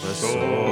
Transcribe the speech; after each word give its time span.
the 0.00 0.67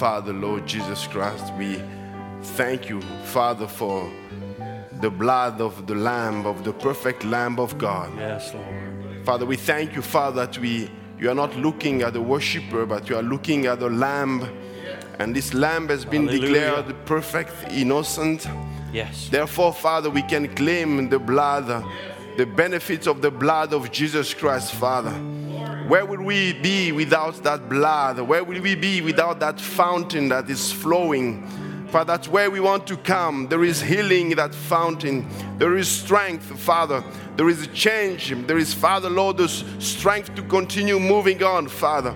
Father, 0.00 0.32
Lord 0.32 0.66
Jesus 0.66 1.06
Christ, 1.06 1.52
we 1.58 1.78
thank 2.56 2.88
you, 2.88 3.02
Father, 3.24 3.66
for 3.66 4.10
the 5.02 5.10
blood 5.10 5.60
of 5.60 5.86
the 5.86 5.94
Lamb, 5.94 6.46
of 6.46 6.64
the 6.64 6.72
perfect 6.72 7.22
Lamb 7.22 7.60
of 7.60 7.76
God. 7.76 8.10
Yes, 8.16 8.54
Lord. 8.54 9.26
Father, 9.26 9.44
we 9.44 9.56
thank 9.56 9.94
you, 9.94 10.00
Father, 10.00 10.46
that 10.46 10.56
we 10.56 10.90
you 11.18 11.28
are 11.28 11.34
not 11.34 11.54
looking 11.56 12.00
at 12.00 12.14
the 12.14 12.20
worshiper, 12.22 12.86
but 12.86 13.10
you 13.10 13.16
are 13.18 13.22
looking 13.22 13.66
at 13.66 13.80
the 13.80 13.90
Lamb. 13.90 14.48
And 15.18 15.36
this 15.36 15.52
Lamb 15.52 15.88
has 15.88 16.06
been 16.06 16.26
Hallelujah. 16.26 16.82
declared 16.82 17.04
perfect, 17.04 17.52
innocent. 17.70 18.48
Yes. 18.94 19.28
Therefore, 19.28 19.74
Father, 19.74 20.08
we 20.08 20.22
can 20.22 20.48
claim 20.54 21.10
the 21.10 21.18
blood, 21.18 21.84
the 22.38 22.46
benefits 22.46 23.06
of 23.06 23.20
the 23.20 23.30
blood 23.30 23.74
of 23.74 23.92
Jesus 23.92 24.32
Christ, 24.32 24.72
Father. 24.72 25.12
Where 25.90 26.06
would 26.06 26.20
we 26.20 26.52
be 26.52 26.92
without 26.92 27.42
that 27.42 27.68
blood? 27.68 28.20
Where 28.20 28.44
will 28.44 28.62
we 28.62 28.76
be 28.76 29.00
without 29.00 29.40
that 29.40 29.60
fountain 29.60 30.28
that 30.28 30.48
is 30.48 30.70
flowing? 30.70 31.44
Father, 31.88 32.12
that's 32.12 32.28
where 32.28 32.48
we 32.48 32.60
want 32.60 32.86
to 32.86 32.96
come. 32.96 33.48
There 33.48 33.64
is 33.64 33.82
healing 33.82 34.30
in 34.30 34.36
that 34.36 34.54
fountain. 34.54 35.28
There 35.58 35.76
is 35.76 35.88
strength, 35.88 36.44
Father. 36.60 37.02
There 37.34 37.48
is 37.48 37.62
a 37.62 37.66
change. 37.66 38.32
There 38.46 38.56
is, 38.56 38.72
Father, 38.72 39.10
Lord, 39.10 39.38
the 39.38 39.48
strength 39.48 40.32
to 40.36 40.42
continue 40.42 41.00
moving 41.00 41.42
on, 41.42 41.66
Father. 41.66 42.14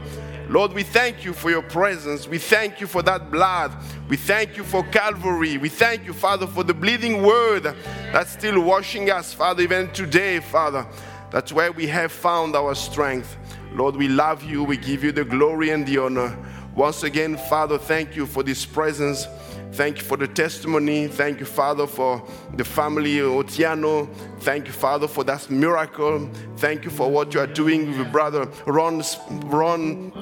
Lord, 0.49 0.73
we 0.73 0.85
thank 0.85 1.25
you 1.25 1.33
for 1.33 1.51
your 1.51 1.63
presence. 1.63 2.29
We 2.29 2.39
thank 2.39 2.81
you 2.81 2.87
for 2.87 3.03
that 3.03 3.33
blood. 3.33 3.73
We 4.09 4.17
thank 4.17 4.57
you 4.57 4.63
for 4.63 4.85
Calvary. 4.85 5.59
We 5.59 5.69
thank 5.69 6.05
you, 6.05 6.13
Father, 6.13 6.47
for 6.47 6.63
the 6.63 6.75
bleeding 6.75 7.25
word 7.25 7.75
that's 8.13 8.31
still 8.31 8.61
washing 8.61 9.11
us, 9.11 9.35
Father, 9.35 9.65
even 9.65 9.91
today, 9.91 10.39
Father. 10.39 10.87
That's 11.33 11.53
where 11.53 11.73
we 11.73 11.89
have 11.89 12.13
found 12.13 12.55
our 12.55 12.77
strength. 12.77 13.37
Lord, 13.75 13.97
we 13.97 14.09
love 14.09 14.45
you. 14.45 14.63
We 14.63 14.77
give 14.77 15.03
you 15.03 15.11
the 15.11 15.25
glory 15.25 15.71
and 15.71 15.85
the 15.87 15.99
honor. 15.99 16.37
Once 16.77 17.03
again, 17.03 17.37
Father, 17.37 17.77
thank 17.77 18.15
you 18.15 18.27
for 18.27 18.43
this 18.43 18.65
presence. 18.65 19.27
Thank 19.73 19.99
you 19.99 20.05
for 20.05 20.17
the 20.17 20.29
testimony. 20.29 21.09
Thank 21.09 21.41
you, 21.41 21.47
Father, 21.47 21.89
for 21.89 22.23
the 22.55 22.65
family 22.65 23.17
Otiano. 23.17 24.09
Thank 24.41 24.67
you, 24.67 24.73
Father, 24.73 25.09
for 25.09 25.25
that 25.25 25.51
miracle. 25.51 26.31
Thank 26.59 26.85
you 26.85 26.91
for 26.91 27.11
what 27.11 27.35
you 27.35 27.41
are 27.41 27.49
doing 27.49 27.89
with 27.89 27.97
your 27.97 28.07
brother 28.07 28.49
Ron, 28.67 29.03
Ron 29.47 30.13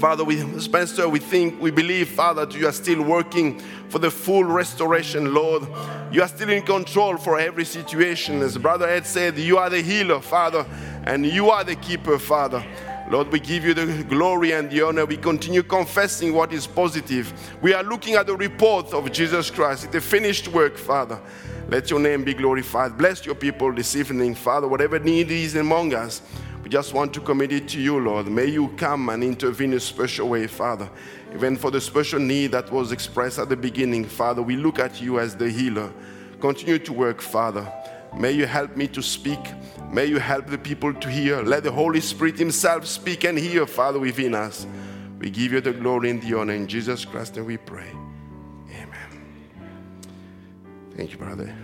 Father, 0.00 0.24
we, 0.24 0.38
Spencer, 0.58 1.06
we 1.06 1.18
think, 1.18 1.60
we 1.60 1.70
believe, 1.70 2.08
Father, 2.08 2.46
that 2.46 2.58
you 2.58 2.66
are 2.66 2.72
still 2.72 3.02
working 3.02 3.58
for 3.90 3.98
the 3.98 4.10
full 4.10 4.44
restoration, 4.44 5.34
Lord. 5.34 5.68
You 6.10 6.22
are 6.22 6.28
still 6.28 6.48
in 6.48 6.62
control 6.62 7.18
for 7.18 7.38
every 7.38 7.66
situation. 7.66 8.40
As 8.40 8.56
Brother 8.56 8.88
Ed 8.88 9.04
said, 9.04 9.36
you 9.36 9.58
are 9.58 9.68
the 9.68 9.82
healer, 9.82 10.22
Father, 10.22 10.64
and 11.04 11.26
you 11.26 11.50
are 11.50 11.64
the 11.64 11.76
keeper, 11.76 12.18
Father. 12.18 12.64
Lord, 13.10 13.30
we 13.30 13.40
give 13.40 13.62
you 13.62 13.74
the 13.74 14.02
glory 14.04 14.52
and 14.52 14.70
the 14.70 14.80
honor. 14.80 15.04
We 15.04 15.18
continue 15.18 15.62
confessing 15.62 16.32
what 16.32 16.54
is 16.54 16.66
positive. 16.66 17.34
We 17.60 17.74
are 17.74 17.82
looking 17.82 18.14
at 18.14 18.26
the 18.26 18.36
report 18.36 18.94
of 18.94 19.12
Jesus 19.12 19.50
Christ, 19.50 19.92
the 19.92 20.00
finished 20.00 20.48
work, 20.48 20.78
Father. 20.78 21.20
Let 21.68 21.90
your 21.90 22.00
name 22.00 22.24
be 22.24 22.32
glorified. 22.32 22.96
Bless 22.96 23.26
your 23.26 23.34
people 23.34 23.70
this 23.72 23.94
evening, 23.94 24.34
Father. 24.34 24.66
Whatever 24.66 24.98
need 24.98 25.30
is 25.30 25.56
among 25.56 25.92
us, 25.92 26.22
we 26.62 26.68
just 26.68 26.92
want 26.92 27.14
to 27.14 27.20
commit 27.20 27.52
it 27.52 27.68
to 27.68 27.80
you, 27.80 27.98
Lord. 27.98 28.26
May 28.26 28.46
you 28.46 28.68
come 28.76 29.08
and 29.08 29.24
intervene 29.24 29.72
in 29.72 29.78
a 29.78 29.80
special 29.80 30.28
way, 30.28 30.46
Father. 30.46 30.90
Even 31.34 31.56
for 31.56 31.70
the 31.70 31.80
special 31.80 32.20
need 32.20 32.52
that 32.52 32.70
was 32.70 32.92
expressed 32.92 33.38
at 33.38 33.48
the 33.48 33.56
beginning, 33.56 34.04
Father, 34.04 34.42
we 34.42 34.56
look 34.56 34.78
at 34.78 35.00
you 35.00 35.18
as 35.18 35.34
the 35.34 35.48
healer. 35.48 35.92
Continue 36.40 36.78
to 36.80 36.92
work, 36.92 37.20
Father. 37.20 37.70
May 38.16 38.32
you 38.32 38.46
help 38.46 38.76
me 38.76 38.88
to 38.88 39.02
speak. 39.02 39.38
May 39.90 40.06
you 40.06 40.18
help 40.18 40.46
the 40.46 40.58
people 40.58 40.92
to 40.92 41.08
hear. 41.08 41.42
Let 41.42 41.64
the 41.64 41.72
Holy 41.72 42.00
Spirit 42.00 42.38
Himself 42.38 42.86
speak 42.86 43.24
and 43.24 43.38
hear, 43.38 43.66
Father, 43.66 43.98
within 43.98 44.34
us. 44.34 44.66
We 45.18 45.30
give 45.30 45.52
you 45.52 45.60
the 45.60 45.72
glory 45.72 46.10
and 46.10 46.22
the 46.22 46.38
honor 46.38 46.54
in 46.54 46.66
Jesus 46.66 47.04
Christ, 47.04 47.36
and 47.36 47.46
we 47.46 47.56
pray. 47.56 47.90
Amen. 48.70 49.22
Thank 50.96 51.12
you, 51.12 51.18
brother. 51.18 51.54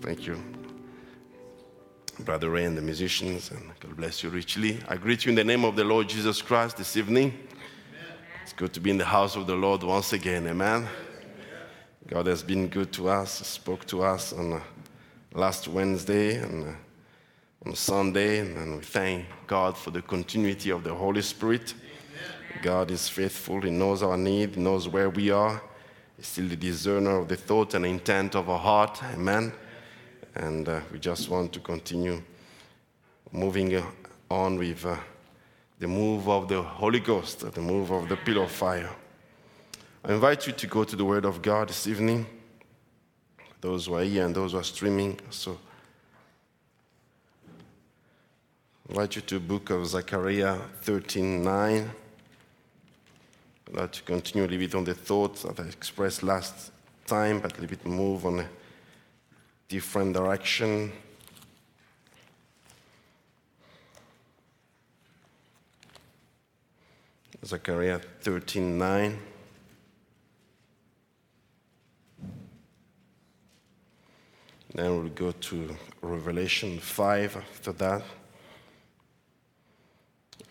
Thank 0.00 0.26
you, 0.26 0.42
Brother 2.20 2.50
Ray 2.50 2.64
and 2.64 2.78
the 2.78 2.82
musicians, 2.82 3.50
and 3.50 3.72
God 3.80 3.96
bless 3.96 4.22
you 4.22 4.30
richly. 4.30 4.78
I 4.88 4.96
greet 4.96 5.24
you 5.24 5.30
in 5.30 5.34
the 5.34 5.42
name 5.42 5.64
of 5.64 5.74
the 5.74 5.82
Lord 5.82 6.08
Jesus 6.08 6.40
Christ 6.40 6.76
this 6.76 6.96
evening. 6.96 7.32
Amen. 7.32 8.18
It's 8.44 8.52
good 8.52 8.72
to 8.74 8.80
be 8.80 8.90
in 8.90 8.98
the 8.98 9.04
house 9.04 9.34
of 9.34 9.48
the 9.48 9.54
Lord 9.56 9.82
once 9.82 10.12
again. 10.12 10.46
Amen. 10.46 10.86
God 12.06 12.26
has 12.26 12.42
been 12.42 12.68
good 12.68 12.92
to 12.92 13.08
us, 13.08 13.32
spoke 13.46 13.84
to 13.86 14.04
us 14.04 14.32
on 14.32 14.52
uh, 14.52 14.60
last 15.32 15.66
Wednesday 15.66 16.36
and 16.36 16.68
uh, 16.68 16.72
on 17.66 17.74
Sunday, 17.74 18.38
and 18.38 18.76
we 18.76 18.82
thank 18.82 19.26
God 19.48 19.76
for 19.76 19.90
the 19.90 20.02
continuity 20.02 20.70
of 20.70 20.84
the 20.84 20.94
Holy 20.94 21.22
Spirit. 21.22 21.74
Amen. 21.74 22.62
God 22.62 22.90
is 22.92 23.08
faithful, 23.08 23.60
He 23.60 23.70
knows 23.70 24.04
our 24.04 24.16
need, 24.16 24.54
He 24.54 24.60
knows 24.60 24.86
where 24.86 25.10
we 25.10 25.30
are. 25.30 25.60
He's 26.16 26.28
still 26.28 26.46
the 26.46 26.56
discerner 26.56 27.18
of 27.18 27.28
the 27.28 27.36
thought 27.36 27.74
and 27.74 27.84
intent 27.84 28.36
of 28.36 28.48
our 28.48 28.60
heart. 28.60 29.02
Amen. 29.02 29.52
And 30.34 30.68
uh, 30.68 30.80
we 30.90 30.98
just 30.98 31.28
want 31.28 31.52
to 31.52 31.60
continue 31.60 32.20
moving 33.30 33.76
uh, 33.76 33.84
on 34.30 34.58
with 34.58 34.84
uh, 34.84 34.96
the 35.78 35.86
move 35.86 36.28
of 36.28 36.48
the 36.48 36.60
Holy 36.60 36.98
Ghost, 36.98 37.40
the 37.52 37.60
move 37.60 37.90
of 37.92 38.08
the 38.08 38.16
pillar 38.16 38.42
of 38.42 38.50
fire. 38.50 38.90
I 40.04 40.12
invite 40.12 40.46
you 40.46 40.52
to 40.52 40.66
go 40.66 40.82
to 40.82 40.96
the 40.96 41.04
Word 41.04 41.24
of 41.24 41.40
God 41.40 41.68
this 41.68 41.86
evening, 41.86 42.26
those 43.60 43.86
who 43.86 43.94
are 43.94 44.02
here 44.02 44.26
and 44.26 44.34
those 44.34 44.52
who 44.52 44.58
are 44.58 44.64
streaming. 44.64 45.18
So, 45.30 45.58
I 47.46 48.90
invite 48.92 49.16
you 49.16 49.22
to 49.22 49.34
the 49.34 49.40
book 49.40 49.70
of 49.70 49.86
Zechariah 49.86 50.58
13 50.82 51.44
9. 51.44 51.90
I'd 53.66 53.74
like 53.74 53.92
to 53.92 54.02
continue 54.02 54.46
a 54.46 54.48
little 54.48 54.58
bit 54.58 54.74
on 54.74 54.84
the 54.84 54.94
thoughts 54.94 55.42
that 55.44 55.58
I 55.60 55.64
expressed 55.64 56.22
last 56.22 56.72
time, 57.06 57.40
but 57.40 57.56
a 57.56 57.60
little 57.60 57.76
bit 57.76 57.86
move 57.86 58.26
on 58.26 58.44
different 59.74 60.14
direction. 60.14 60.92
Zechariah 67.44 67.98
13 68.20 68.78
9. 68.78 69.18
Then 74.76 74.96
we'll 74.96 75.08
go 75.08 75.32
to 75.32 75.76
Revelation 76.02 76.78
5 76.78 77.36
after 77.36 77.72
that. 77.72 78.02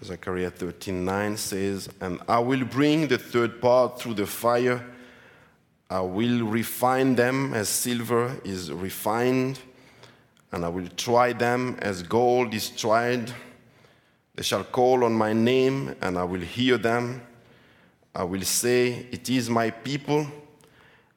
Zechariah 0.04 0.50
13 0.50 1.06
9 1.06 1.38
says, 1.38 1.88
And 2.02 2.20
I 2.28 2.40
will 2.40 2.66
bring 2.66 3.08
the 3.08 3.18
third 3.18 3.62
part 3.62 4.02
through 4.02 4.16
the 4.16 4.28
fire. 4.28 4.86
I 5.90 6.00
will 6.02 6.46
refine 6.46 7.16
them 7.16 7.54
as 7.54 7.70
silver 7.70 8.40
is 8.44 8.72
refined, 8.72 9.60
and 10.52 10.66
I 10.66 10.70
will 10.70 10.88
try 10.98 11.34
them 11.34 11.78
as 11.80 12.04
gold 12.04 12.54
is 12.54 12.70
tried. 12.70 13.32
They 14.36 14.44
shall 14.44 14.64
call 14.64 15.04
on 15.04 15.14
my 15.14 15.34
name, 15.34 15.96
and 16.02 16.18
I 16.18 16.24
will 16.24 16.42
hear 16.42 16.78
them. 16.78 17.22
I 18.16 18.24
will 18.24 18.42
say, 18.44 19.08
It 19.12 19.30
is 19.30 19.50
my 19.50 19.70
people, 19.70 20.28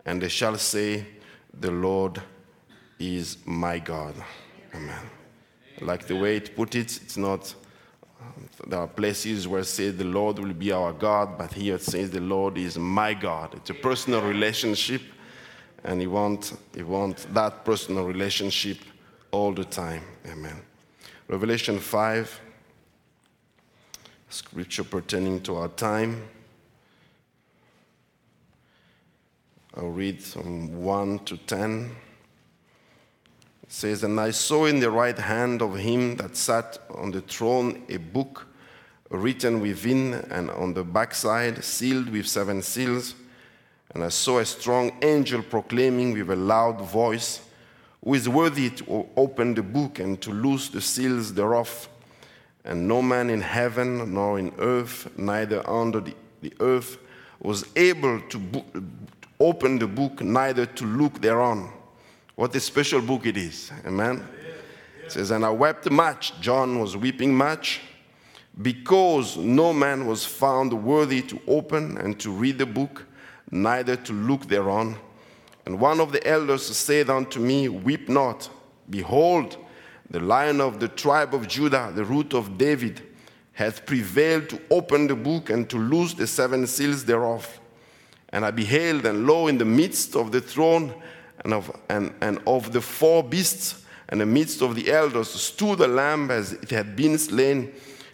and 0.05 0.21
they 0.23 0.29
shall 0.29 0.57
say, 0.57 1.07
The 1.59 1.71
Lord 1.71 2.21
is 2.99 3.39
my 3.47 3.79
God. 3.79 4.15
Amen. 4.75 5.11
Like 5.81 6.07
the 6.07 6.17
way 6.17 6.37
it 6.37 6.57
put 6.57 6.75
it, 6.75 7.01
it's 7.03 7.17
not, 7.17 7.55
there 8.67 8.81
are 8.81 8.87
places 8.87 9.47
where 9.47 9.61
it 9.61 9.67
says 9.67 9.97
the 9.97 10.05
Lord 10.05 10.39
will 10.39 10.55
be 10.55 10.73
our 10.73 10.93
God, 10.93 11.37
but 11.37 11.53
here 11.53 11.75
it 11.75 11.83
says 11.83 12.11
the 12.11 12.21
Lord 12.21 12.57
is 12.57 12.79
my 12.79 13.13
God. 13.13 13.55
It's 13.55 13.71
a 13.71 13.75
personal 13.75 14.23
relationship, 14.23 15.03
and 15.85 16.01
He 16.01 16.07
wants 16.07 16.55
he 16.75 16.83
want 16.83 17.27
that 17.35 17.65
personal 17.65 18.07
relationship 18.07 18.79
all 19.31 19.53
the 19.53 19.65
time. 19.65 20.03
Amen. 20.27 20.63
Revelation 21.29 21.79
5, 21.79 22.41
scripture 24.29 24.85
pertaining 24.85 25.41
to 25.43 25.57
our 25.57 25.69
time. 25.69 26.23
I'll 29.77 29.91
read 29.91 30.23
from 30.23 30.83
1 30.83 31.19
to 31.27 31.37
10. 31.37 31.91
It 33.67 33.73
says, 33.73 34.03
And 34.05 34.19
I 34.21 34.31
saw 34.31 34.67
in 34.67 34.81
the 34.81 34.91
right 34.91 35.19
hand 35.19 35.61
of 35.63 35.77
him 35.77 36.17
that 36.17 36.37
sat 36.37 36.79
on 36.95 37.11
the 37.11 37.21
throne 37.21 37.85
a 37.89 37.97
book 37.97 38.47
written 39.11 39.61
within 39.61 40.15
and 40.31 40.51
on 40.51 40.75
the 40.75 40.85
backside, 40.85 41.63
sealed 41.65 42.09
with 42.09 42.27
seven 42.27 42.63
seals. 42.63 43.15
And 43.95 44.05
I 44.05 44.09
saw 44.09 44.39
a 44.39 44.45
strong 44.45 44.93
angel 45.03 45.43
proclaiming 45.43 46.13
with 46.13 46.31
a 46.31 46.37
loud 46.37 46.81
voice, 46.81 47.41
Who 48.05 48.15
is 48.15 48.29
worthy 48.29 48.71
to 48.71 49.09
open 49.17 49.55
the 49.55 49.63
book 49.63 49.99
and 49.99 50.21
to 50.23 50.31
loose 50.31 50.69
the 50.69 50.81
seals 50.81 51.33
thereof? 51.35 51.89
And 52.65 52.89
no 52.89 53.01
man 53.01 53.31
in 53.31 53.41
heaven, 53.41 54.13
nor 54.13 54.39
in 54.39 54.53
earth, 54.59 55.09
neither 55.17 55.69
under 55.69 56.01
the, 56.01 56.15
earth, 56.61 56.99
was 57.41 57.65
able 57.77 58.21
to 58.21 58.39
bo- 58.39 58.65
open 59.39 59.79
the 59.79 59.87
book, 59.87 60.21
neither 60.21 60.67
to 60.67 60.85
look 60.85 61.21
thereon. 61.21 61.71
What 62.37 62.55
a 62.55 62.61
special 62.61 63.01
book 63.01 63.25
it 63.25 63.39
is. 63.39 63.73
Amen. 63.87 64.23
It 65.03 65.11
says, 65.11 65.31
And 65.31 65.43
I 65.43 65.49
wept 65.49 65.91
much. 65.91 66.39
John 66.39 66.79
was 66.79 66.95
weeping 66.95 67.35
much 67.35 67.81
because 68.61 69.39
no 69.39 69.73
man 69.73 70.07
was 70.07 70.27
found 70.27 70.71
worthy 70.85 71.23
to 71.23 71.41
open 71.47 71.97
and 71.97 72.21
to 72.21 72.31
read 72.31 72.59
the 72.59 72.67
book, 72.67 73.07
neither 73.51 73.97
to 73.97 74.13
look 74.13 74.49
thereon. 74.49 74.97
And 75.65 75.81
one 75.81 75.99
of 75.99 76.13
the 76.13 76.25
elders 76.27 76.67
said 76.67 77.09
unto 77.09 77.41
me, 77.41 77.71
Weep 77.71 78.07
not. 78.11 78.51
Behold, 78.91 79.57
the 80.11 80.21
lion 80.21 80.61
of 80.61 80.79
the 80.79 80.89
tribe 80.89 81.35
of 81.35 81.49
Judah, 81.49 81.91
the 81.95 82.05
root 82.05 82.35
of 82.35 82.59
David, 82.59 83.01
hath 83.53 83.87
prevailed 83.87 84.51
to 84.51 84.61
open 84.71 85.07
the 85.07 85.17
book 85.17 85.49
and 85.49 85.71
to 85.71 85.79
loose 85.79 86.13
the 86.13 86.27
seven 86.27 86.67
seals 86.67 87.03
thereof. 87.07 87.61
And 88.29 88.45
I 88.45 88.51
beheld, 88.51 89.07
and 89.07 89.27
lo, 89.27 89.47
in 89.47 89.57
the 89.57 89.65
midst 89.65 90.15
of 90.15 90.33
the 90.33 90.43
throne, 90.43 90.93
and 91.47 91.55
of, 91.55 91.71
and, 91.89 92.13
and 92.21 92.41
of 92.45 92.73
the 92.73 92.81
four 92.81 93.23
beasts, 93.23 93.85
and 94.09 94.21
the 94.21 94.27
midst 94.27 94.63
of 94.63 94.75
the 94.75 94.91
elders 94.91 95.31
stood 95.31 95.79
a 95.79 95.87
lamb 95.87 96.29
as 96.29 96.55
it 96.55 96.71
had 96.71 96.97
been 96.97 97.17
slain, 97.17 97.73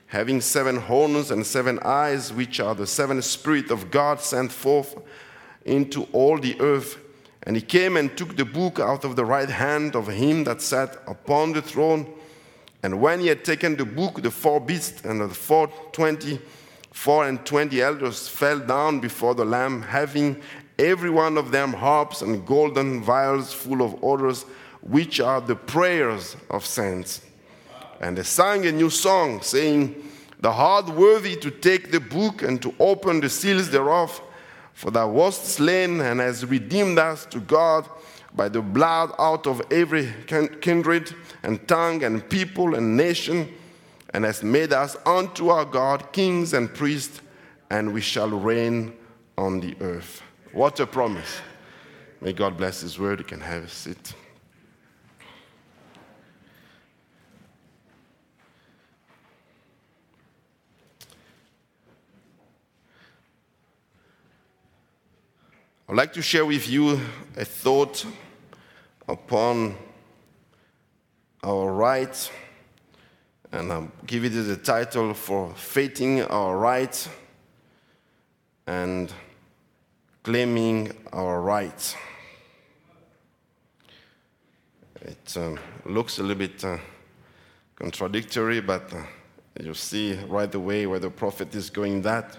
having 0.09 0.39
seven 0.43 0.77
horns 0.77 1.31
and 1.31 1.47
seven 1.47 1.79
eyes, 1.83 2.31
which 2.31 2.61
are 2.61 2.75
the 2.75 2.87
seven 2.87 3.23
spirits 3.23 3.71
of 3.71 3.91
God 3.91 4.21
sent 4.21 4.53
forth 4.53 4.95
into 5.65 6.03
all 6.13 6.37
the 6.39 6.61
earth. 6.61 6.99
And 7.45 7.57
he 7.57 7.63
came 7.63 7.97
and 7.97 8.15
took 8.15 8.37
the 8.37 8.45
book 8.45 8.79
out 8.79 9.03
of 9.03 9.17
the 9.17 9.25
right 9.25 9.49
hand 9.49 9.97
of 9.97 10.09
him 10.09 10.45
that 10.45 10.61
sat 10.61 10.99
upon 11.07 11.55
the 11.55 11.63
throne. 11.63 12.13
And 12.83 13.01
when 13.01 13.21
he 13.21 13.29
had 13.29 13.47
taken 13.47 13.77
the 13.77 13.87
book, 13.87 14.21
the 14.21 14.31
four 14.31 14.61
beasts 14.61 15.07
and 15.07 15.23
the 15.23 15.29
four 15.31 15.69
twenty, 15.93 16.39
four 16.93 17.27
and 17.27 17.43
twenty 17.47 17.81
elders 17.81 18.29
fell 18.29 18.59
down 18.59 19.01
before 19.01 19.35
the 19.35 19.47
Lamb, 19.47 19.81
having 19.81 20.43
every 20.79 21.11
one 21.11 21.37
of 21.39 21.51
them 21.51 21.73
harps 21.73 22.23
and 22.23 22.47
golden 22.47 23.03
vials 23.03 23.53
full 23.53 23.83
of 23.83 24.03
odors, 24.03 24.45
which 24.81 25.21
are 25.21 25.41
the 25.41 25.57
prayers 25.57 26.37
of 26.51 26.67
saints. 26.67 27.23
And 28.01 28.19
they 28.19 28.25
sang 28.25 28.67
a 28.67 28.73
new 28.73 28.91
song, 28.91 29.43
saying, 29.43 29.95
The 30.41 30.53
heart 30.53 30.89
worthy 30.89 31.37
to 31.37 31.51
take 31.51 31.93
the 31.93 32.01
book 32.01 32.43
and 32.43 32.61
to 32.63 32.75
open 32.81 33.21
the 33.21 33.31
seals 33.31 33.71
thereof, 33.71 34.21
for 34.75 34.91
thou 34.91 35.09
wast 35.09 35.45
slain 35.45 36.01
and 36.01 36.21
hast 36.21 36.45
redeemed 36.45 36.99
us 36.99 37.27
to 37.27 37.39
God 37.41 37.89
by 38.35 38.49
the 38.49 38.63
blood 38.63 39.13
out 39.19 39.47
of 39.47 39.63
every 39.71 40.13
kindred 40.61 41.15
and 41.43 41.67
tongue 41.69 42.03
and 42.03 42.29
people 42.29 42.75
and 42.75 42.97
nation 42.97 43.49
and 44.13 44.25
hast 44.25 44.43
made 44.43 44.73
us 44.73 44.97
unto 45.07 45.49
our 45.49 45.65
God 45.65 46.13
kings 46.13 46.53
and 46.53 46.73
priests, 46.73 47.21
and 47.71 47.93
we 47.93 48.01
shall 48.01 48.29
reign 48.29 48.93
on 49.39 49.61
the 49.61 49.75
earth. 49.81 50.22
What 50.53 50.79
a 50.81 50.87
promise. 50.87 51.41
May 52.21 52.35
God 52.35 52.59
bless 52.59 52.83
His 52.83 52.99
word. 52.99 53.21
You 53.21 53.25
can 53.25 53.41
have 53.41 53.65
a 53.65 53.69
seat. 53.69 54.15
I'd 65.89 65.97
like 65.97 66.13
to 66.13 66.23
share 66.23 66.45
with 66.45 66.69
you 66.69 67.01
a 67.35 67.47
thought 67.47 68.05
upon 69.09 69.75
our 71.43 71.73
rights, 71.73 72.31
and 73.53 73.73
I'll 73.73 73.91
give 74.07 74.27
it 74.27 74.31
the 74.31 74.59
title 74.59 75.15
Forfeiting 75.15 76.23
Our 76.25 76.59
Rights 76.59 77.09
and 78.67 79.11
Claiming 80.23 80.93
Our 81.13 81.41
Rights. 81.41 81.97
It 85.01 85.37
um, 85.37 85.59
looks 85.85 86.19
a 86.19 86.23
little 86.23 86.39
bit 86.39 86.65
uh, 86.65 86.79
contradictory, 87.75 88.61
but 88.61 88.93
uh, 88.93 89.03
you 89.61 89.75
see 89.75 90.15
right 90.29 90.55
away 90.55 90.87
where 90.87 91.01
the 91.01 91.11
prophet 91.11 91.53
is 91.57 91.71
going 91.71 92.03
that. 92.03 92.39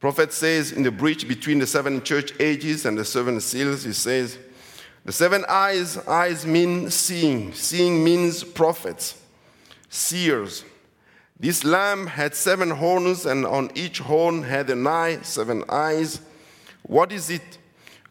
Prophet 0.00 0.32
says 0.32 0.72
in 0.72 0.82
the 0.82 0.90
breach 0.90 1.28
between 1.28 1.60
the 1.60 1.66
seven 1.66 2.02
church 2.02 2.32
ages 2.40 2.86
and 2.86 2.98
the 2.98 3.04
seven 3.04 3.40
seals, 3.40 3.84
he 3.84 3.92
says, 3.92 4.36
the 5.04 5.12
seven 5.12 5.44
eyes, 5.48 5.96
eyes 6.08 6.44
mean 6.44 6.90
seeing. 6.90 7.52
Seeing 7.52 8.02
means 8.02 8.42
prophets, 8.42 9.22
seers. 9.88 10.64
This 11.38 11.62
lamb 11.62 12.08
had 12.08 12.34
seven 12.34 12.70
horns, 12.70 13.26
and 13.26 13.46
on 13.46 13.70
each 13.76 14.00
horn 14.00 14.42
had 14.42 14.70
an 14.70 14.88
eye, 14.88 15.20
seven 15.22 15.62
eyes. 15.68 16.20
What 16.82 17.12
is 17.12 17.30
it? 17.30 17.58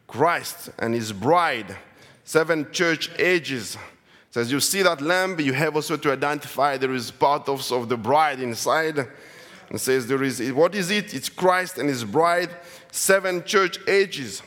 Christ 0.08 0.70
and 0.78 0.94
his 0.94 1.14
bride, 1.14 1.78
seven 2.26 2.72
church 2.72 3.10
ages. 3.18 3.78
So 4.32 4.42
as 4.42 4.52
you 4.52 4.60
see 4.60 4.82
that 4.82 5.02
lamb, 5.02 5.40
you 5.40 5.54
have 5.54 5.76
also 5.76 5.98
to 5.98 6.12
identify 6.12 6.78
there 6.78 6.94
is 6.94 7.12
part 7.12 7.48
of, 7.48 7.70
of 7.72 7.90
the 7.90 7.98
bride 7.98 8.40
inside. 8.40 9.08
And 9.70 9.80
says 9.80 10.08
there 10.08 10.22
is 10.22 10.42
what 10.52 10.76
is 10.76 10.92
it? 10.92 11.14
It's 11.14 11.30
Christ 11.30 11.78
and 11.78 11.88
his 11.88 12.04
bride, 12.04 12.50
seven 12.92 13.44
church 13.46 13.80
ages. 13.88 14.42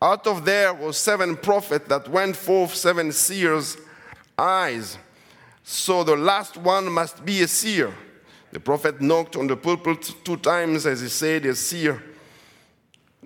Out 0.00 0.28
of 0.28 0.44
there 0.44 0.72
was 0.72 0.96
seven 0.96 1.36
prophets 1.36 1.88
that 1.88 2.08
went 2.08 2.36
forth, 2.36 2.74
seven 2.74 3.10
seers' 3.10 3.76
eyes. 4.38 4.96
So 5.64 6.04
the 6.04 6.14
last 6.14 6.56
one 6.56 6.92
must 6.92 7.24
be 7.24 7.42
a 7.42 7.48
seer. 7.48 7.92
The 8.52 8.60
prophet 8.60 9.00
knocked 9.00 9.34
on 9.34 9.48
the 9.48 9.56
pulpit 9.56 10.14
two 10.22 10.36
times 10.36 10.86
as 10.86 11.00
he 11.00 11.08
said, 11.08 11.46
a 11.46 11.54
seer. 11.56 12.00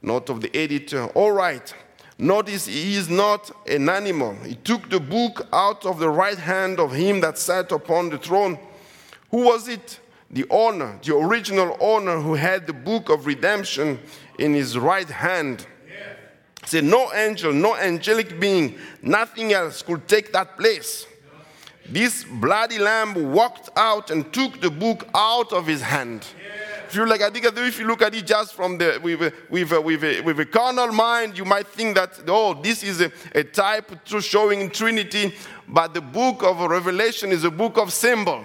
Note 0.02 0.30
of 0.30 0.40
the 0.40 0.56
editor. 0.56 1.06
All 1.08 1.32
right. 1.32 1.74
Notice 2.18 2.66
he 2.66 2.96
is 2.96 3.08
not 3.08 3.50
an 3.68 3.88
animal. 3.88 4.34
He 4.44 4.56
took 4.56 4.90
the 4.90 4.98
book 4.98 5.46
out 5.52 5.86
of 5.86 5.98
the 5.98 6.10
right 6.10 6.38
hand 6.38 6.80
of 6.80 6.92
him 6.92 7.20
that 7.20 7.38
sat 7.38 7.70
upon 7.70 8.10
the 8.10 8.18
throne. 8.18 8.58
Who 9.30 9.44
was 9.44 9.68
it? 9.68 10.00
The 10.30 10.44
owner, 10.50 10.98
the 11.02 11.16
original 11.16 11.76
owner 11.80 12.20
who 12.20 12.34
had 12.34 12.66
the 12.66 12.72
book 12.72 13.08
of 13.08 13.26
redemption 13.26 13.98
in 14.38 14.52
his 14.52 14.76
right 14.76 15.08
hand. 15.08 15.66
Say, 16.66 16.82
no 16.82 17.10
angel, 17.14 17.52
no 17.52 17.74
angelic 17.76 18.38
being, 18.38 18.76
nothing 19.00 19.54
else 19.54 19.80
could 19.80 20.06
take 20.06 20.32
that 20.32 20.58
place. 20.58 21.06
This 21.88 22.24
bloody 22.24 22.78
lamb 22.78 23.32
walked 23.32 23.70
out 23.74 24.10
and 24.10 24.30
took 24.34 24.60
the 24.60 24.70
book 24.70 25.08
out 25.14 25.54
of 25.54 25.66
his 25.66 25.80
hand. 25.80 26.26
If 26.88 26.94
you 26.94 27.06
like, 27.06 27.20
I 27.20 27.30
think 27.30 27.44
if 27.44 27.78
you 27.78 27.86
look 27.86 28.00
at 28.00 28.14
it 28.14 28.26
just 28.26 28.54
from 28.54 28.78
the 28.78 28.98
with 29.02 29.34
with 29.50 29.72
a, 29.72 29.80
with 29.80 30.02
a, 30.02 30.20
with 30.22 30.40
a 30.40 30.46
carnal 30.46 30.90
mind, 30.90 31.36
you 31.36 31.44
might 31.44 31.66
think 31.66 31.94
that 31.96 32.18
oh, 32.26 32.54
this 32.54 32.82
is 32.82 33.02
a, 33.02 33.12
a 33.34 33.44
type 33.44 33.92
showing 34.06 34.70
Trinity, 34.70 35.34
but 35.68 35.92
the 35.92 36.00
book 36.00 36.42
of 36.42 36.60
Revelation 36.60 37.30
is 37.30 37.44
a 37.44 37.50
book 37.50 37.76
of 37.76 37.92
symbol. 37.92 38.42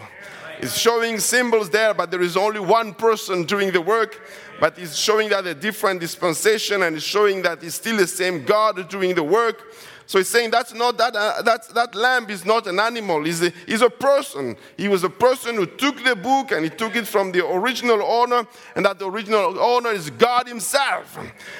It's 0.59 0.77
showing 0.77 1.19
symbols 1.19 1.69
there, 1.69 1.93
but 1.93 2.12
there 2.12 2.21
is 2.21 2.38
only 2.38 2.59
one 2.59 2.93
person 2.93 3.43
doing 3.43 3.71
the 3.71 3.81
work 3.81 4.21
but 4.59 4.77
it's 4.79 4.95
showing 4.95 5.27
that 5.29 5.45
a 5.45 5.53
different 5.53 6.00
dispensation 6.00 6.83
and 6.83 6.95
it's 6.95 7.05
showing 7.05 7.41
that 7.41 7.62
it's 7.63 7.75
still 7.75 7.97
the 7.97 8.07
same 8.07 8.45
God 8.45 8.88
doing 8.88 9.13
the 9.13 9.23
work. 9.23 9.73
So 10.05 10.17
he's 10.17 10.27
saying 10.27 10.51
that's 10.51 10.74
not 10.74 10.98
that, 10.98 11.15
uh, 11.15 11.41
that, 11.43 11.67
that 11.69 11.95
lamb 11.95 12.29
is 12.29 12.45
not 12.45 12.67
an 12.67 12.79
animal, 12.79 13.24
he's 13.24 13.41
a, 13.41 13.51
he's 13.65 13.81
a 13.81 13.89
person. 13.89 14.55
He 14.77 14.88
was 14.88 15.03
a 15.03 15.10
person 15.10 15.55
who 15.55 15.65
took 15.65 16.03
the 16.03 16.15
book 16.15 16.51
and 16.51 16.63
he 16.63 16.69
took 16.69 16.95
it 16.95 17.07
from 17.07 17.31
the 17.31 17.48
original 17.48 18.01
owner, 18.03 18.45
and 18.75 18.86
that 18.86 19.00
the 19.00 19.10
original 19.10 19.60
owner 19.60 19.91
is 19.91 20.10
God 20.10 20.48
Himself. 20.48 21.17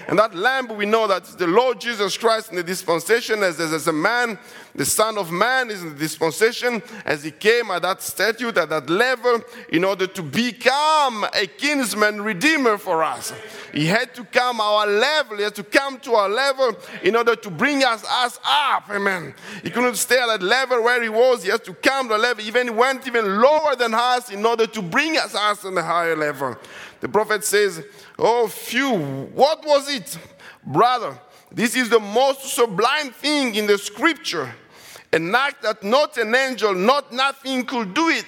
And 0.08 0.20
that 0.20 0.36
lamb, 0.36 0.68
we 0.76 0.86
know 0.86 1.08
that 1.08 1.26
the 1.26 1.48
Lord 1.48 1.80
Jesus 1.80 2.18
Christ 2.18 2.50
in 2.50 2.56
the 2.56 2.64
dispensation 2.64 3.44
as, 3.44 3.60
as, 3.60 3.74
as 3.74 3.88
a 3.88 3.94
man, 3.94 4.38
the 4.76 4.86
Son 4.86 5.18
of 5.18 5.32
Man 5.32 5.70
is 5.70 5.84
in 5.84 5.90
the 5.90 5.96
dispensation 5.96 6.82
as 7.06 7.24
he 7.24 7.32
came 7.32 7.70
at 7.72 7.84
that 7.84 8.02
statute, 8.02 8.58
at 8.58 8.70
that 8.70 8.90
level, 8.90 9.42
in 9.70 9.84
order 9.84 10.08
to 10.08 10.24
become 10.24 11.26
a 11.34 11.46
kinsman 11.46 12.22
redeemer 12.22 12.78
for 12.78 13.04
us. 13.04 13.34
He 13.72 13.86
had 13.86 14.14
to 14.16 14.24
come 14.24 14.60
our 14.60 14.88
level, 14.88 15.38
he 15.38 15.44
had 15.44 15.56
to 15.56 15.64
come 15.64 16.00
to 16.02 16.14
our 16.14 16.30
level 16.30 16.76
in 17.04 17.16
order 17.16 17.36
to 17.36 17.50
bring 17.52 17.84
us, 17.84 18.04
us 18.08 18.33
up. 18.46 18.90
Amen. 18.90 19.34
He 19.64 19.70
couldn't 19.70 19.96
stay 19.96 20.20
at 20.20 20.28
that 20.28 20.42
level 20.42 20.84
where 20.84 21.02
he 21.02 21.10
was, 21.10 21.44
he 21.44 21.50
had 21.50 21.64
to 21.66 21.74
come 21.74 22.10
to 22.10 22.16
a 22.16 22.18
level, 22.18 22.44
even 22.44 22.68
he 22.68 22.74
went 22.74 23.06
even 23.08 23.42
lower 23.42 23.76
than 23.76 23.94
us 23.94 24.32
in 24.32 24.46
order 24.46 24.68
to 24.68 24.82
bring 24.82 25.18
us 25.18 25.36
us 25.36 25.66
on 25.66 25.78
a 25.78 25.84
higher 25.84 26.16
level. 26.16 26.56
The 27.02 27.10
prophet 27.10 27.44
says, 27.44 27.84
Oh, 28.18 28.48
few, 28.48 28.92
what 29.34 29.66
was 29.66 29.94
it? 29.94 30.18
Brother, 30.66 31.20
this 31.52 31.76
is 31.76 31.90
the 31.90 32.00
most 32.00 32.56
sublime 32.56 33.12
thing 33.12 33.56
in 33.56 33.68
the 33.68 33.78
scripture 33.78 34.54
an 35.14 35.34
act 35.36 35.62
that 35.62 35.84
not 35.84 36.18
an 36.18 36.34
angel, 36.34 36.74
not 36.74 37.14
nothing 37.14 37.64
could 37.66 37.94
do 37.94 38.10
it. 38.10 38.26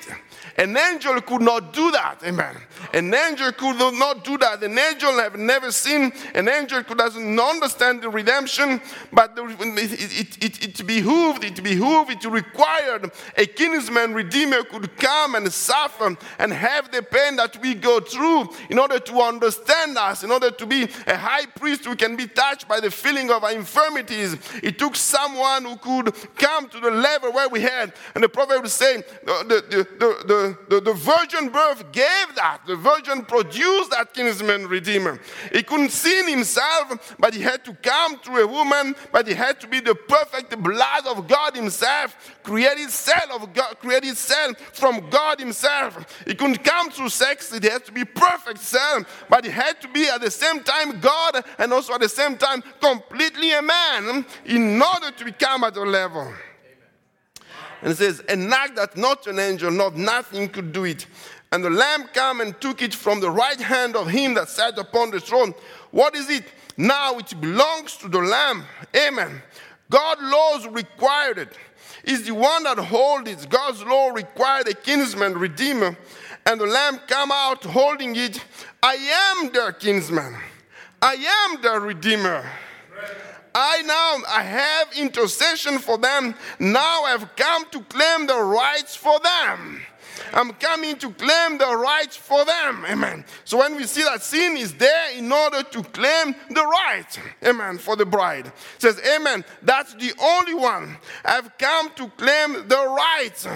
An 0.56 0.78
angel 0.78 1.20
could 1.22 1.42
not 1.42 1.74
do 1.74 1.92
that. 1.92 2.20
Amen. 2.24 2.56
An 2.94 3.14
angel 3.14 3.52
could 3.52 3.78
not 3.78 4.24
do 4.24 4.38
that. 4.38 4.64
An 4.64 4.78
angel 4.78 5.14
have 5.20 5.38
never 5.38 5.72
seen. 5.72 6.12
An 6.34 6.50
angel 6.50 6.84
could 6.84 6.98
doesn't 6.98 7.40
understand 7.40 8.02
the 8.02 8.10
redemption. 8.10 8.82
But 9.12 9.34
it, 9.38 10.38
it, 10.40 10.44
it, 10.44 10.80
it 10.80 10.88
behooved, 10.88 11.44
it 11.44 11.64
behooved, 11.64 12.12
it 12.12 12.26
required 12.26 13.12
a 13.38 13.46
kinsman 13.46 14.14
redeemer 14.14 14.64
could 14.64 14.96
come 14.98 15.36
and 15.36 15.52
suffer 15.52 16.16
and 16.40 16.54
have 16.54 16.92
the 16.92 17.02
pain 17.02 17.36
that 17.36 17.62
we 17.62 17.76
go 17.76 18.00
through 18.00 18.50
in 18.70 18.80
order 18.80 19.00
to 19.00 19.22
understand 19.22 19.98
us, 19.98 20.24
in 20.24 20.32
order 20.32 20.52
to 20.52 20.66
be 20.66 20.88
a 21.08 21.18
high 21.18 21.46
priest 21.46 21.86
who 21.86 21.96
can 21.96 22.16
be 22.16 22.28
touched 22.28 22.68
by 22.68 22.80
the 22.80 22.92
feeling 22.92 23.32
of 23.32 23.44
our 23.44 23.52
infirmities. 23.52 24.36
It 24.64 24.80
took 24.80 24.96
someone 24.96 25.66
who 25.66 25.78
could 25.78 26.16
come 26.36 26.70
to 26.70 26.80
the 26.80 26.92
level 26.92 27.32
where 27.32 27.50
we 27.50 27.62
had. 27.62 27.94
And 28.14 28.24
the 28.24 28.30
prophet 28.30 28.62
was 28.62 28.74
saying, 28.74 29.04
the, 29.26 29.64
the, 29.70 29.88
the 30.00 30.56
the, 30.70 30.82
the, 30.82 30.94
virgin 30.94 31.50
birth 31.50 31.92
gave 31.92 32.36
that. 32.36 32.62
The 32.66 32.76
virgin 32.76 33.26
produced 33.26 33.92
that 33.92 34.14
kinsman 34.14 34.68
redeemer. 34.68 35.20
He 35.52 35.64
couldn't 35.64 35.92
see 35.92 36.30
himself, 36.30 37.16
but 37.20 37.34
he 37.34 37.42
had 37.42 37.64
to 37.66 37.74
come 37.76 38.18
through 38.20 38.44
a 38.44 38.48
woman, 38.48 38.96
but 39.12 39.28
he 39.28 39.34
had 39.34 39.60
to 39.62 39.68
be 39.68 39.80
the 39.80 39.96
perfect 39.96 40.58
blood 40.62 41.08
of 41.08 41.28
God 41.28 41.56
himself, 41.56 42.16
created 42.44 42.90
cell 42.90 43.36
of 43.36 43.54
God, 43.54 43.80
created 43.80 44.18
cell 44.18 44.54
from 44.74 45.10
God 45.10 45.40
himself. 45.40 46.24
He 46.26 46.34
couldn't 46.34 46.64
come 46.64 46.90
through 46.90 47.10
sex, 47.10 47.54
it 47.54 47.64
had 47.64 47.86
to 47.86 47.92
be 47.92 48.06
perfect 48.06 48.60
cell, 48.60 49.06
but 49.30 49.46
he 49.46 49.52
had 49.52 49.80
to 49.82 49.88
be 49.88 50.08
at 50.08 50.22
the 50.22 50.32
same 50.32 50.64
time 50.64 51.00
God 51.00 51.44
and 51.58 51.72
also 51.72 51.94
at 51.94 52.02
the 52.02 52.10
same 52.10 52.38
time 52.38 52.64
completely 52.82 53.52
a 53.52 53.62
man 53.62 54.26
in 54.46 54.82
order 54.82 55.12
to 55.12 55.26
become 55.26 55.64
at 55.64 55.78
a 55.78 55.84
level. 55.84 56.34
And 57.82 57.92
it 57.92 57.98
says, 57.98 58.20
an 58.22 58.52
act 58.52 58.78
that 58.78 58.98
not 58.98 59.28
an 59.28 59.38
angel, 59.38 59.70
not 59.70 59.96
nothing 59.96 60.50
could 60.50 60.72
do 60.72 60.86
it. 60.86 61.06
And 61.52 61.64
the 61.64 61.70
lamb 61.70 62.10
came 62.14 62.42
and 62.42 62.60
took 62.60 62.82
it 62.82 62.94
from 62.94 63.20
the 63.20 63.30
right 63.30 63.60
hand 63.60 63.96
of 63.96 64.08
him 64.08 64.34
that 64.34 64.50
sat 64.50 64.78
upon 64.78 65.12
the 65.12 65.20
throne. 65.20 65.54
What 65.92 66.16
is 66.16 66.30
it? 66.30 66.44
Now 66.78 67.18
it 67.18 67.34
belongs 67.40 67.96
to 67.98 68.10
the 68.10 68.20
lamb. 68.20 68.66
Amen. 68.96 69.42
God's 69.90 70.22
laws 70.22 70.68
required 70.68 71.38
it. 71.38 71.58
Is 72.04 72.26
the 72.26 72.34
one 72.34 72.64
that 72.64 72.78
holds 72.78 73.30
it. 73.30 73.50
God's 73.50 73.84
law 73.84 74.10
required 74.10 74.68
a 74.68 74.74
kinsman, 74.74 75.38
redeemer. 75.38 75.98
And 76.46 76.60
the 76.60 76.66
lamb 76.66 77.00
come 77.08 77.32
out 77.32 77.64
holding 77.64 78.16
it. 78.16 78.44
I 78.84 78.96
am 79.42 79.52
their 79.52 79.72
kinsman. 79.72 80.38
I 81.02 81.16
am 81.16 81.62
their 81.62 81.80
redeemer. 81.80 82.46
I 83.56 83.82
now 83.84 84.18
I 84.28 84.44
have 84.44 84.92
intercession 84.98 85.80
for 85.80 85.98
them. 85.98 86.36
Now 86.60 87.04
I've 87.04 87.36
come 87.36 87.66
to 87.72 87.82
claim 87.84 88.28
the 88.28 88.40
rights 88.40 88.96
for 88.96 89.18
them. 89.20 89.82
I'm 90.34 90.52
coming 90.54 90.98
to 90.98 91.12
claim 91.12 91.58
the 91.58 91.76
rights 91.76 92.16
for 92.16 92.46
them. 92.46 92.86
Amen. 92.90 93.26
So 93.44 93.58
when 93.58 93.76
we 93.76 93.86
see 93.86 94.04
that 94.04 94.22
sin 94.22 94.58
is 94.58 94.74
there 94.74 95.12
in 95.18 95.32
order 95.32 95.64
to 95.64 95.84
claim 95.84 96.36
the 96.50 96.64
right, 96.64 97.20
amen, 97.44 97.78
for 97.78 97.96
the 97.96 98.06
bride. 98.06 98.48
It 98.48 98.54
says, 98.82 99.02
Amen. 99.16 99.44
That's 99.62 99.94
the 99.94 100.14
only 100.22 100.54
one. 100.54 100.98
I've 101.24 101.58
come 101.58 101.92
to 101.96 102.08
claim 102.10 102.68
the 102.68 102.96
right. 102.98 103.48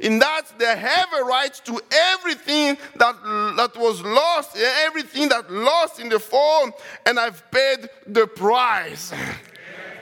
In 0.00 0.18
that 0.18 0.52
they 0.58 0.76
have 0.76 1.08
a 1.12 1.24
right 1.24 1.54
to 1.64 1.80
everything 1.90 2.76
that, 2.96 3.16
that 3.56 3.72
was 3.76 4.02
lost, 4.02 4.56
everything 4.56 5.28
that 5.28 5.50
lost 5.50 6.00
in 6.00 6.08
the 6.08 6.18
fall, 6.18 6.70
and 7.06 7.18
I've 7.18 7.50
paid 7.50 7.88
the 8.06 8.26
price. 8.26 9.12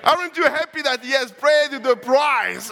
Aren't 0.05 0.37
you 0.37 0.45
happy 0.45 0.83
that 0.83 1.05
He 1.05 1.13
has 1.13 1.31
paid 1.33 1.83
the 1.83 1.97
price? 1.97 2.71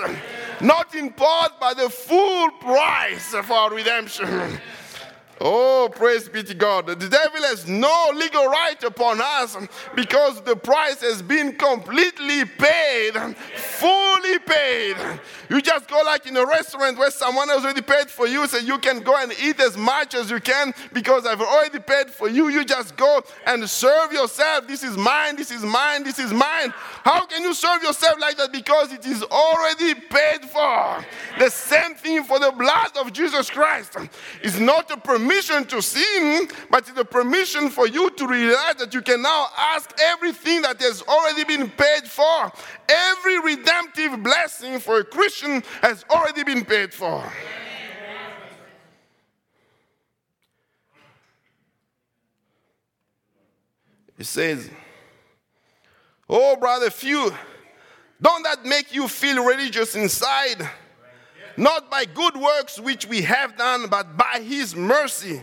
Not 0.61 0.95
in 0.95 1.11
part, 1.11 1.53
but 1.59 1.77
the 1.79 1.89
full 1.89 2.51
price 2.61 3.31
for 3.31 3.53
our 3.53 3.75
redemption. 3.75 4.61
Oh, 5.43 5.89
praise 5.91 6.29
be 6.29 6.43
to 6.43 6.53
God. 6.53 6.87
The 6.87 6.97
devil 6.97 7.43
has 7.45 7.67
no 7.67 8.11
legal 8.15 8.45
right 8.45 8.83
upon 8.85 9.21
us 9.23 9.57
because 9.95 10.43
the 10.43 10.55
price 10.55 11.01
has 11.01 11.23
been 11.23 11.57
completely 11.57 12.45
paid, 12.45 13.15
fully 13.57 14.39
paid. 14.41 14.97
You 15.49 15.63
just 15.63 15.89
go 15.89 16.03
like 16.05 16.27
in 16.27 16.37
a 16.37 16.45
restaurant 16.45 16.99
where 16.99 17.11
someone 17.11 17.49
has 17.49 17.65
already 17.65 17.81
paid 17.81 18.11
for 18.11 18.27
you, 18.27 18.47
so 18.49 18.59
you 18.59 18.77
can 18.79 19.01
go 19.01 19.17
and 19.17 19.33
eat 19.43 19.59
as 19.61 19.79
much 19.79 20.15
as 20.15 20.31
you 20.31 20.41
can 20.41 20.75
because 20.93 21.25
I've 21.25 21.41
already 21.41 21.79
paid 21.79 22.11
for 22.11 22.29
you. 22.29 22.49
You 22.51 22.63
just 22.63 22.95
go 22.97 23.23
and 23.47 23.67
serve 23.69 24.13
yourself. 24.13 24.69
This 24.69 24.83
is 24.83 24.99
mine, 24.99 25.37
this 25.37 25.51
is 25.51 25.65
mine, 25.65 26.05
this 26.05 26.19
is 26.19 26.35
mine. 26.35 26.75
How 27.03 27.25
can 27.25 27.43
you 27.43 27.55
serve 27.55 27.83
yourself 27.83 28.21
like 28.21 28.37
that? 28.37 28.53
Because 28.53 28.93
it 28.93 29.07
is 29.07 29.23
already 29.23 29.95
paid 29.95 30.45
for. 30.45 31.03
The 31.39 31.49
same 31.49 31.95
thing 31.95 32.25
for 32.25 32.39
the 32.39 32.53
blood 32.53 32.91
of 32.99 33.15
Jesus 33.15 33.49
Christ. 33.49 33.97
It's 34.43 34.59
not 34.59 34.91
a 34.91 34.99
permission 34.99 35.30
to 35.31 35.81
sin, 35.81 36.49
but 36.71 36.89
it's 36.89 36.99
a 36.99 37.05
permission 37.05 37.71
for 37.71 37.87
you 37.87 38.11
to 38.11 38.27
realize 38.27 38.77
that 38.77 38.93
you 38.93 39.03
can 39.03 39.23
now 39.23 39.47
ask 39.57 39.91
everything 40.03 40.63
that 40.63 40.81
has 40.81 41.03
already 41.03 41.45
been 41.45 41.71
paid 41.71 42.05
for. 42.05 42.53
Every 42.89 43.41
redemptive 43.41 44.23
blessing 44.23 44.79
for 44.79 44.99
a 44.99 45.05
Christian 45.05 45.63
has 45.83 46.05
already 46.11 46.45
been 46.45 46.65
paid 46.65 46.93
for. 46.93 47.25
It 54.19 54.27
says, 54.27 54.69
Oh, 56.29 56.57
brother, 56.57 56.91
few, 56.91 57.33
don't 58.21 58.43
that 58.43 58.65
make 58.65 58.95
you 58.95 59.09
feel 59.09 59.45
religious 59.45 59.97
inside? 59.97 60.69
Not 61.57 61.91
by 61.91 62.05
good 62.05 62.37
works 62.37 62.79
which 62.79 63.07
we 63.07 63.23
have 63.23 63.57
done, 63.57 63.89
but 63.89 64.17
by 64.17 64.41
his 64.43 64.75
mercy. 64.75 65.43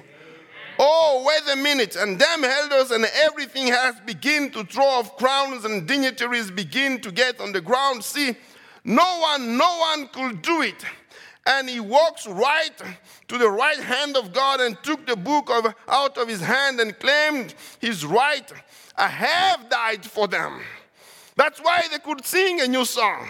Oh, 0.80 1.24
wait 1.26 1.54
a 1.54 1.62
minute. 1.62 1.96
And 1.96 2.20
them 2.20 2.44
elders 2.44 2.92
and 2.92 3.06
everything 3.24 3.68
has 3.68 4.00
begin 4.02 4.52
to 4.52 4.64
throw 4.64 4.86
off 4.86 5.18
crowns 5.18 5.66
and 5.66 5.88
dignitaries 5.88 6.52
begin 6.52 7.00
to 7.02 7.12
get 7.12 7.40
on 7.40 7.52
the 7.52 7.62
ground. 7.62 8.04
See, 8.04 8.36
no 8.84 9.20
one, 9.20 9.58
no 9.58 9.78
one 9.80 10.08
could 10.10 10.42
do 10.42 10.62
it. 10.62 10.86
And 11.46 11.70
he 11.70 11.80
walks 11.80 12.28
right 12.28 12.82
to 13.28 13.38
the 13.38 13.50
right 13.50 13.80
hand 13.80 14.18
of 14.18 14.34
God 14.34 14.60
and 14.60 14.82
took 14.84 15.06
the 15.08 15.16
book 15.16 15.50
of, 15.50 15.74
out 15.88 16.18
of 16.18 16.28
his 16.28 16.42
hand 16.42 16.80
and 16.80 16.98
claimed 17.00 17.56
his 17.80 18.06
right. 18.06 18.52
I 18.98 19.08
have 19.08 19.70
died 19.70 20.06
for 20.06 20.28
them. 20.28 20.60
That's 21.36 21.60
why 21.60 21.84
they 21.92 22.00
could 22.00 22.26
sing 22.26 22.62
a 22.62 22.68
new 22.68 22.84
song. 22.84 23.30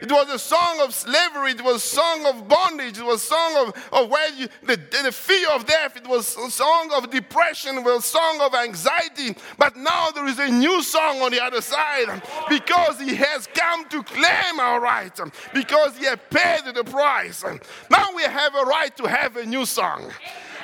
It 0.00 0.10
was 0.10 0.28
a 0.28 0.38
song 0.38 0.80
of 0.80 0.94
slavery. 0.94 1.52
It 1.52 1.62
was 1.62 1.76
a 1.76 1.86
song 1.86 2.26
of 2.26 2.48
bondage. 2.48 2.98
It 2.98 3.04
was 3.04 3.22
a 3.22 3.26
song 3.26 3.66
of, 3.66 3.88
of 3.92 4.10
where 4.10 4.32
you, 4.34 4.48
the, 4.62 4.76
the 4.76 5.12
fear 5.12 5.48
of 5.50 5.66
death. 5.66 5.96
It 5.96 6.06
was 6.06 6.36
a 6.36 6.50
song 6.50 6.90
of 6.94 7.10
depression. 7.10 7.78
It 7.78 7.84
was 7.84 8.04
a 8.04 8.06
song 8.06 8.40
of 8.40 8.54
anxiety. 8.54 9.36
But 9.58 9.76
now 9.76 10.10
there 10.10 10.26
is 10.26 10.38
a 10.38 10.48
new 10.48 10.82
song 10.82 11.22
on 11.22 11.30
the 11.30 11.42
other 11.42 11.60
side 11.60 12.22
because 12.48 13.00
he 13.00 13.14
has 13.14 13.46
come 13.54 13.88
to 13.88 14.02
claim 14.02 14.60
our 14.60 14.80
right, 14.80 15.18
because 15.54 15.96
he 15.96 16.04
has 16.04 16.18
paid 16.30 16.74
the 16.74 16.84
price. 16.84 17.44
Now 17.90 18.08
we 18.14 18.22
have 18.22 18.54
a 18.54 18.62
right 18.62 18.96
to 18.96 19.08
have 19.08 19.36
a 19.36 19.46
new 19.46 19.64
song 19.64 20.12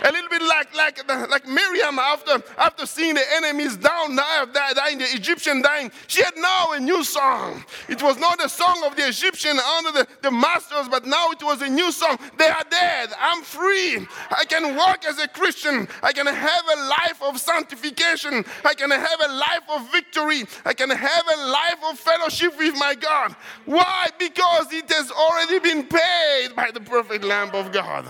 a 0.05 0.11
little 0.13 0.29
bit 0.29 0.43
like, 0.43 0.75
like, 0.75 1.31
like 1.31 1.47
Miriam 1.47 1.99
after, 1.99 2.43
after 2.59 2.87
seeing 2.87 3.15
the 3.15 3.25
enemies 3.37 3.77
down, 3.77 4.17
dying, 4.17 4.99
the 4.99 5.05
Egyptian 5.15 5.63
dying. 5.63 5.91
She 6.07 6.23
had 6.23 6.37
now 6.37 6.73
a 6.73 6.81
new 6.81 7.05
song. 7.05 7.65
It 7.89 8.03
was 8.03 8.19
not 8.19 8.39
the 8.39 8.49
song 8.49 8.83
of 8.85 8.97
the 8.97 9.07
Egyptian 9.09 9.59
under 9.59 9.93
the, 9.93 10.07
the 10.23 10.31
masters, 10.31 10.89
but 10.89 11.07
now 11.07 11.31
it 11.31 11.43
was 11.43 11.63
a 11.63 11.69
new 11.69 11.93
song. 11.93 12.19
They 12.39 12.49
are 12.49 12.65
dead. 12.71 13.11
I'm 13.19 13.43
free. 13.43 14.07
I 14.31 14.45
can 14.45 14.77
walk 14.77 15.05
as 15.05 15.19
a 15.19 15.29
Christian. 15.29 15.87
I 16.03 16.13
can 16.13 16.27
have 16.27 16.65
a 16.77 16.81
life 16.89 17.23
of 17.23 17.39
sanctification. 17.39 18.45
I 18.65 18.75
can 18.75 18.91
have 18.91 19.21
a 19.25 19.33
life 19.33 19.65
of 19.71 19.91
victory. 19.93 20.45
I 20.65 20.75
can 20.75 20.91
have 20.91 21.25
a 21.37 21.47
life 21.47 21.79
of 21.91 21.99
fellowship 21.99 22.59
with 22.59 22.75
my 22.77 22.95
God. 22.95 23.37
Why? 23.65 24.09
Because 24.19 24.73
it 24.73 24.91
has 24.91 25.11
already 25.11 25.59
been 25.59 25.85
paid 25.87 26.57
by 26.57 26.71
the 26.73 26.81
perfect 26.81 27.25
Lamb 27.25 27.55
of 27.55 27.73
God. 27.73 28.07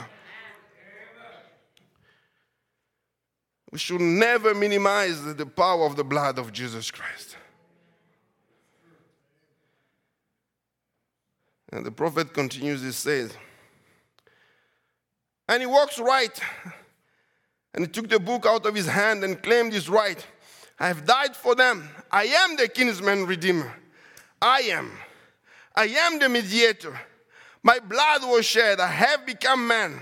We 3.72 3.78
should 3.78 4.02
never 4.02 4.54
minimize 4.54 5.34
the 5.34 5.46
power 5.46 5.86
of 5.86 5.96
the 5.96 6.04
blood 6.04 6.38
of 6.38 6.52
Jesus 6.52 6.90
Christ. 6.90 7.36
And 11.72 11.86
the 11.86 11.90
prophet 11.90 12.34
continues, 12.34 12.82
he 12.82 12.92
says, 12.92 13.34
and 15.48 15.62
he 15.62 15.66
walks 15.66 15.98
right, 15.98 16.38
and 17.74 17.86
he 17.86 17.90
took 17.90 18.10
the 18.10 18.20
book 18.20 18.44
out 18.46 18.66
of 18.66 18.74
his 18.74 18.86
hand 18.86 19.24
and 19.24 19.42
claimed 19.42 19.72
his 19.72 19.88
right. 19.88 20.24
I 20.78 20.88
have 20.88 21.06
died 21.06 21.34
for 21.34 21.54
them. 21.54 21.88
I 22.10 22.24
am 22.24 22.56
the 22.56 22.68
kinsman 22.68 23.24
redeemer. 23.24 23.72
I 24.40 24.60
am. 24.62 24.92
I 25.74 25.86
am 25.86 26.18
the 26.18 26.28
mediator. 26.28 27.00
My 27.62 27.78
blood 27.78 28.22
was 28.24 28.44
shed. 28.44 28.80
I 28.80 28.88
have 28.88 29.24
become 29.24 29.66
man. 29.66 29.98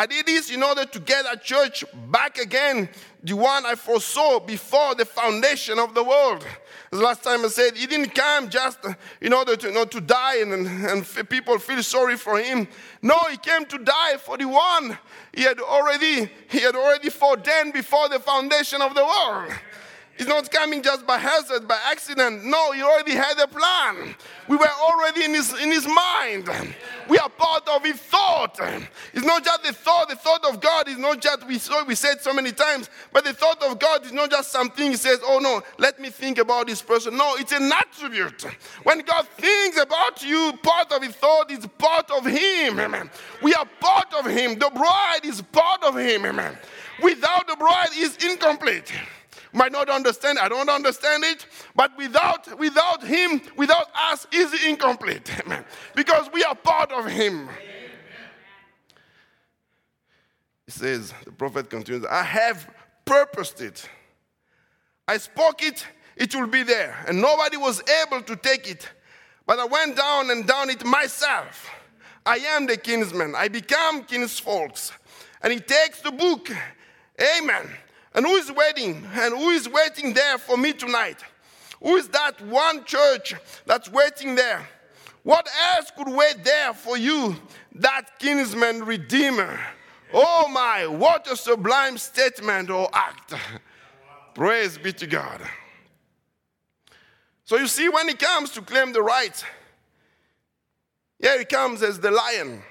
I 0.00 0.06
did 0.06 0.24
this 0.24 0.50
in 0.50 0.62
order 0.62 0.86
to 0.86 0.98
get 0.98 1.26
a 1.30 1.36
church 1.36 1.84
back 2.10 2.38
again, 2.38 2.88
the 3.22 3.34
one 3.34 3.66
I 3.66 3.74
foresaw 3.74 4.40
before 4.40 4.94
the 4.94 5.04
foundation 5.04 5.78
of 5.78 5.94
the 5.94 6.02
world. 6.02 6.42
The 6.90 6.96
last 6.96 7.22
time 7.22 7.44
I 7.44 7.48
said 7.48 7.76
he 7.76 7.86
didn't 7.86 8.14
come 8.14 8.48
just 8.48 8.78
uh, 8.82 8.94
in 9.20 9.34
order 9.34 9.56
to, 9.56 9.66
you 9.66 9.74
know, 9.74 9.84
to 9.84 10.00
die 10.00 10.38
and, 10.38 10.66
and 10.66 11.28
people 11.28 11.58
feel 11.58 11.82
sorry 11.82 12.16
for 12.16 12.38
him. 12.38 12.66
No, 13.02 13.18
he 13.30 13.36
came 13.36 13.66
to 13.66 13.76
die 13.76 14.16
for 14.16 14.38
the 14.38 14.46
one 14.46 14.96
he 15.34 15.42
had 15.42 15.60
already 15.60 16.30
he 16.48 16.60
had 16.60 16.76
already 16.76 17.10
foreordained 17.10 17.74
before 17.74 18.08
the 18.08 18.20
foundation 18.20 18.80
of 18.80 18.94
the 18.94 19.04
world. 19.04 19.52
He's 20.20 20.28
not 20.28 20.50
coming 20.50 20.82
just 20.82 21.06
by 21.06 21.16
hazard, 21.16 21.66
by 21.66 21.78
accident. 21.90 22.44
No, 22.44 22.72
he 22.72 22.82
already 22.82 23.12
had 23.12 23.38
a 23.38 23.48
plan. 23.48 24.14
We 24.48 24.56
were 24.58 24.68
already 24.82 25.24
in 25.24 25.32
his, 25.32 25.50
in 25.62 25.72
his 25.72 25.86
mind. 25.86 26.46
We 27.08 27.16
are 27.16 27.30
part 27.30 27.66
of 27.70 27.82
his 27.82 27.96
thought. 27.96 28.60
It's 29.14 29.24
not 29.24 29.42
just 29.42 29.62
the 29.64 29.72
thought. 29.72 30.10
The 30.10 30.16
thought 30.16 30.44
of 30.44 30.60
God 30.60 30.88
is 30.90 30.98
not 30.98 31.22
just, 31.22 31.46
we, 31.46 31.56
saw, 31.56 31.86
we 31.86 31.94
said 31.94 32.20
so 32.20 32.34
many 32.34 32.52
times, 32.52 32.90
but 33.14 33.24
the 33.24 33.32
thought 33.32 33.62
of 33.62 33.78
God 33.78 34.04
is 34.04 34.12
not 34.12 34.30
just 34.30 34.52
something 34.52 34.90
he 34.90 34.98
says, 34.98 35.20
oh 35.24 35.38
no, 35.38 35.62
let 35.78 35.98
me 35.98 36.10
think 36.10 36.36
about 36.36 36.66
this 36.66 36.82
person. 36.82 37.16
No, 37.16 37.36
it's 37.36 37.52
an 37.52 37.72
attribute. 37.72 38.44
When 38.82 39.00
God 39.00 39.26
thinks 39.26 39.80
about 39.80 40.22
you, 40.22 40.52
part 40.62 40.92
of 40.92 41.02
his 41.02 41.16
thought 41.16 41.50
is 41.50 41.66
part 41.78 42.10
of 42.10 42.26
him. 42.26 42.78
Amen. 42.78 43.08
We 43.42 43.54
are 43.54 43.64
part 43.80 44.12
of 44.12 44.26
him. 44.26 44.58
The 44.58 44.70
bride 44.74 45.20
is 45.24 45.40
part 45.40 45.82
of 45.82 45.96
him. 45.96 46.26
Amen. 46.26 46.58
Without 47.02 47.48
the 47.48 47.56
bride 47.56 47.96
is 47.96 48.18
incomplete 48.22 48.92
might 49.52 49.72
not 49.72 49.88
understand. 49.88 50.38
I 50.38 50.48
don't 50.48 50.68
understand 50.68 51.24
it. 51.24 51.46
But 51.74 51.96
without, 51.96 52.58
without 52.58 53.02
him, 53.02 53.40
without 53.56 53.86
us, 53.94 54.26
is 54.32 54.64
incomplete. 54.64 55.30
Amen. 55.44 55.64
Because 55.94 56.30
we 56.32 56.44
are 56.44 56.54
part 56.54 56.92
of 56.92 57.06
him. 57.06 57.48
He 60.66 60.72
says, 60.72 61.12
the 61.24 61.32
prophet 61.32 61.68
continues, 61.68 62.04
I 62.08 62.22
have 62.22 62.68
purposed 63.04 63.60
it. 63.60 63.88
I 65.08 65.16
spoke 65.16 65.64
it, 65.64 65.84
it 66.16 66.32
will 66.34 66.46
be 66.46 66.62
there. 66.62 66.96
And 67.08 67.20
nobody 67.20 67.56
was 67.56 67.82
able 68.02 68.22
to 68.22 68.36
take 68.36 68.70
it. 68.70 68.88
But 69.46 69.58
I 69.58 69.64
went 69.64 69.96
down 69.96 70.30
and 70.30 70.46
down 70.46 70.70
it 70.70 70.84
myself. 70.84 71.68
I 72.24 72.36
am 72.36 72.66
the 72.66 72.76
kinsman. 72.76 73.34
I 73.34 73.48
become 73.48 74.04
kinsfolks. 74.04 74.92
And 75.42 75.52
he 75.52 75.58
takes 75.58 76.02
the 76.02 76.12
book. 76.12 76.48
Amen. 77.20 77.68
And 78.14 78.26
who 78.26 78.36
is 78.36 78.50
waiting? 78.50 79.06
And 79.12 79.34
who 79.34 79.50
is 79.50 79.68
waiting 79.68 80.12
there 80.12 80.38
for 80.38 80.56
me 80.56 80.72
tonight? 80.72 81.18
Who 81.82 81.96
is 81.96 82.08
that 82.08 82.40
one 82.42 82.84
church 82.84 83.34
that's 83.66 83.90
waiting 83.90 84.34
there? 84.34 84.68
What 85.22 85.48
else 85.74 85.90
could 85.96 86.08
wait 86.08 86.44
there 86.44 86.74
for 86.74 86.96
you? 86.96 87.36
That 87.74 88.18
kinsman 88.18 88.84
redeemer. 88.84 89.60
Oh 90.12 90.48
my, 90.48 90.86
what 90.86 91.30
a 91.30 91.36
sublime 91.36 91.98
statement 91.98 92.70
or 92.70 92.88
act. 92.92 93.34
Praise 94.34 94.76
be 94.76 94.92
to 94.94 95.06
God. 95.06 95.40
So 97.44 97.56
you 97.56 97.66
see, 97.66 97.88
when 97.88 98.08
he 98.08 98.14
comes 98.14 98.50
to 98.52 98.62
claim 98.62 98.92
the 98.92 99.02
right, 99.02 99.44
here 101.18 101.38
he 101.38 101.44
comes 101.44 101.82
as 101.82 102.00
the 102.00 102.10
lion. 102.10 102.62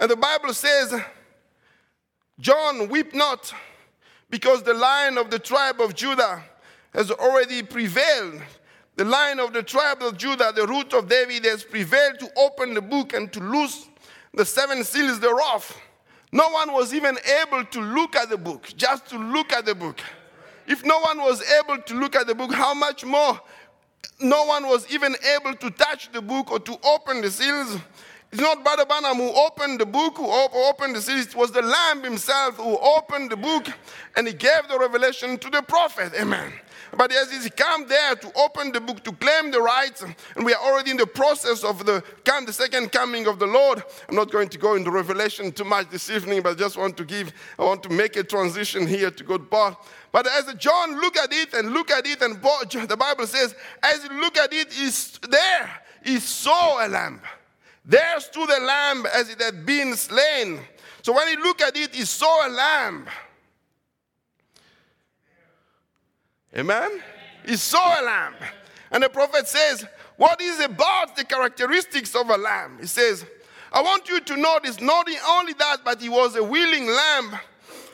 And 0.00 0.10
the 0.10 0.16
Bible 0.16 0.54
says, 0.54 0.94
John, 2.40 2.88
weep 2.88 3.14
not, 3.14 3.52
because 4.30 4.62
the 4.62 4.74
lion 4.74 5.18
of 5.18 5.30
the 5.30 5.38
tribe 5.38 5.80
of 5.80 5.94
Judah 5.94 6.42
has 6.94 7.10
already 7.10 7.62
prevailed. 7.62 8.40
The 8.96 9.04
lion 9.04 9.40
of 9.40 9.52
the 9.52 9.62
tribe 9.62 10.02
of 10.02 10.16
Judah, 10.16 10.52
the 10.54 10.66
root 10.66 10.92
of 10.92 11.08
David, 11.08 11.44
has 11.44 11.64
prevailed 11.64 12.18
to 12.20 12.30
open 12.36 12.74
the 12.74 12.82
book 12.82 13.12
and 13.12 13.32
to 13.32 13.40
loose 13.40 13.88
the 14.34 14.44
seven 14.44 14.84
seals 14.84 15.18
thereof. 15.20 15.76
No 16.30 16.48
one 16.50 16.72
was 16.72 16.94
even 16.94 17.16
able 17.42 17.64
to 17.64 17.80
look 17.80 18.14
at 18.14 18.28
the 18.28 18.36
book, 18.36 18.72
just 18.76 19.06
to 19.08 19.18
look 19.18 19.52
at 19.52 19.64
the 19.64 19.74
book. 19.74 20.00
If 20.66 20.84
no 20.84 20.98
one 21.00 21.18
was 21.18 21.42
able 21.50 21.78
to 21.82 21.94
look 21.94 22.14
at 22.14 22.26
the 22.26 22.34
book, 22.34 22.52
how 22.52 22.74
much 22.74 23.04
more 23.04 23.40
no 24.20 24.44
one 24.44 24.68
was 24.68 24.90
even 24.92 25.16
able 25.34 25.54
to 25.54 25.70
touch 25.70 26.12
the 26.12 26.20
book 26.20 26.52
or 26.52 26.60
to 26.60 26.78
open 26.84 27.20
the 27.22 27.30
seals? 27.30 27.78
It's 28.30 28.42
not 28.42 28.62
Brother 28.62 28.84
Branham 28.84 29.16
who 29.16 29.30
opened 29.30 29.80
the 29.80 29.86
book, 29.86 30.18
who 30.18 30.28
opened 30.30 30.94
the 30.94 31.00
seals. 31.00 31.28
It 31.28 31.34
was 31.34 31.50
the 31.50 31.62
Lamb 31.62 32.02
himself 32.02 32.56
who 32.56 32.76
opened 32.76 33.30
the 33.30 33.36
book 33.36 33.68
and 34.16 34.26
he 34.26 34.34
gave 34.34 34.68
the 34.68 34.78
revelation 34.78 35.38
to 35.38 35.48
the 35.48 35.62
prophet. 35.62 36.12
Amen. 36.14 36.52
But 36.96 37.12
as 37.12 37.30
he 37.32 37.50
come 37.50 37.86
there 37.86 38.14
to 38.16 38.32
open 38.38 38.72
the 38.72 38.80
book, 38.80 39.02
to 39.04 39.12
claim 39.12 39.50
the 39.50 39.60
rights, 39.60 40.02
and 40.02 40.44
we 40.44 40.54
are 40.54 40.62
already 40.62 40.90
in 40.90 40.96
the 40.96 41.06
process 41.06 41.64
of 41.64 41.84
the, 41.84 42.02
come, 42.24 42.46
the 42.46 42.52
second 42.52 42.92
coming 42.92 43.26
of 43.26 43.38
the 43.38 43.46
Lord. 43.46 43.82
I'm 44.08 44.14
not 44.14 44.30
going 44.30 44.48
to 44.48 44.58
go 44.58 44.74
into 44.74 44.90
Revelation 44.90 45.52
too 45.52 45.64
much 45.64 45.90
this 45.90 46.10
evening, 46.10 46.42
but 46.42 46.52
I 46.52 46.54
just 46.54 46.76
want 46.76 46.96
to 46.96 47.04
give, 47.04 47.32
I 47.58 47.64
want 47.64 47.82
to 47.84 47.90
make 47.90 48.16
a 48.16 48.24
transition 48.24 48.86
here 48.86 49.10
to 49.10 49.38
part. 49.38 49.76
But 50.12 50.26
as 50.26 50.52
John 50.54 51.00
look 51.00 51.16
at 51.16 51.32
it 51.32 51.52
and 51.54 51.72
look 51.72 51.90
at 51.90 52.06
it, 52.06 52.22
and 52.22 52.36
the 52.42 52.96
Bible 52.98 53.26
says, 53.26 53.54
as 53.82 54.04
you 54.04 54.20
look 54.20 54.38
at 54.38 54.52
it, 54.52 54.78
is 54.78 55.18
there, 55.28 55.82
he 56.04 56.18
saw 56.18 56.86
a 56.86 56.88
lamb. 56.88 57.20
There 57.88 58.20
stood 58.20 58.50
a 58.50 58.60
lamb 58.60 59.06
as 59.14 59.30
it 59.30 59.40
had 59.40 59.64
been 59.64 59.96
slain. 59.96 60.60
So 61.00 61.14
when 61.14 61.26
he 61.28 61.36
looked 61.36 61.62
at 61.62 61.74
it, 61.74 61.94
he 61.94 62.04
saw 62.04 62.46
a 62.46 62.50
lamb. 62.50 63.06
Amen? 66.54 67.02
He 67.46 67.56
saw 67.56 67.98
a 67.98 68.04
lamb. 68.04 68.34
And 68.90 69.02
the 69.02 69.08
prophet 69.08 69.48
says, 69.48 69.86
What 70.18 70.38
is 70.42 70.60
about 70.60 71.16
the 71.16 71.24
characteristics 71.24 72.14
of 72.14 72.28
a 72.28 72.36
lamb? 72.36 72.76
He 72.78 72.86
says, 72.86 73.24
I 73.72 73.80
want 73.80 74.06
you 74.06 74.20
to 74.20 74.36
notice 74.36 74.82
not 74.82 75.08
only 75.26 75.54
that, 75.54 75.78
but 75.82 76.02
he 76.02 76.10
was 76.10 76.36
a 76.36 76.44
willing 76.44 76.86
lamb. 76.88 77.38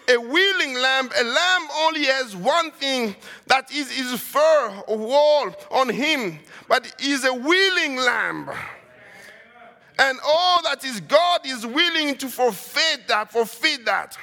A 0.09 0.19
willing 0.19 0.75
lamb, 0.75 1.09
a 1.17 1.25
lamb 1.25 1.69
only 1.79 2.05
has 2.07 2.35
one 2.35 2.73
thing 2.73 3.15
that 3.47 3.73
is 3.73 3.91
his 3.93 4.21
fur 4.21 4.83
or 4.89 4.99
wool 4.99 5.55
on 5.71 5.89
him, 5.89 6.41
but 6.69 6.93
he's 6.99 7.25
a 7.25 7.33
willing 7.33 7.97
lamb. 7.97 8.51
And 9.99 10.19
all 10.27 10.63
that 10.63 10.85
is 10.85 11.01
God 11.01 11.41
is 11.45 11.65
willing 11.67 12.17
to 12.17 12.29
forfeit 12.29 13.07
that, 13.09 13.31
forfeit 13.31 13.85
that. 13.85 14.17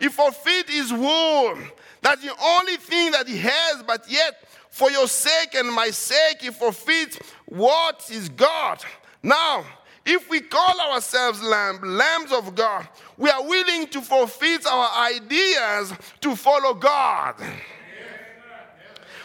He 0.00 0.08
forfeit 0.08 0.68
his 0.68 0.92
wool. 0.92 1.56
That's 2.00 2.22
the 2.22 2.34
only 2.42 2.76
thing 2.76 3.12
that 3.12 3.28
he 3.28 3.38
has, 3.38 3.82
but 3.86 4.10
yet 4.10 4.48
for 4.70 4.90
your 4.90 5.06
sake 5.06 5.54
and 5.54 5.72
my 5.72 5.90
sake, 5.90 6.40
he 6.40 6.50
forfeits 6.50 7.18
what 7.46 8.08
is 8.10 8.28
God. 8.30 8.82
Now, 9.22 9.64
if 10.04 10.28
we 10.28 10.40
call 10.40 10.80
ourselves 10.80 11.40
lamb, 11.42 11.78
lambs 11.82 12.32
of 12.32 12.54
God, 12.56 12.88
we 13.16 13.30
are 13.30 13.46
willing 13.46 13.86
to 13.88 14.00
forfeit 14.00 14.66
our 14.66 15.12
ideas 15.12 15.92
to 16.22 16.34
follow 16.34 16.74
God. 16.74 17.36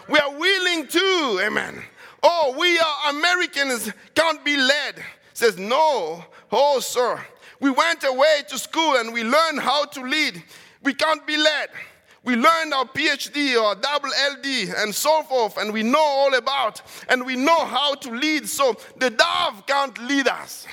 We 0.08 0.20
are 0.20 0.38
willing 0.38 0.88
to, 0.88 1.40
amen. 1.44 1.82
Oh, 2.22 2.56
we 2.58 2.78
are 2.78 3.10
Americans, 3.10 3.92
can't 4.14 4.44
be 4.46 4.56
led. 4.56 5.04
Says, 5.38 5.56
no, 5.56 6.26
oh, 6.52 6.80
sir. 6.80 7.24
We 7.60 7.70
went 7.70 8.04
away 8.04 8.42
to 8.48 8.58
school 8.58 8.96
and 8.96 9.14
we 9.14 9.24
learned 9.24 9.60
how 9.60 9.86
to 9.86 10.02
lead. 10.02 10.42
We 10.82 10.96
can't 10.96 11.28
be 11.28 11.38
led. 11.38 11.70
We 12.24 12.36
learned 12.36 12.74
our 12.74 12.86
PhD 12.86 13.56
or 13.56 13.76
double 13.76 14.10
LD 14.10 14.74
and 14.78 14.96
so 14.96 15.22
forth, 15.22 15.58
and 15.58 15.72
we 15.72 15.84
know 15.84 16.02
all 16.02 16.34
about, 16.34 16.82
and 17.08 17.24
we 17.24 17.36
know 17.36 17.66
how 17.66 17.94
to 17.94 18.10
lead. 18.10 18.50
So 18.50 18.78
the 18.98 19.12
dove 19.12 19.68
can't 19.68 19.96
lead 20.08 20.28
us. 20.28 20.66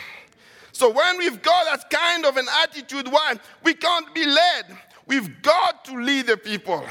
So 0.73 0.91
when 0.91 1.19
we've 1.19 1.43
got 1.43 1.67
that 1.67 1.91
kind 1.91 2.25
of 2.25 2.39
an 2.39 2.47
attitude, 2.63 3.09
why? 3.09 3.35
We 3.65 3.75
can't 3.75 4.15
be 4.15 4.25
led. 4.25 4.79
We've 5.07 5.43
got 5.43 5.85
to 5.85 6.03
lead 6.03 6.29
the 6.29 6.39
people. 6.39 6.83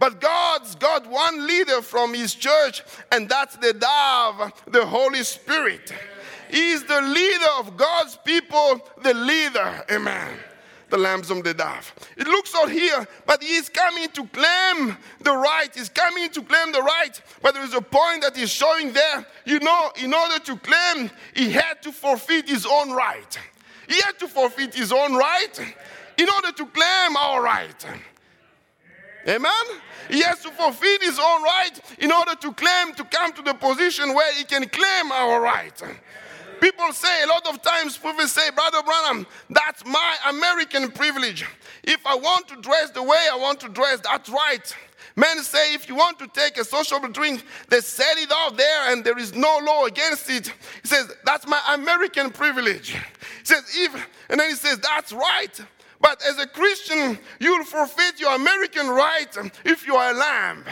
But 0.00 0.20
God's 0.20 0.74
got 0.74 1.06
one 1.06 1.46
leader 1.46 1.82
from 1.82 2.14
his 2.14 2.34
church, 2.34 2.82
and 3.12 3.28
that's 3.28 3.54
the 3.58 3.74
dove, 3.74 4.52
the 4.66 4.84
Holy 4.84 5.22
Spirit. 5.22 5.92
He's 6.52 6.84
the 6.84 7.00
leader 7.00 7.52
of 7.58 7.78
God's 7.78 8.18
people, 8.24 8.86
the 9.02 9.14
leader. 9.14 9.84
Amen 9.90 10.38
the 10.90 10.98
lambs 10.98 11.30
of 11.30 11.42
the 11.42 11.54
dove. 11.54 11.94
It 12.18 12.26
looks 12.26 12.54
out 12.54 12.70
here, 12.70 13.08
but 13.24 13.42
he 13.42 13.54
is 13.54 13.70
coming 13.70 14.10
to 14.10 14.26
claim 14.26 14.94
the 15.22 15.34
right. 15.34 15.70
He's 15.74 15.88
coming 15.88 16.28
to 16.28 16.42
claim 16.42 16.70
the 16.70 16.82
right. 16.82 17.18
But 17.40 17.54
there 17.54 17.64
is 17.64 17.72
a 17.72 17.80
point 17.80 18.20
that 18.20 18.36
he's 18.36 18.50
showing 18.50 18.92
there. 18.92 19.24
You 19.46 19.58
know, 19.60 19.90
in 19.96 20.12
order 20.12 20.38
to 20.38 20.56
claim, 20.58 21.10
he 21.34 21.50
had 21.50 21.80
to 21.84 21.92
forfeit 21.92 22.46
his 22.46 22.66
own 22.66 22.92
right. 22.92 23.38
He 23.88 24.02
had 24.02 24.18
to 24.18 24.28
forfeit 24.28 24.74
his 24.74 24.92
own 24.92 25.14
right 25.14 25.58
in 26.18 26.28
order 26.28 26.52
to 26.52 26.66
claim 26.66 27.16
our 27.16 27.42
right. 27.42 27.86
Amen? 29.26 29.64
He 30.10 30.20
has 30.20 30.42
to 30.42 30.50
forfeit 30.50 31.02
his 31.02 31.18
own 31.18 31.42
right 31.42 31.80
in 32.00 32.12
order 32.12 32.34
to 32.34 32.52
claim 32.52 32.92
to 32.94 33.04
come 33.04 33.32
to 33.32 33.40
the 33.42 33.54
position 33.54 34.12
where 34.12 34.34
he 34.34 34.44
can 34.44 34.68
claim 34.68 35.10
our 35.10 35.40
right. 35.40 35.82
People 36.62 36.92
say 36.92 37.24
a 37.24 37.26
lot 37.26 37.44
of 37.48 37.60
times, 37.60 37.98
people 37.98 38.24
say, 38.28 38.48
Brother 38.50 38.84
Branham, 38.84 39.26
that's 39.50 39.84
my 39.84 40.16
American 40.28 40.92
privilege. 40.92 41.44
If 41.82 42.06
I 42.06 42.14
want 42.14 42.46
to 42.48 42.56
dress 42.60 42.90
the 42.90 43.02
way 43.02 43.18
I 43.32 43.36
want 43.36 43.58
to 43.60 43.68
dress, 43.68 43.98
that's 44.00 44.30
right. 44.30 44.76
Men 45.16 45.42
say 45.42 45.74
if 45.74 45.88
you 45.88 45.96
want 45.96 46.20
to 46.20 46.28
take 46.28 46.58
a 46.58 46.64
sociable 46.64 47.08
drink, 47.08 47.44
they 47.68 47.80
set 47.80 48.16
it 48.16 48.30
out 48.32 48.56
there 48.56 48.92
and 48.92 49.04
there 49.04 49.18
is 49.18 49.34
no 49.34 49.58
law 49.66 49.86
against 49.86 50.30
it. 50.30 50.54
He 50.82 50.88
says, 50.88 51.12
That's 51.24 51.48
my 51.48 51.60
American 51.74 52.30
privilege. 52.30 52.90
He 52.90 53.44
says, 53.44 53.64
if, 53.74 54.08
and 54.28 54.38
then 54.38 54.48
he 54.48 54.54
says, 54.54 54.78
That's 54.78 55.12
right. 55.12 55.60
But 56.00 56.22
as 56.24 56.38
a 56.38 56.46
Christian, 56.46 57.18
you'll 57.40 57.64
forfeit 57.64 58.20
your 58.20 58.36
American 58.36 58.86
right 58.86 59.36
if 59.64 59.84
you 59.84 59.96
are 59.96 60.12
a 60.12 60.16
lamb. 60.16 60.64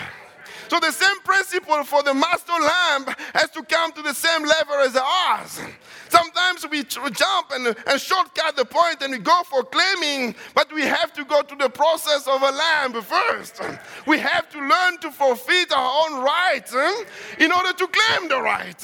So 0.71 0.79
the 0.79 0.93
same 0.93 1.19
principle 1.25 1.83
for 1.83 2.05
the 2.05 2.15
master 2.15 2.53
lamb 2.53 3.13
has 3.35 3.51
to 3.51 3.63
come 3.65 3.91
to 3.91 4.03
the 4.03 4.15
same 4.15 4.45
level 4.45 4.77
as 4.77 4.95
ours. 4.95 5.61
Sometimes 6.09 6.65
we 6.71 6.85
jump 6.85 7.51
and, 7.51 7.75
and 7.89 8.01
shortcut 8.01 8.55
the 8.55 8.65
point 8.65 9.03
and 9.03 9.11
we 9.11 9.19
go 9.19 9.43
for 9.51 9.65
claiming, 9.65 10.33
but 10.55 10.73
we 10.73 10.83
have 10.83 11.13
to 11.15 11.25
go 11.25 11.43
to 11.43 11.57
the 11.57 11.69
process 11.69 12.29
of 12.29 12.43
a 12.43 12.53
lamb 12.53 12.93
first. 13.03 13.61
We 14.07 14.21
have 14.21 14.49
to 14.51 14.61
learn 14.61 14.99
to 15.01 15.11
forfeit 15.11 15.73
our 15.73 16.05
own 16.05 16.23
rights 16.23 16.73
eh, 16.73 17.05
in 17.41 17.51
order 17.51 17.73
to 17.73 17.89
claim 17.89 18.29
the 18.29 18.41
right. 18.41 18.81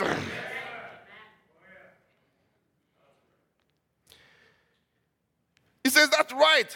He 5.85 5.91
says, 5.91 6.11
That's 6.11 6.33
right 6.33 6.75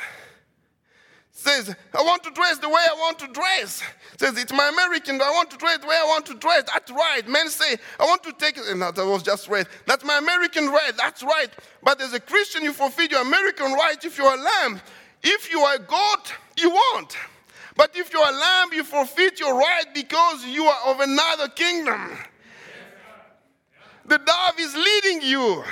says, 1.40 1.74
I 1.94 2.02
want 2.02 2.22
to 2.24 2.30
dress 2.30 2.58
the 2.58 2.68
way 2.68 2.82
I 2.90 2.94
want 2.94 3.18
to 3.20 3.26
dress. 3.28 3.82
Says, 4.18 4.36
it's 4.36 4.52
my 4.52 4.68
American, 4.68 5.20
I 5.20 5.30
want 5.30 5.50
to 5.50 5.56
dress 5.56 5.78
the 5.78 5.86
way 5.86 5.96
I 5.96 6.04
want 6.04 6.26
to 6.26 6.34
dress. 6.34 6.64
That's 6.66 6.90
right. 6.90 7.26
Men 7.26 7.48
say, 7.48 7.76
I 7.98 8.04
want 8.04 8.22
to 8.24 8.32
take 8.32 8.58
it. 8.58 8.64
And 8.68 8.82
that 8.82 8.96
was 8.96 9.22
just 9.22 9.48
right. 9.48 9.66
That's 9.86 10.04
my 10.04 10.18
American 10.18 10.66
right. 10.68 10.92
That's 10.96 11.22
right. 11.22 11.48
But 11.82 12.00
as 12.00 12.12
a 12.12 12.20
Christian, 12.20 12.62
you 12.62 12.72
forfeit 12.72 13.10
your 13.10 13.22
American 13.22 13.72
right 13.72 14.02
if 14.04 14.18
you're 14.18 14.32
a 14.32 14.36
lamb. 14.36 14.80
If 15.22 15.50
you 15.50 15.60
are 15.60 15.76
a 15.76 15.78
goat, 15.78 16.34
you 16.58 16.70
won't. 16.70 17.16
But 17.76 17.96
if 17.96 18.12
you're 18.12 18.28
a 18.28 18.32
lamb, 18.32 18.68
you 18.72 18.84
forfeit 18.84 19.40
your 19.40 19.54
right 19.54 19.86
because 19.94 20.44
you 20.44 20.64
are 20.66 20.92
of 20.92 21.00
another 21.00 21.48
kingdom. 21.48 22.18
The 24.04 24.18
dove 24.18 24.58
is 24.58 24.74
leading 24.74 25.22
you. 25.22 25.64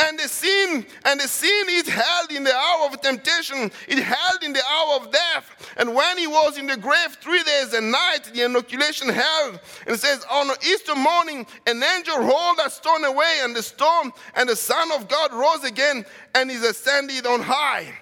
And 0.00 0.18
the 0.18 0.28
sin, 0.28 0.86
and 1.04 1.20
the 1.20 1.28
sin 1.28 1.66
is 1.68 1.88
held 1.88 2.30
in 2.30 2.44
the 2.44 2.54
hour 2.54 2.86
of 2.86 3.00
temptation, 3.02 3.70
it 3.86 3.98
held 3.98 4.42
in 4.42 4.52
the 4.52 4.62
hour 4.66 4.96
of 4.96 5.12
death. 5.12 5.74
And 5.76 5.94
when 5.94 6.16
he 6.16 6.26
was 6.26 6.56
in 6.56 6.66
the 6.66 6.76
grave 6.76 7.18
three 7.20 7.42
days 7.42 7.74
and 7.74 7.92
night, 7.92 8.30
the 8.32 8.44
inoculation 8.44 9.10
held. 9.10 9.60
And 9.86 9.94
it 9.94 10.00
says, 10.00 10.24
On 10.30 10.48
Easter 10.62 10.94
morning, 10.94 11.46
an 11.66 11.82
angel 11.82 12.18
rolled 12.18 12.58
that 12.58 12.72
stone 12.72 13.04
away, 13.04 13.40
and 13.42 13.54
the 13.54 13.62
stone 13.62 14.12
and 14.34 14.48
the 14.48 14.56
Son 14.56 14.90
of 14.92 15.06
God 15.08 15.32
rose 15.34 15.64
again 15.64 16.06
and 16.34 16.50
is 16.50 16.62
ascended 16.62 17.26
on 17.26 17.40
high. 17.40 17.92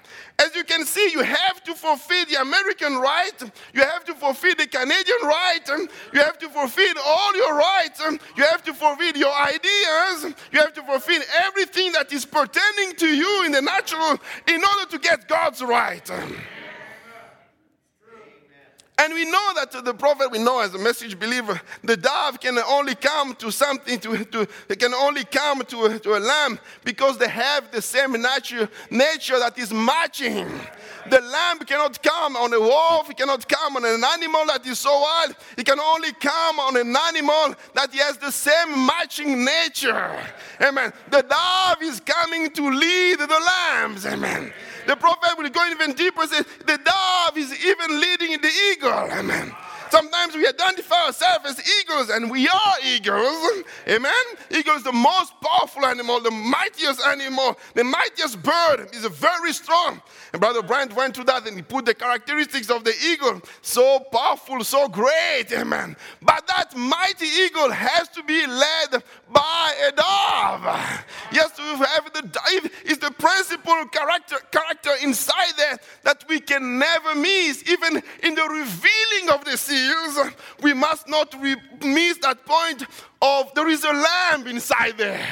As 0.40 0.54
you 0.54 0.62
can 0.62 0.84
see, 0.84 1.10
you 1.10 1.22
have 1.22 1.64
to 1.64 1.74
fulfill 1.74 2.24
the 2.26 2.40
American 2.40 2.96
right, 2.96 3.32
you 3.74 3.82
have 3.82 4.04
to 4.04 4.14
fulfill 4.14 4.54
the 4.54 4.68
Canadian 4.68 5.18
right, 5.24 5.88
you 6.12 6.20
have 6.20 6.38
to 6.38 6.48
fulfill 6.48 6.94
all 7.04 7.34
your 7.34 7.56
rights, 7.56 8.00
you 8.36 8.44
have 8.44 8.62
to 8.62 8.72
fulfill 8.72 9.16
your 9.16 9.34
ideas, 9.34 10.34
you 10.52 10.60
have 10.60 10.72
to 10.74 10.82
fulfill 10.84 11.22
everything 11.44 11.90
that 11.92 12.12
is 12.12 12.24
pertaining 12.24 12.94
to 12.98 13.08
you 13.08 13.44
in 13.46 13.52
the 13.52 13.62
natural 13.62 14.16
in 14.46 14.62
order 14.64 14.88
to 14.90 14.98
get 14.98 15.26
God's 15.26 15.60
right. 15.60 16.08
And 19.00 19.14
we 19.14 19.24
know 19.24 19.48
that 19.54 19.70
the 19.84 19.94
prophet, 19.94 20.32
we 20.32 20.40
know 20.40 20.58
as 20.58 20.74
a 20.74 20.78
message 20.78 21.18
believer, 21.18 21.60
the 21.84 21.96
dove 21.96 22.40
can 22.40 22.58
only 22.58 22.96
come 22.96 23.32
to 23.36 23.52
something, 23.52 24.00
to, 24.00 24.24
to 24.24 24.48
it 24.68 24.80
can 24.80 24.92
only 24.92 25.22
come 25.24 25.64
to, 25.66 26.00
to 26.00 26.16
a 26.16 26.18
lamb 26.18 26.58
because 26.84 27.16
they 27.16 27.28
have 27.28 27.70
the 27.70 27.80
same 27.80 28.20
nature, 28.20 28.68
nature 28.90 29.38
that 29.38 29.56
is 29.56 29.72
matching. 29.72 30.48
The 31.10 31.20
lamb 31.20 31.60
cannot 31.60 32.02
come 32.02 32.34
on 32.36 32.52
a 32.52 32.58
wolf, 32.58 33.08
it 33.08 33.16
cannot 33.16 33.48
come 33.48 33.76
on 33.76 33.84
an 33.84 34.02
animal 34.02 34.44
that 34.46 34.66
is 34.66 34.80
so 34.80 35.00
wild. 35.00 35.36
It 35.56 35.64
can 35.64 35.78
only 35.78 36.12
come 36.14 36.58
on 36.58 36.76
an 36.76 36.94
animal 36.96 37.54
that 37.74 37.94
has 37.94 38.18
the 38.18 38.32
same 38.32 38.84
matching 38.84 39.44
nature. 39.44 40.18
Amen. 40.60 40.92
The 41.10 41.22
dove 41.22 41.82
is 41.82 42.00
coming 42.00 42.50
to 42.50 42.68
lead 42.68 43.20
the 43.20 43.28
lambs. 43.28 44.06
Amen. 44.06 44.52
The 44.88 44.96
prophet 44.96 45.36
will 45.36 45.50
go 45.50 45.62
even 45.70 45.92
deeper 45.92 46.26
say, 46.26 46.40
the 46.66 46.78
dove 46.78 47.36
is 47.36 47.52
even 47.62 48.00
leading 48.00 48.40
the 48.40 48.50
eagle. 48.72 48.90
Amen. 48.90 49.54
Sometimes 49.90 50.34
we 50.34 50.46
identify 50.46 51.06
ourselves 51.06 51.46
as 51.46 51.80
eagles, 51.80 52.10
and 52.10 52.30
we 52.30 52.48
are 52.48 52.74
eagles. 52.84 53.64
Amen. 53.88 54.12
Eagle 54.50 54.76
is 54.76 54.82
the 54.82 54.92
most 54.92 55.32
powerful 55.40 55.84
animal, 55.86 56.20
the 56.20 56.30
mightiest 56.30 57.00
animal, 57.06 57.56
the 57.74 57.84
mightiest 57.84 58.42
bird. 58.42 58.88
is 58.92 59.04
very 59.06 59.52
strong. 59.52 60.00
And 60.32 60.40
Brother 60.40 60.62
Brent 60.62 60.94
went 60.94 61.14
to 61.16 61.24
that 61.24 61.46
and 61.46 61.56
he 61.56 61.62
put 61.62 61.84
the 61.86 61.94
characteristics 61.94 62.70
of 62.70 62.84
the 62.84 62.94
eagle 63.04 63.40
so 63.62 64.00
powerful, 64.12 64.62
so 64.64 64.88
great. 64.88 65.46
Amen. 65.52 65.96
But 66.22 66.46
that 66.48 66.76
mighty 66.76 67.26
eagle 67.26 67.70
has 67.70 68.08
to 68.10 68.22
be 68.22 68.46
led 68.46 69.02
by 69.32 69.74
a 69.88 69.92
dove. 69.92 71.04
Yes, 71.30 71.52
to 71.56 71.62
have 71.62 72.10
the 72.14 72.22
dove 72.22 72.70
is 72.86 72.98
the 72.98 73.10
principal 73.10 73.84
character, 73.86 74.36
character 74.50 74.90
inside 75.02 75.52
there 75.56 75.78
that 76.04 76.24
we 76.28 76.40
can 76.40 76.78
never 76.78 77.14
miss. 77.14 77.62
Even 77.68 78.02
in 78.22 78.34
the 78.34 78.44
revealing 78.44 79.34
of 79.34 79.44
the 79.44 79.56
we 80.62 80.72
must 80.74 81.08
not 81.08 81.34
re- 81.40 81.56
miss 81.82 82.18
that 82.18 82.44
point 82.44 82.84
of 83.20 83.52
there 83.54 83.68
is 83.68 83.84
a 83.84 83.92
lamb 83.92 84.46
inside 84.46 84.96
there. 84.98 85.26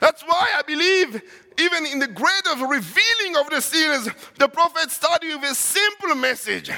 That's 0.00 0.22
why 0.22 0.48
I 0.56 0.62
believe 0.62 1.22
even 1.58 1.86
in 1.86 1.98
the 1.98 2.06
greatest 2.06 2.58
revealing 2.58 3.36
of 3.36 3.50
the 3.50 3.60
seals, 3.60 4.08
the 4.38 4.48
prophet 4.48 4.90
started 4.90 5.34
with 5.40 5.50
a 5.50 5.54
simple 5.54 6.14
message 6.14 6.70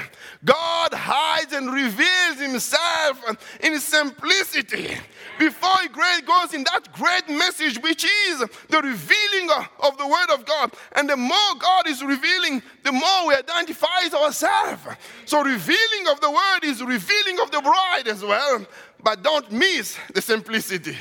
God 0.43 0.93
hides 0.93 1.53
and 1.53 1.71
reveals 1.71 2.39
himself 2.39 3.23
in 3.61 3.79
simplicity. 3.79 4.97
Before 5.37 5.75
he 5.81 5.89
goes 6.21 6.53
in 6.53 6.63
that 6.63 6.91
great 6.93 7.27
message, 7.29 7.77
which 7.79 8.03
is 8.03 8.39
the 8.69 8.81
revealing 8.81 9.49
of 9.79 9.97
the 9.97 10.07
Word 10.07 10.33
of 10.33 10.45
God. 10.45 10.73
And 10.93 11.09
the 11.09 11.17
more 11.17 11.55
God 11.59 11.87
is 11.87 12.03
revealing, 12.03 12.61
the 12.83 12.91
more 12.91 13.27
we 13.27 13.35
identify 13.35 14.07
ourselves. 14.13 14.81
So, 15.25 15.43
revealing 15.43 16.07
of 16.09 16.21
the 16.21 16.31
Word 16.31 16.63
is 16.63 16.81
revealing 16.83 17.39
of 17.41 17.51
the 17.51 17.61
bride 17.61 18.07
as 18.07 18.23
well. 18.23 18.65
But 19.03 19.23
don't 19.23 19.51
miss 19.51 19.97
the 20.13 20.21
simplicity. 20.21 20.97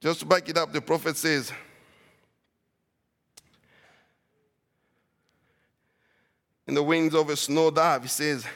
Just 0.00 0.20
to 0.20 0.26
back 0.26 0.48
it 0.48 0.56
up, 0.56 0.72
the 0.72 0.80
prophet 0.80 1.14
says, 1.16 1.52
in 6.66 6.74
the 6.74 6.82
wings 6.82 7.14
of 7.14 7.28
a 7.28 7.36
snow 7.36 7.70
dove, 7.70 8.02
he 8.02 8.08
says, 8.08 8.46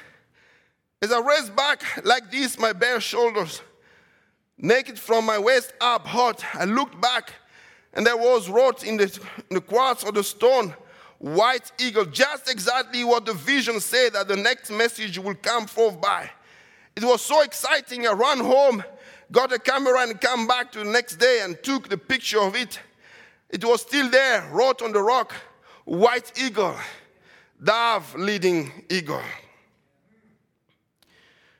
As 1.03 1.13
I 1.13 1.21
raised 1.21 1.55
back 1.55 2.03
like 2.03 2.31
this, 2.31 2.59
my 2.59 2.73
bare 2.73 2.99
shoulders, 2.99 3.61
naked 4.57 4.99
from 4.99 5.27
my 5.27 5.39
waist 5.39 5.75
up, 5.83 6.07
hot, 6.07 6.43
I 6.55 6.65
looked 6.65 6.99
back, 6.99 7.35
and 7.93 8.07
there 8.07 8.17
was 8.17 8.49
wrought 8.49 8.83
in 8.83 8.97
the, 8.97 9.21
in 9.51 9.57
the 9.57 9.61
quartz 9.61 10.03
of 10.03 10.15
the 10.15 10.25
stone, 10.25 10.75
white 11.19 11.71
eagle, 11.79 12.07
just 12.07 12.51
exactly 12.51 13.05
what 13.05 13.27
the 13.27 13.35
vision 13.35 13.81
said 13.81 14.15
that 14.15 14.29
the 14.29 14.37
next 14.37 14.71
message 14.71 15.19
will 15.19 15.35
come 15.35 15.67
forth 15.67 16.01
by. 16.01 16.31
It 16.97 17.05
was 17.05 17.21
so 17.21 17.43
exciting. 17.43 18.07
I 18.07 18.13
ran 18.13 18.39
home 18.39 18.83
got 19.33 19.53
a 19.53 19.59
camera 19.59 20.01
and 20.03 20.21
come 20.21 20.47
back 20.47 20.73
to 20.73 20.79
the 20.81 20.85
next 20.85 21.17
day 21.17 21.41
and 21.43 21.61
took 21.63 21.89
the 21.89 21.99
picture 21.99 22.41
of 22.41 22.55
it. 22.55 22.79
It 23.51 23.65
was 23.65 23.83
still 23.83 24.11
there, 24.11 24.49
wrote 24.53 24.83
on 24.83 24.93
the 24.93 25.03
rock, 25.03 25.33
white 25.85 26.33
eagle, 26.39 26.77
dove 27.63 28.15
leading 28.17 28.85
eagle. 28.91 29.23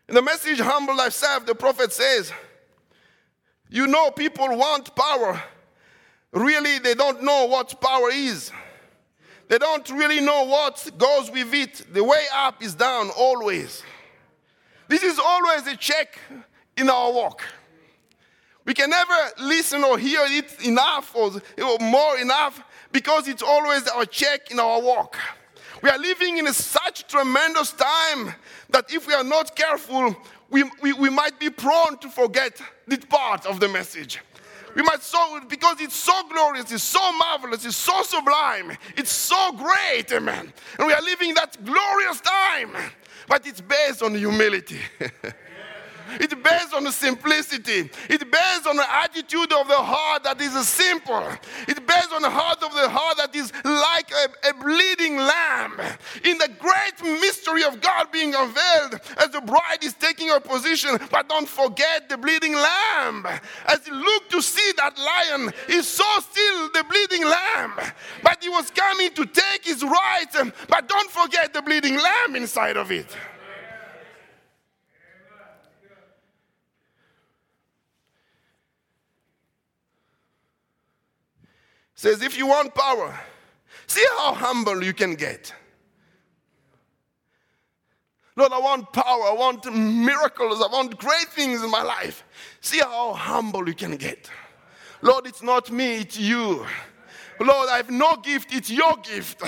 In 0.09 0.15
the 0.15 0.23
message, 0.23 0.61
Humble 0.61 0.97
Life," 0.97 1.15
Thyself, 1.15 1.47
the 1.47 1.55
prophet 1.55 1.93
says, 1.93 2.33
You 3.71 3.87
know, 3.87 4.11
people 4.11 4.57
want 4.57 4.95
power. 4.95 5.43
Really, 6.33 6.79
they 6.79 6.95
don't 6.95 7.23
know 7.23 7.47
what 7.47 7.81
power 7.81 8.11
is. 8.11 8.51
They 9.49 9.59
don't 9.59 9.89
really 9.91 10.21
know 10.21 10.45
what 10.45 10.91
goes 10.99 11.31
with 11.31 11.55
it. 11.55 11.87
The 11.93 12.03
way 12.03 12.25
up 12.35 12.63
is 12.63 12.75
down 12.75 13.11
always. 13.11 13.83
This 14.89 15.03
is 15.03 15.19
always 15.19 15.67
a 15.67 15.77
check 15.77 16.19
in 16.77 16.91
our 16.91 17.13
walk. 17.13 17.43
We 18.65 18.75
can 18.75 18.91
never 18.91 19.15
listen 19.41 19.85
or 19.85 19.99
hear 19.99 20.21
it 20.23 20.65
enough 20.65 21.15
or, 21.15 21.33
more 21.81 22.19
enough 22.19 22.63
because 22.93 23.29
it's 23.29 23.43
always 23.43 23.87
our 23.89 24.07
check 24.07 24.51
in 24.51 24.59
our 24.59 24.81
walk. 24.81 25.19
We 25.83 25.91
are 25.91 25.99
living 25.99 26.39
in 26.39 26.51
such 26.53 27.07
tremendous 27.09 27.73
time 27.73 28.35
that 28.71 28.93
if 28.93 29.07
we 29.07 29.13
are 29.13 29.25
not 29.25 29.55
careful, 29.55 30.17
we, 30.49 30.65
we, 30.81 30.95
we 30.95 31.11
might 31.11 31.39
be 31.39 31.51
prone 31.51 31.99
to 31.99 32.09
forget 32.09 32.61
this 32.87 33.05
part 33.05 33.45
of 33.45 33.61
the 33.61 33.69
message. 33.69 34.21
We 34.75 34.83
might 34.83 35.03
so, 35.03 35.41
because 35.49 35.81
it's 35.81 35.95
so 35.95 36.29
glorious, 36.29 36.73
it's 36.73 36.83
so 36.83 37.13
marvelous, 37.13 37.65
it's 37.65 37.77
so 37.77 38.03
sublime, 38.03 38.77
it's 38.97 39.13
so 39.13 39.53
great, 39.53 40.11
amen. 40.13 40.53
And 40.79 40.87
we 40.87 40.93
are 40.93 41.03
living 41.03 41.35
that 41.35 41.63
glorious 41.65 42.21
time, 42.21 42.71
but 43.29 43.47
it's 43.47 43.61
based 43.61 44.03
on 44.03 44.15
humility. 44.15 44.81
It's 46.21 46.35
based 46.35 46.75
on 46.75 46.85
the 46.85 46.93
simplicity. 46.93 47.91
It's 48.09 48.25
based 48.25 48.67
on 48.67 48.77
the 48.77 48.95
attitude 48.95 49.53
of 49.53 49.69
the 49.69 49.77
heart 49.77 50.25
that 50.25 50.41
is 50.41 50.53
simple. 50.67 51.25
It's 51.69 51.81
based 51.81 52.13
on 52.13 52.23
the 52.23 52.31
heart 52.31 52.63
of 52.63 52.73
the 52.75 52.89
heart 52.89 53.17
that 53.19 53.35
is 53.35 53.53
like 53.65 54.11
a, 54.11 54.51
a 54.51 54.55
bleeding 54.55 55.17
lamb. 55.17 55.81
In 56.25 56.39
the 56.39 56.49
great 56.59 57.21
mystery 57.21 57.65
of 57.65 57.81
God 57.81 58.11
being 58.13 58.35
unveiled 58.35 59.01
as 59.19 59.31
the 59.31 59.41
bride 59.41 59.83
is 59.83 59.95
taking 59.95 60.29
her 60.29 60.41
position, 60.41 60.99
but 61.11 61.29
don't 61.29 61.49
forget 61.49 62.09
the 62.09 62.17
bleeding 62.17 62.55
lamb. 62.55 63.27
As 63.67 63.87
you 63.87 63.95
look 63.95 64.29
to 64.31 64.43
see 64.43 64.73
that 64.77 64.99
lion, 64.99 65.53
he 65.67 65.83
saw 65.83 66.21
still 66.21 66.71
the 66.73 66.85
bleeding 66.89 67.25
lamb, 67.25 67.73
but 68.23 68.43
he 68.43 68.49
was 68.49 68.71
coming 68.71 69.11
to 69.15 69.27
take 69.27 69.65
his 69.65 69.83
right, 69.83 70.53
but 70.69 70.89
don't 70.89 71.11
forget 71.11 71.53
the 71.53 71.63
bleeding 71.63 71.97
lamb 71.97 72.37
inside 72.37 72.77
of 72.77 72.91
it. 72.91 73.17
Says, 82.05 82.21
if 82.21 82.37
you 82.37 82.47
want 82.47 82.75
power, 82.75 83.19
see 83.87 84.05
how 84.19 84.35
humble 84.35 84.85
you 84.85 84.93
can 84.93 85.15
get. 85.15 85.55
Lord, 88.37 88.53
I 88.53 88.59
want 88.59 88.93
power. 88.93 89.25
I 89.25 89.33
want 89.33 89.65
miracles. 89.73 90.61
I 90.61 90.67
want 90.71 90.99
great 90.99 91.29
things 91.31 91.63
in 91.63 91.71
my 91.71 91.83
life. 91.83 92.23
See 92.61 92.81
how 92.81 93.15
humble 93.15 93.67
you 93.67 93.75
can 93.75 93.97
get. 93.97 94.29
Lord, 95.01 95.27
it's 95.27 95.43
not 95.43 95.71
me, 95.71 95.97
it's 96.01 96.19
you. 96.19 96.67
Lord, 97.41 97.69
I 97.71 97.79
have 97.79 97.91
no 97.91 98.17
gift, 98.17 98.55
it's 98.55 98.69
your 98.71 98.97
gift. 99.03 99.43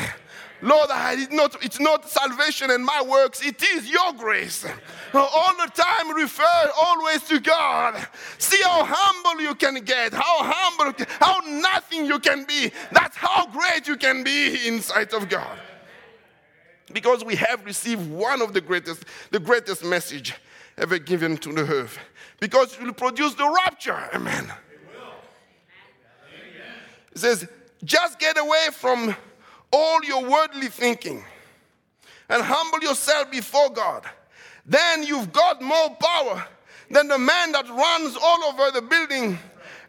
Lord, 0.66 0.90
it's 0.90 1.32
not, 1.32 1.64
it's 1.64 1.78
not 1.78 2.10
salvation 2.10 2.72
and 2.72 2.84
my 2.84 3.00
works, 3.00 3.40
it 3.40 3.62
is 3.62 3.88
your 3.88 4.12
grace. 4.14 4.66
All 5.14 5.54
the 5.64 5.70
time 5.72 6.12
refer 6.12 6.70
always 6.76 7.22
to 7.28 7.38
God. 7.38 8.04
See 8.38 8.60
how 8.64 8.84
humble 8.84 9.40
you 9.40 9.54
can 9.54 9.76
get, 9.84 10.12
how 10.12 10.22
humble, 10.22 11.06
how 11.20 11.38
nothing 11.60 12.04
you 12.04 12.18
can 12.18 12.44
be. 12.46 12.72
That's 12.90 13.16
how 13.16 13.46
great 13.46 13.86
you 13.86 13.96
can 13.96 14.24
be 14.24 14.66
in 14.66 14.80
sight 14.80 15.12
of 15.12 15.28
God. 15.28 15.56
Because 16.92 17.24
we 17.24 17.36
have 17.36 17.64
received 17.64 18.10
one 18.10 18.42
of 18.42 18.52
the 18.52 18.60
greatest, 18.60 19.04
the 19.30 19.38
greatest 19.38 19.84
message 19.84 20.34
ever 20.78 20.98
given 20.98 21.36
to 21.38 21.52
the 21.52 21.62
earth. 21.62 21.96
Because 22.40 22.74
it 22.74 22.82
will 22.82 22.92
produce 22.92 23.34
the 23.34 23.48
rapture. 23.66 24.10
Amen. 24.12 24.52
It 27.12 27.18
says, 27.18 27.46
just 27.84 28.18
get 28.18 28.36
away 28.36 28.66
from 28.72 29.14
all 29.72 30.04
your 30.04 30.22
worldly 30.28 30.68
thinking 30.68 31.24
and 32.28 32.42
humble 32.42 32.80
yourself 32.80 33.30
before 33.30 33.70
God, 33.70 34.04
then 34.64 35.02
you've 35.02 35.32
got 35.32 35.62
more 35.62 35.96
power 36.00 36.46
than 36.90 37.08
the 37.08 37.18
man 37.18 37.52
that 37.52 37.68
runs 37.68 38.16
all 38.20 38.44
over 38.44 38.70
the 38.72 38.82
building 38.82 39.38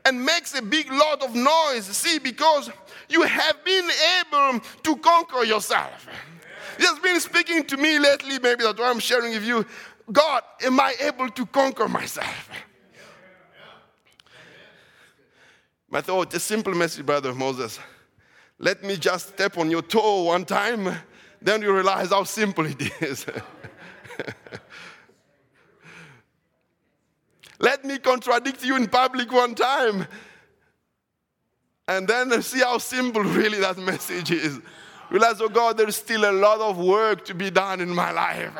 and 0.05 0.23
makes 0.23 0.57
a 0.57 0.61
big 0.61 0.91
lot 0.91 1.23
of 1.23 1.35
noise. 1.35 1.85
See, 1.85 2.19
because 2.19 2.69
you 3.09 3.23
have 3.23 3.63
been 3.63 3.89
able 4.19 4.59
to 4.83 4.95
conquer 4.97 5.43
yourself. 5.43 6.07
He 6.77 6.85
has 6.85 6.99
been 6.99 7.19
speaking 7.19 7.63
to 7.65 7.77
me 7.77 7.99
lately, 7.99 8.39
maybe 8.39 8.63
that's 8.63 8.79
why 8.79 8.89
I'm 8.89 8.99
sharing 8.99 9.33
with 9.33 9.45
you. 9.45 9.65
God, 10.11 10.43
am 10.63 10.79
I 10.79 10.95
able 11.01 11.29
to 11.29 11.45
conquer 11.47 11.87
myself? 11.87 12.49
I 15.91 16.01
thought, 16.01 16.33
a 16.33 16.39
simple 16.39 16.75
message, 16.75 17.05
brother 17.05 17.33
Moses. 17.33 17.79
Let 18.59 18.83
me 18.83 18.97
just 18.97 19.29
step 19.29 19.57
on 19.57 19.69
your 19.69 19.83
toe 19.83 20.23
one 20.23 20.45
time, 20.45 20.89
then 21.41 21.61
you 21.61 21.73
realize 21.73 22.09
how 22.09 22.23
simple 22.23 22.65
it 22.65 22.81
is. 23.01 23.25
Let 27.59 27.85
me 27.85 27.97
contradict 27.97 28.63
you 28.63 28.75
in 28.75 28.87
public 28.87 29.31
one 29.31 29.55
time, 29.55 30.07
and 31.87 32.07
then 32.07 32.41
see 32.41 32.59
how 32.59 32.77
simple 32.79 33.23
really 33.23 33.59
that 33.59 33.77
message 33.77 34.31
is. 34.31 34.59
Realize, 35.09 35.39
oh 35.41 35.49
God, 35.49 35.77
there's 35.77 35.95
still 35.95 36.29
a 36.29 36.33
lot 36.33 36.59
of 36.59 36.77
work 36.77 37.25
to 37.25 37.33
be 37.33 37.49
done 37.49 37.79
in 37.81 37.89
my 37.89 38.11
life. 38.11 38.51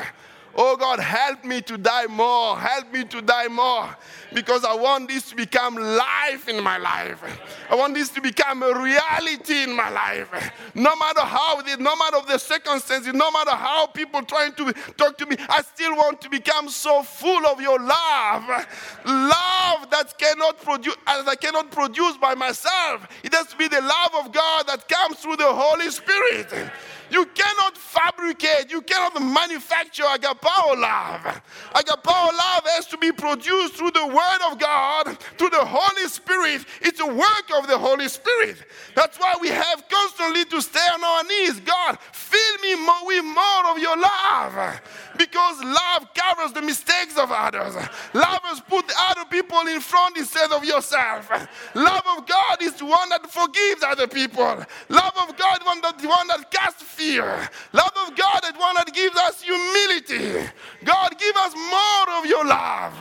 Oh 0.60 0.76
God, 0.76 1.00
help 1.00 1.46
me 1.46 1.62
to 1.62 1.78
die 1.78 2.08
more. 2.08 2.58
Help 2.58 2.91
me 2.91 3.04
to 3.06 3.22
die 3.22 3.48
more. 3.48 3.96
Because 4.34 4.65
I 4.65 4.74
want 4.74 5.08
this 5.08 5.30
to 5.30 5.36
become 5.36 5.76
life 5.76 6.50
in 6.50 6.63
my 6.63 6.78
life. 6.78 7.24
I 7.70 7.76
want 7.76 7.93
this 7.93 8.10
to 8.10 8.22
become 8.22 8.63
a 8.63 8.74
reality 8.74 9.62
in 9.63 9.76
my 9.76 9.89
life. 9.89 10.30
No 10.74 10.96
matter 10.96 11.22
how, 11.22 11.62
no 11.80 11.96
matter 11.96 12.17
the 12.28 12.39
circumstances, 12.39 13.13
no 13.13 13.30
matter 13.30 13.52
how 13.52 13.86
people 13.86 14.24
trying 14.24 14.54
to 14.54 14.74
talk 14.98 15.17
to 15.20 15.28
me, 15.28 15.36
I 15.48 15.62
still 15.62 15.96
want 15.96 16.22
to 16.22 16.30
become 16.30 16.70
so 16.70 17.04
full 17.04 17.46
of 17.46 17.62
your 17.62 17.80
love. 17.80 18.67
Love 19.06 19.89
that 19.91 20.15
cannot 20.17 20.60
produce, 20.62 20.96
uh, 21.06 21.22
that 21.22 21.30
I 21.30 21.36
cannot 21.36 21.70
produce 21.70 22.17
by 22.17 22.34
myself. 22.34 23.08
It 23.24 23.34
has 23.36 23.48
to 23.48 23.58
be 23.58 23.67
the 23.67 23.82
love 23.82 24.26
of 24.26 24.32
God 24.32 24.67
that 24.67 24.88
comes 24.89 25.20
through 25.20 25.38
the 25.38 25.54
Holy 25.54 25.91
Spirit. 25.91 26.72
You 27.10 27.26
cannot 27.26 27.78
fabricate, 27.78 28.70
you 28.70 28.82
cannot 28.82 29.22
manufacture 29.22 30.04
agapao 30.04 30.80
love. 30.80 31.41
Agapao 31.74 32.32
love 32.32 32.63
has 32.76 32.86
to 32.88 32.98
be 32.98 33.12
produced 33.12 33.76
through 33.76 33.91
the 33.91 34.06
Word 34.06 34.52
of 34.52 34.60
God, 34.60 35.17
through 35.38 35.50
the 35.50 35.65
Holy 35.65 36.08
Spirit. 36.08 36.65
It's 36.82 37.00
a 37.00 37.06
work 37.06 37.46
of 37.56 37.67
the 37.67 37.78
Holy 37.78 38.08
Spirit. 38.10 38.58
That's 38.96 39.17
why 39.17 39.36
we 39.39 39.50
have 39.50 39.84
constantly 39.89 40.46
to 40.46 40.62
stay 40.62 40.88
on 40.93 41.04
our 41.04 41.24
knees. 41.24 41.60
God, 41.62 41.98
fill 42.12 42.58
me 42.62 42.76
more 42.76 43.06
with 43.06 43.24
more 43.24 43.72
of 43.72 43.80
your 43.80 43.98
love. 43.98 44.82
Because 45.18 45.64
love 45.64 46.14
covers 46.14 46.54
the 46.54 46.62
mistakes 46.62 47.18
of 47.18 47.32
others. 47.32 47.76
Love 48.14 48.40
has 48.44 48.62
put 48.62 48.86
other 49.10 49.26
people 49.30 49.60
in 49.68 49.80
front 49.80 50.18
instead 50.18 50.52
of 50.52 50.64
yourself. 50.64 51.30
Love 51.74 52.04
of 52.18 52.28
God 52.28 52.62
is 52.62 52.74
the 52.74 52.86
one 52.86 53.10
that 53.10 53.30
forgives 53.30 53.84
other 53.84 54.08
people. 54.08 54.64
Love 54.90 55.14
of 55.18 55.38
God 55.38 55.58
is 55.62 56.02
the 56.02 56.08
one 56.08 56.28
that 56.28 56.52
casts 56.52 56.84
fear. 56.84 57.50
Love 57.74 57.92
of 58.08 58.16
God 58.16 58.42
is 58.46 58.58
one 58.58 58.76
that 58.76 58.94
gives 58.94 59.18
us 59.18 59.42
humility. 59.42 60.50
God, 60.84 61.16
give 61.18 61.36
us 61.36 61.56
more 61.56 62.18
of 62.20 62.26
your 62.26 62.46
love. 62.46 62.94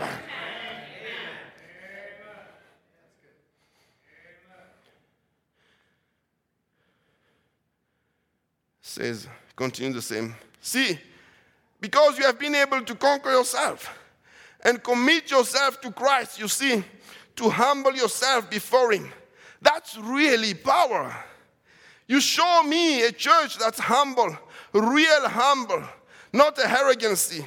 Says, 8.80 9.28
continue 9.54 9.92
the 9.92 10.00
same. 10.00 10.34
See, 10.62 10.98
because 11.86 12.18
you 12.18 12.24
have 12.24 12.36
been 12.36 12.56
able 12.56 12.82
to 12.82 12.96
conquer 12.96 13.30
yourself 13.30 13.96
and 14.64 14.82
commit 14.82 15.30
yourself 15.30 15.80
to 15.80 15.92
Christ, 15.92 16.36
you 16.36 16.48
see, 16.48 16.82
to 17.36 17.48
humble 17.48 17.94
yourself 17.94 18.50
before 18.50 18.90
Him. 18.90 19.12
That's 19.62 19.96
really 19.96 20.52
power. 20.52 21.14
You 22.08 22.20
show 22.20 22.64
me 22.64 23.04
a 23.04 23.12
church 23.12 23.56
that's 23.58 23.78
humble, 23.78 24.36
real 24.72 25.28
humble, 25.28 25.84
not 26.32 26.58
a 26.58 26.68
arrogancy. 26.68 27.46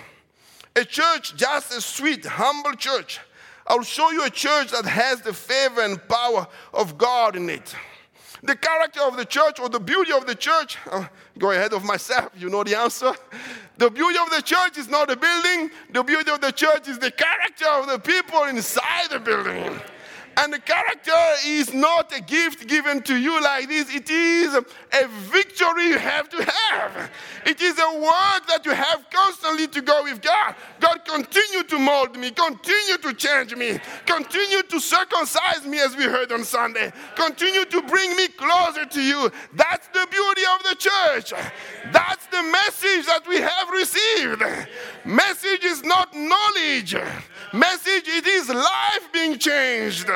A 0.73 0.85
church 0.85 1.35
just 1.35 1.75
a 1.75 1.81
sweet, 1.81 2.25
humble 2.25 2.75
church. 2.75 3.19
I'll 3.67 3.83
show 3.83 4.09
you 4.11 4.23
a 4.23 4.29
church 4.29 4.71
that 4.71 4.85
has 4.85 5.19
the 5.19 5.33
favor 5.33 5.81
and 5.81 5.99
power 6.07 6.47
of 6.73 6.97
God 6.97 7.35
in 7.35 7.49
it. 7.49 7.75
The 8.41 8.55
character 8.55 9.01
of 9.01 9.17
the 9.17 9.25
church 9.25 9.59
or 9.59 9.67
the 9.67 9.81
beauty 9.81 10.13
of 10.13 10.25
the 10.25 10.35
church, 10.35 10.77
uh, 10.89 11.07
go 11.37 11.51
ahead 11.51 11.73
of 11.73 11.83
myself, 11.83 12.31
you 12.37 12.49
know 12.49 12.63
the 12.63 12.75
answer. 12.75 13.11
The 13.79 13.89
beauty 13.89 14.19
of 14.19 14.29
the 14.29 14.41
church 14.41 14.77
is 14.77 14.89
not 14.89 15.07
the 15.07 15.15
building, 15.15 15.71
the 15.93 16.03
beauty 16.03 16.29
of 16.29 16.41
the 16.41 16.51
church 16.51 16.89
is 16.89 16.99
the 16.99 17.11
character 17.11 17.65
of 17.65 17.87
the 17.87 17.97
people 17.97 18.43
inside 18.43 19.09
the 19.09 19.19
building. 19.19 19.79
And 20.41 20.53
the 20.53 20.59
character 20.59 21.11
is 21.45 21.73
not 21.73 22.15
a 22.15 22.21
gift 22.21 22.65
given 22.67 23.01
to 23.03 23.17
you 23.17 23.41
like 23.41 23.67
this. 23.67 23.93
It 23.93 24.09
is 24.09 24.55
a 24.55 25.07
victory 25.31 25.87
you 25.87 25.97
have 25.97 26.29
to 26.29 26.43
have. 26.43 27.11
It 27.45 27.61
is 27.61 27.77
a 27.77 27.99
work 27.99 28.47
that 28.47 28.61
you 28.63 28.71
have 28.71 29.05
constantly 29.11 29.67
to 29.67 29.81
go 29.81 30.03
with 30.03 30.21
God. 30.21 30.55
God, 30.79 31.03
continue 31.03 31.63
to 31.63 31.77
mold 31.77 32.15
me, 32.15 32.31
continue 32.31 32.97
to 32.99 33.13
change 33.13 33.53
me, 33.53 33.79
continue 34.05 34.63
to 34.63 34.79
circumcise 34.79 35.65
me, 35.65 35.79
as 35.79 35.95
we 35.97 36.05
heard 36.05 36.31
on 36.31 36.45
Sunday. 36.45 36.93
Continue 37.15 37.65
to 37.65 37.81
bring 37.81 38.15
me 38.15 38.29
closer 38.29 38.85
to 38.85 39.01
you. 39.01 39.29
That's 39.53 39.87
the 39.89 40.07
beauty 40.09 40.43
of 40.55 40.63
the 40.63 40.75
church. 40.75 41.33
That's 41.91 42.25
the 42.27 42.43
message 42.43 43.05
that 43.07 43.27
we 43.27 43.41
have 43.41 43.69
received. 43.71 44.41
Message 45.03 45.65
is 45.65 45.83
not 45.83 46.15
knowledge. 46.15 46.95
Message, 47.51 48.07
it 48.07 48.27
is 48.27 48.47
life 48.47 49.09
being 49.11 49.37
changed. 49.37 50.07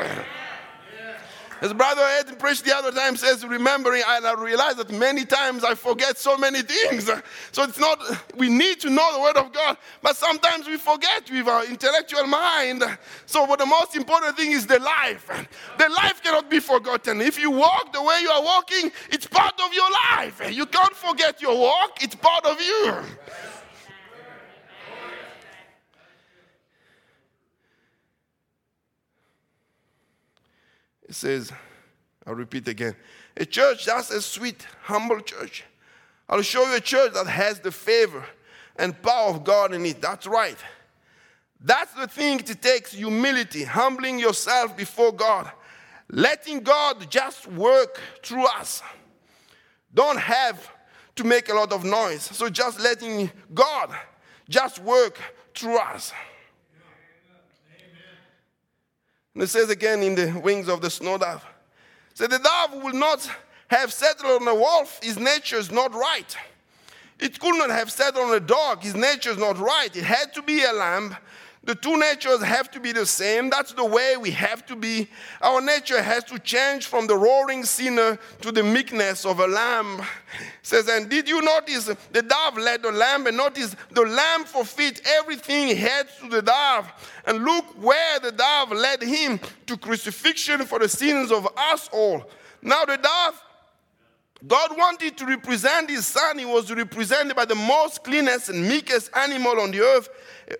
As 1.64 1.72
Brother 1.72 2.02
Ed 2.02 2.38
preached 2.38 2.66
the 2.66 2.76
other 2.76 2.90
time 2.90 3.16
says, 3.16 3.42
remembering, 3.42 4.02
and 4.06 4.26
I 4.26 4.34
realize 4.34 4.76
that 4.76 4.90
many 4.90 5.24
times 5.24 5.64
I 5.64 5.74
forget 5.74 6.18
so 6.18 6.36
many 6.36 6.60
things. 6.60 7.10
So 7.52 7.62
it's 7.62 7.78
not, 7.78 8.00
we 8.36 8.48
need 8.48 8.80
to 8.80 8.90
know 8.90 9.14
the 9.14 9.20
Word 9.20 9.36
of 9.36 9.52
God, 9.52 9.78
but 10.02 10.16
sometimes 10.16 10.66
we 10.66 10.76
forget 10.76 11.30
with 11.30 11.46
our 11.46 11.64
intellectual 11.64 12.26
mind. 12.26 12.82
So 13.26 13.44
what 13.44 13.60
the 13.60 13.66
most 13.66 13.94
important 13.94 14.36
thing 14.36 14.50
is 14.50 14.66
the 14.66 14.80
life. 14.80 15.28
The 15.78 15.88
life 15.88 16.20
cannot 16.22 16.50
be 16.50 16.58
forgotten. 16.58 17.20
If 17.20 17.38
you 17.38 17.50
walk 17.52 17.92
the 17.92 18.02
way 18.02 18.18
you 18.22 18.28
are 18.28 18.42
walking, 18.42 18.90
it's 19.10 19.26
part 19.26 19.54
of 19.64 19.72
your 19.72 19.88
life. 20.10 20.42
You 20.52 20.66
can't 20.66 20.96
forget 20.96 21.40
your 21.40 21.56
walk, 21.56 22.02
it's 22.02 22.16
part 22.16 22.44
of 22.44 22.60
you. 22.60 22.92
It 31.14 31.18
says, 31.18 31.52
I'll 32.26 32.34
repeat 32.34 32.66
again 32.66 32.96
a 33.36 33.46
church 33.46 33.86
that's 33.86 34.10
a 34.10 34.20
sweet, 34.20 34.66
humble 34.82 35.20
church. 35.20 35.62
I'll 36.28 36.42
show 36.42 36.64
you 36.68 36.74
a 36.74 36.80
church 36.80 37.12
that 37.12 37.28
has 37.28 37.60
the 37.60 37.70
favor 37.70 38.24
and 38.74 39.00
power 39.00 39.30
of 39.30 39.44
God 39.44 39.72
in 39.72 39.86
it. 39.86 40.02
That's 40.02 40.26
right. 40.26 40.56
That's 41.60 41.94
the 41.94 42.08
thing 42.08 42.40
it 42.40 42.60
takes 42.60 42.90
humility, 42.90 43.62
humbling 43.62 44.18
yourself 44.18 44.76
before 44.76 45.12
God, 45.12 45.48
letting 46.10 46.64
God 46.64 47.08
just 47.08 47.46
work 47.46 48.00
through 48.24 48.46
us. 48.46 48.82
Don't 49.94 50.18
have 50.18 50.68
to 51.14 51.22
make 51.22 51.48
a 51.48 51.54
lot 51.54 51.72
of 51.72 51.84
noise. 51.84 52.22
So 52.22 52.48
just 52.48 52.80
letting 52.80 53.30
God 53.54 53.94
just 54.48 54.80
work 54.80 55.20
through 55.54 55.78
us. 55.78 56.12
And 59.34 59.42
it 59.42 59.48
says 59.48 59.68
again 59.68 60.02
in 60.02 60.14
the 60.14 60.38
wings 60.38 60.68
of 60.68 60.80
the 60.80 60.90
snow 60.90 61.18
dove. 61.18 61.44
So 62.14 62.26
the 62.26 62.38
dove 62.38 62.82
will 62.82 62.92
not 62.92 63.28
have 63.68 63.92
settled 63.92 64.42
on 64.42 64.48
a 64.48 64.54
wolf, 64.54 65.00
his 65.02 65.18
nature 65.18 65.56
is 65.56 65.72
not 65.72 65.92
right. 65.92 66.36
It 67.18 67.38
could 67.40 67.56
not 67.56 67.70
have 67.70 67.90
settled 67.90 68.26
on 68.26 68.34
a 68.34 68.40
dog, 68.40 68.82
his 68.82 68.94
nature 68.94 69.30
is 69.30 69.38
not 69.38 69.58
right. 69.58 69.94
It 69.94 70.04
had 70.04 70.32
to 70.34 70.42
be 70.42 70.62
a 70.62 70.72
lamb 70.72 71.16
the 71.64 71.74
two 71.74 71.96
natures 71.98 72.42
have 72.42 72.70
to 72.72 72.80
be 72.80 72.92
the 72.92 73.06
same. 73.06 73.48
That's 73.48 73.72
the 73.72 73.84
way 73.84 74.16
we 74.16 74.30
have 74.32 74.66
to 74.66 74.76
be. 74.76 75.08
Our 75.40 75.60
nature 75.60 76.02
has 76.02 76.24
to 76.24 76.38
change 76.38 76.86
from 76.86 77.06
the 77.06 77.16
roaring 77.16 77.64
sinner 77.64 78.18
to 78.42 78.52
the 78.52 78.62
meekness 78.62 79.24
of 79.24 79.40
a 79.40 79.46
lamb. 79.46 80.00
It 80.00 80.06
says, 80.62 80.88
and 80.88 81.08
did 81.08 81.28
you 81.28 81.40
notice 81.40 81.90
the 82.12 82.22
dove 82.22 82.58
led 82.58 82.82
the 82.82 82.92
lamb, 82.92 83.26
and 83.26 83.36
notice 83.36 83.74
the 83.90 84.02
lamb 84.02 84.44
forfeit 84.44 85.00
everything 85.06 85.76
heads 85.76 86.10
to 86.20 86.28
the 86.28 86.42
dove. 86.42 86.90
And 87.26 87.44
look 87.44 87.64
where 87.82 88.20
the 88.20 88.32
dove 88.32 88.72
led 88.72 89.02
him 89.02 89.40
to 89.66 89.76
crucifixion 89.76 90.66
for 90.66 90.78
the 90.78 90.88
sins 90.88 91.32
of 91.32 91.48
us 91.56 91.88
all. 91.92 92.24
Now 92.60 92.84
the 92.84 92.96
dove 92.96 93.42
God 94.46 94.76
wanted 94.76 95.16
to 95.18 95.26
represent 95.26 95.88
his 95.88 96.06
son. 96.06 96.38
He 96.38 96.44
was 96.44 96.70
represented 96.70 97.34
by 97.34 97.46
the 97.46 97.54
most 97.54 98.04
cleanest 98.04 98.50
and 98.50 98.68
meekest 98.68 99.10
animal 99.16 99.60
on 99.60 99.70
the 99.70 99.80
earth 99.80 100.08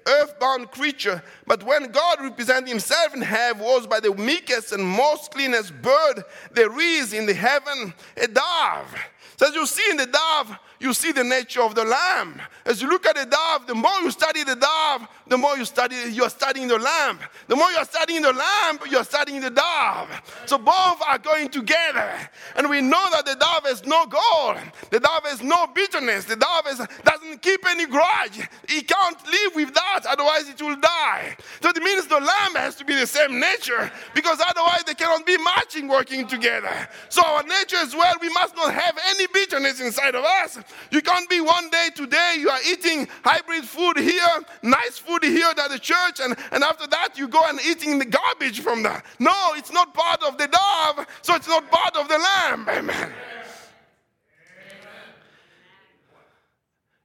earthbound 0.06 0.70
creature. 0.70 1.22
But 1.46 1.62
when 1.62 1.90
God 1.90 2.22
represented 2.22 2.68
himself 2.68 3.14
in 3.14 3.20
heaven 3.20 3.62
was 3.62 3.86
by 3.86 4.00
the 4.00 4.14
meekest 4.14 4.72
and 4.72 4.82
most 4.82 5.30
cleanest 5.30 5.74
bird 5.82 6.24
there 6.52 6.78
is 6.80 7.12
in 7.12 7.26
the 7.26 7.34
heaven, 7.34 7.92
a 8.16 8.26
dove. 8.26 8.94
So 9.36 9.48
as 9.48 9.54
you 9.54 9.66
see 9.66 9.90
in 9.90 9.98
the 9.98 10.06
dove, 10.06 10.58
you 10.80 10.92
see 10.92 11.12
the 11.12 11.24
nature 11.24 11.62
of 11.62 11.74
the 11.74 11.84
lamb. 11.84 12.40
As 12.64 12.82
you 12.82 12.88
look 12.88 13.06
at 13.06 13.16
the 13.16 13.26
dove, 13.26 13.66
the 13.66 13.74
more 13.74 14.00
you 14.02 14.10
study 14.10 14.44
the 14.44 14.56
dove, 14.56 15.08
the 15.26 15.38
more 15.38 15.56
you 15.56 15.64
study, 15.64 15.96
you 16.10 16.24
are 16.24 16.30
studying 16.30 16.68
the 16.68 16.78
lamb. 16.78 17.18
The 17.48 17.56
more 17.56 17.70
you 17.70 17.78
are 17.78 17.84
studying 17.84 18.22
the 18.22 18.32
lamb, 18.32 18.78
you 18.90 18.98
are 18.98 19.04
studying 19.04 19.40
the 19.40 19.50
dove. 19.50 20.08
So 20.46 20.58
both 20.58 21.00
are 21.06 21.18
going 21.18 21.48
together. 21.48 22.12
And 22.56 22.68
we 22.68 22.80
know 22.80 23.04
that 23.12 23.24
the 23.24 23.34
dove 23.36 23.64
has 23.64 23.86
no 23.86 24.06
gall. 24.06 24.56
The 24.90 25.00
dove 25.00 25.24
has 25.24 25.42
no 25.42 25.66
bitterness. 25.74 26.24
The 26.26 26.36
dove 26.36 26.66
has, 26.66 26.86
doesn't 27.04 27.40
keep 27.40 27.66
any 27.66 27.86
grudge. 27.86 28.40
He 28.68 28.82
can't 28.82 29.26
live 29.26 29.54
with 29.54 29.74
that, 29.74 30.04
otherwise, 30.08 30.48
it 30.48 30.60
will 30.60 30.76
die. 30.76 31.36
So 31.62 31.70
it 31.70 31.82
means 31.82 32.06
the 32.06 32.20
lamb 32.20 32.54
has 32.56 32.76
to 32.76 32.84
be 32.84 32.94
the 32.94 33.06
same 33.06 33.40
nature 33.40 33.90
because 34.14 34.40
otherwise, 34.46 34.84
they 34.84 34.94
cannot 34.94 35.24
be 35.24 35.38
matching 35.38 35.88
working 35.88 36.26
together. 36.26 36.88
So, 37.08 37.24
our 37.24 37.42
nature 37.42 37.76
as 37.76 37.94
well, 37.94 38.14
we 38.20 38.28
must 38.30 38.54
not 38.56 38.74
have 38.74 38.98
any 39.08 39.26
bitterness 39.28 39.80
inside 39.80 40.14
of 40.14 40.24
us. 40.24 40.58
You 40.90 41.02
can't 41.02 41.28
be 41.28 41.40
one 41.40 41.70
day 41.70 41.88
today, 41.94 42.36
you 42.38 42.50
are 42.50 42.60
eating 42.70 43.08
hybrid 43.24 43.64
food 43.64 43.96
here, 43.96 44.44
nice 44.62 44.98
food 44.98 45.22
here 45.22 45.48
at 45.48 45.70
the 45.70 45.78
church, 45.78 46.20
and, 46.20 46.36
and 46.52 46.62
after 46.64 46.86
that, 46.88 47.16
you 47.16 47.28
go 47.28 47.42
and 47.46 47.60
eating 47.60 47.98
the 47.98 48.04
garbage 48.04 48.60
from 48.60 48.82
that. 48.84 49.04
No, 49.18 49.32
it's 49.54 49.72
not 49.72 49.94
part 49.94 50.22
of 50.22 50.38
the 50.38 50.46
dove, 50.46 51.06
so 51.22 51.34
it's 51.34 51.48
not 51.48 51.70
part 51.70 51.96
of 51.96 52.08
the 52.08 52.18
lamb. 52.18 52.68
Amen. 52.68 53.12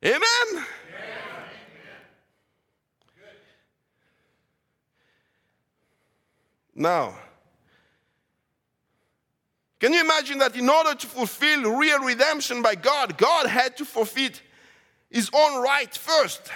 Amen. 0.06 0.16
Amen. 0.16 0.66
Now, 6.76 7.14
can 9.80 9.94
you 9.94 10.02
imagine 10.02 10.40
that 10.40 10.56
in 10.56 10.70
order 10.70 10.94
to 10.94 11.08
fulfill 11.08 11.78
real 11.78 12.00
redemption 12.04 12.62
by 12.62 12.76
God, 12.76 13.18
God 13.18 13.48
had 13.48 13.78
to 13.78 13.86
forfeit 13.86 14.42
his 15.10 15.30
own 15.34 15.62
right 15.64 15.96
first? 15.96 16.52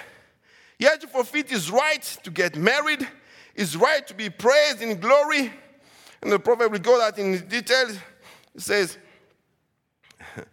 He 0.78 0.84
had 0.84 1.00
to 1.00 1.06
forfeit 1.06 1.48
his 1.48 1.70
right 1.70 2.02
to 2.22 2.30
get 2.30 2.56
married, 2.56 3.06
his 3.54 3.76
right 3.76 4.06
to 4.06 4.14
be 4.14 4.28
praised 4.28 4.82
in 4.82 5.00
glory. 5.00 5.50
And 6.20 6.30
the 6.30 6.38
prophet 6.38 6.70
will 6.70 6.78
go 6.78 6.98
that 6.98 7.18
in 7.18 7.46
detail. 7.48 7.88
It 8.54 8.60
says, 8.60 8.98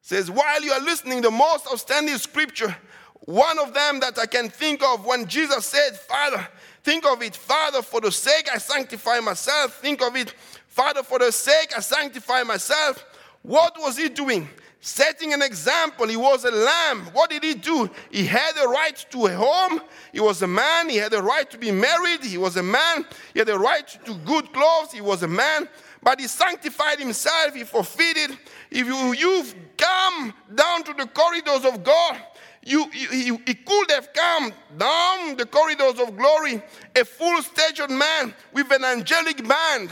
says, 0.00 0.30
while 0.30 0.62
you 0.62 0.72
are 0.72 0.80
listening, 0.80 1.20
the 1.20 1.30
most 1.30 1.66
outstanding 1.66 2.16
scripture, 2.16 2.74
one 3.20 3.58
of 3.58 3.74
them 3.74 4.00
that 4.00 4.18
I 4.18 4.26
can 4.26 4.48
think 4.48 4.82
of 4.82 5.04
when 5.04 5.26
Jesus 5.26 5.66
said, 5.66 5.98
Father, 5.98 6.48
think 6.82 7.06
of 7.06 7.22
it, 7.22 7.36
Father, 7.36 7.82
for 7.82 8.00
the 8.00 8.12
sake 8.12 8.48
I 8.52 8.58
sanctify 8.58 9.20
myself, 9.20 9.76
think 9.80 10.02
of 10.02 10.16
it, 10.16 10.34
Father, 10.68 11.02
for 11.02 11.18
the 11.18 11.32
sake 11.32 11.72
I 11.76 11.80
sanctify 11.80 12.42
myself. 12.42 13.04
What 13.42 13.76
was 13.78 13.96
he 13.96 14.08
doing? 14.08 14.48
Setting 14.80 15.32
an 15.32 15.42
example. 15.42 16.08
He 16.08 16.16
was 16.16 16.44
a 16.44 16.50
lamb. 16.50 17.06
What 17.12 17.30
did 17.30 17.44
he 17.44 17.54
do? 17.54 17.88
He 18.10 18.26
had 18.26 18.52
a 18.60 18.66
right 18.68 18.96
to 19.10 19.26
a 19.26 19.32
home. 19.32 19.80
He 20.12 20.18
was 20.18 20.42
a 20.42 20.46
man. 20.48 20.88
He 20.88 20.96
had 20.96 21.12
a 21.14 21.22
right 21.22 21.48
to 21.50 21.58
be 21.58 21.70
married. 21.70 22.24
He 22.24 22.36
was 22.36 22.56
a 22.56 22.62
man. 22.64 23.04
He 23.32 23.38
had 23.38 23.48
a 23.48 23.58
right 23.58 23.86
to 24.04 24.14
good 24.24 24.52
clothes. 24.52 24.92
He 24.92 25.00
was 25.00 25.22
a 25.22 25.28
man 25.28 25.68
but 26.02 26.18
he 26.20 26.26
sanctified 26.26 26.98
himself, 26.98 27.54
he 27.54 27.62
forfeited. 27.62 28.36
If 28.70 28.86
you, 28.86 29.14
you've 29.14 29.54
come 29.76 30.34
down 30.52 30.82
to 30.84 30.92
the 30.94 31.06
corridors 31.06 31.64
of 31.64 31.84
God, 31.84 32.16
you, 32.64 32.86
you, 32.92 33.40
he 33.46 33.54
could 33.54 33.90
have 33.90 34.12
come 34.12 34.52
down 34.78 35.36
the 35.36 35.46
corridors 35.46 35.98
of 35.98 36.16
glory, 36.16 36.62
a 36.94 37.04
full 37.04 37.42
statured 37.42 37.90
man 37.90 38.34
with 38.52 38.70
an 38.70 38.84
angelic 38.84 39.46
band. 39.46 39.90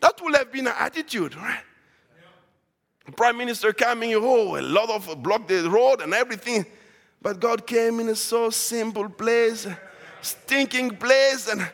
That 0.00 0.20
would 0.22 0.36
have 0.36 0.52
been 0.52 0.66
an 0.66 0.74
attitude, 0.78 1.34
right? 1.34 1.60
Yeah. 3.06 3.14
Prime 3.16 3.36
Minister 3.36 3.72
coming, 3.72 4.14
oh, 4.14 4.56
a 4.56 4.62
lot 4.62 4.90
of 4.90 5.22
blocked 5.22 5.48
the 5.48 5.68
road 5.68 6.02
and 6.02 6.14
everything. 6.14 6.66
But 7.20 7.40
God 7.40 7.66
came 7.66 8.00
in 8.00 8.08
a 8.10 8.14
so 8.14 8.50
simple 8.50 9.08
place, 9.08 9.66
stinking 10.20 10.98
place, 10.98 11.48
and 11.48 11.68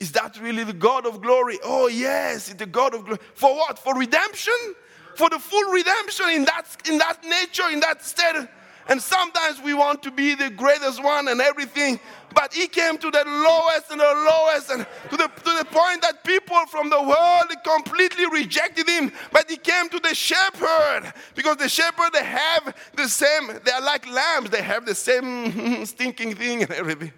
is 0.00 0.10
that 0.12 0.38
really 0.40 0.64
the 0.64 0.72
God 0.72 1.06
of 1.06 1.22
glory? 1.22 1.58
Oh, 1.62 1.86
yes, 1.86 2.48
it's 2.48 2.58
the 2.58 2.66
God 2.66 2.92
of 2.92 3.04
glory. 3.04 3.20
For 3.34 3.54
what? 3.54 3.78
For 3.78 3.94
redemption? 3.96 4.74
For 5.14 5.30
the 5.30 5.38
full 5.38 5.72
redemption 5.72 6.28
in 6.30 6.44
that, 6.46 6.64
in 6.88 6.98
that 6.98 7.22
nature, 7.22 7.70
in 7.70 7.78
that 7.80 8.04
state. 8.04 8.48
And 8.88 9.00
sometimes 9.00 9.60
we 9.62 9.74
want 9.74 10.02
to 10.02 10.10
be 10.10 10.34
the 10.34 10.50
greatest 10.50 11.02
one 11.02 11.28
and 11.28 11.40
everything, 11.40 12.00
but 12.34 12.52
he 12.52 12.66
came 12.66 12.98
to 12.98 13.10
the 13.10 13.24
lowest 13.24 13.90
and 13.90 14.00
the 14.00 14.04
lowest, 14.04 14.70
and 14.70 14.86
to 15.10 15.16
the, 15.16 15.28
to 15.28 15.58
the 15.58 15.66
point 15.70 16.02
that 16.02 16.24
people 16.24 16.58
from 16.66 16.90
the 16.90 17.00
world 17.00 17.52
completely 17.64 18.26
rejected 18.26 18.88
him. 18.88 19.12
But 19.30 19.48
he 19.48 19.56
came 19.56 19.88
to 19.90 20.00
the 20.00 20.14
shepherd 20.14 21.12
because 21.34 21.58
the 21.58 21.68
shepherd 21.68 22.10
they 22.12 22.24
have 22.24 22.74
the 22.96 23.08
same, 23.08 23.60
they 23.64 23.70
are 23.70 23.82
like 23.82 24.06
lambs, 24.10 24.50
they 24.50 24.62
have 24.62 24.84
the 24.84 24.94
same 24.94 25.84
stinking 25.86 26.34
thing 26.34 26.62
and 26.62 26.72
everything. 26.72 27.12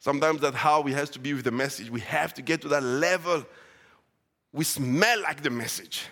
Sometimes 0.00 0.40
that's 0.40 0.56
how 0.56 0.80
we 0.80 0.92
have 0.92 1.10
to 1.12 1.18
be 1.18 1.34
with 1.34 1.44
the 1.44 1.50
message. 1.50 1.90
We 1.90 2.00
have 2.00 2.32
to 2.34 2.42
get 2.42 2.62
to 2.62 2.68
that 2.68 2.82
level. 2.82 3.44
We 4.52 4.64
smell 4.64 5.20
like 5.22 5.42
the 5.42 5.50
message. 5.50 6.06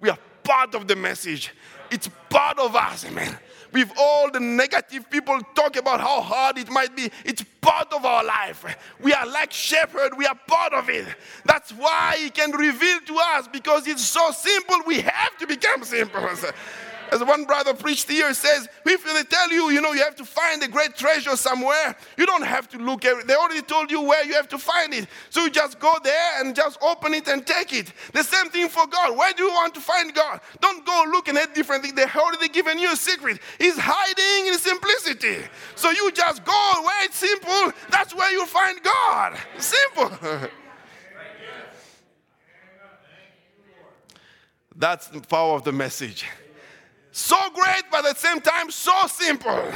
We 0.00 0.10
are 0.10 0.18
part 0.44 0.74
of 0.74 0.88
the 0.88 0.96
message. 0.96 1.52
It's 1.90 2.08
part 2.30 2.58
of 2.58 2.74
us, 2.74 3.04
amen. 3.04 3.38
With 3.72 3.90
all 3.98 4.30
the 4.30 4.40
negative 4.40 5.08
people 5.10 5.38
talk 5.54 5.76
about 5.76 6.00
how 6.00 6.20
hard 6.20 6.58
it 6.58 6.70
might 6.70 6.94
be, 6.94 7.10
it's 7.24 7.44
part 7.60 7.92
of 7.92 8.04
our 8.04 8.22
life. 8.22 8.64
We 9.00 9.14
are 9.14 9.26
like 9.26 9.52
shepherd, 9.52 10.16
we 10.16 10.26
are 10.26 10.38
part 10.46 10.74
of 10.74 10.90
it. 10.90 11.06
That's 11.46 11.70
why 11.72 12.16
he 12.18 12.30
can 12.30 12.50
reveal 12.52 13.00
to 13.06 13.18
us 13.34 13.48
because 13.48 13.86
it's 13.86 14.04
so 14.04 14.30
simple, 14.30 14.76
we 14.86 15.00
have 15.00 15.38
to 15.38 15.46
become 15.46 15.84
simple. 15.84 16.28
As 17.12 17.22
one 17.22 17.44
brother 17.44 17.74
preached 17.74 18.08
here, 18.08 18.32
says, 18.32 18.66
if 18.86 19.04
they 19.04 19.22
tell 19.24 19.50
you, 19.50 19.70
you 19.70 19.82
know, 19.82 19.92
you 19.92 20.02
have 20.02 20.16
to 20.16 20.24
find 20.24 20.62
a 20.62 20.68
great 20.68 20.96
treasure 20.96 21.36
somewhere, 21.36 21.94
you 22.16 22.24
don't 22.24 22.42
have 22.42 22.70
to 22.70 22.78
look. 22.78 23.04
Every, 23.04 23.24
they 23.24 23.34
already 23.34 23.60
told 23.60 23.90
you 23.90 24.00
where 24.00 24.24
you 24.24 24.32
have 24.32 24.48
to 24.48 24.56
find 24.56 24.94
it. 24.94 25.06
So 25.28 25.44
you 25.44 25.50
just 25.50 25.78
go 25.78 25.94
there 26.02 26.40
and 26.40 26.56
just 26.56 26.78
open 26.80 27.12
it 27.12 27.28
and 27.28 27.46
take 27.46 27.74
it. 27.74 27.92
The 28.14 28.22
same 28.22 28.48
thing 28.48 28.66
for 28.70 28.86
God. 28.86 29.14
Where 29.14 29.30
do 29.34 29.42
you 29.42 29.50
want 29.50 29.74
to 29.74 29.80
find 29.80 30.14
God? 30.14 30.40
Don't 30.62 30.86
go 30.86 31.04
looking 31.12 31.36
at 31.36 31.54
different 31.54 31.82
things. 31.82 31.94
They 31.94 32.06
already 32.06 32.48
given 32.48 32.78
you 32.78 32.90
a 32.90 32.96
secret. 32.96 33.40
He's 33.58 33.76
hiding 33.78 34.46
in 34.50 34.58
simplicity. 34.58 35.44
So 35.74 35.90
you 35.90 36.10
just 36.12 36.42
go 36.46 36.72
where 36.82 37.04
it's 37.04 37.18
simple. 37.18 37.72
That's 37.90 38.14
where 38.14 38.32
you 38.32 38.46
find 38.46 38.82
God. 38.82 39.36
Simple. 39.58 40.10
That's 44.74 45.08
the 45.08 45.20
power 45.20 45.56
of 45.56 45.64
the 45.64 45.72
message. 45.72 46.24
So 47.12 47.36
great, 47.54 47.84
but 47.90 48.06
at 48.06 48.14
the 48.14 48.20
same 48.20 48.40
time, 48.40 48.70
so 48.70 49.06
simple. 49.06 49.70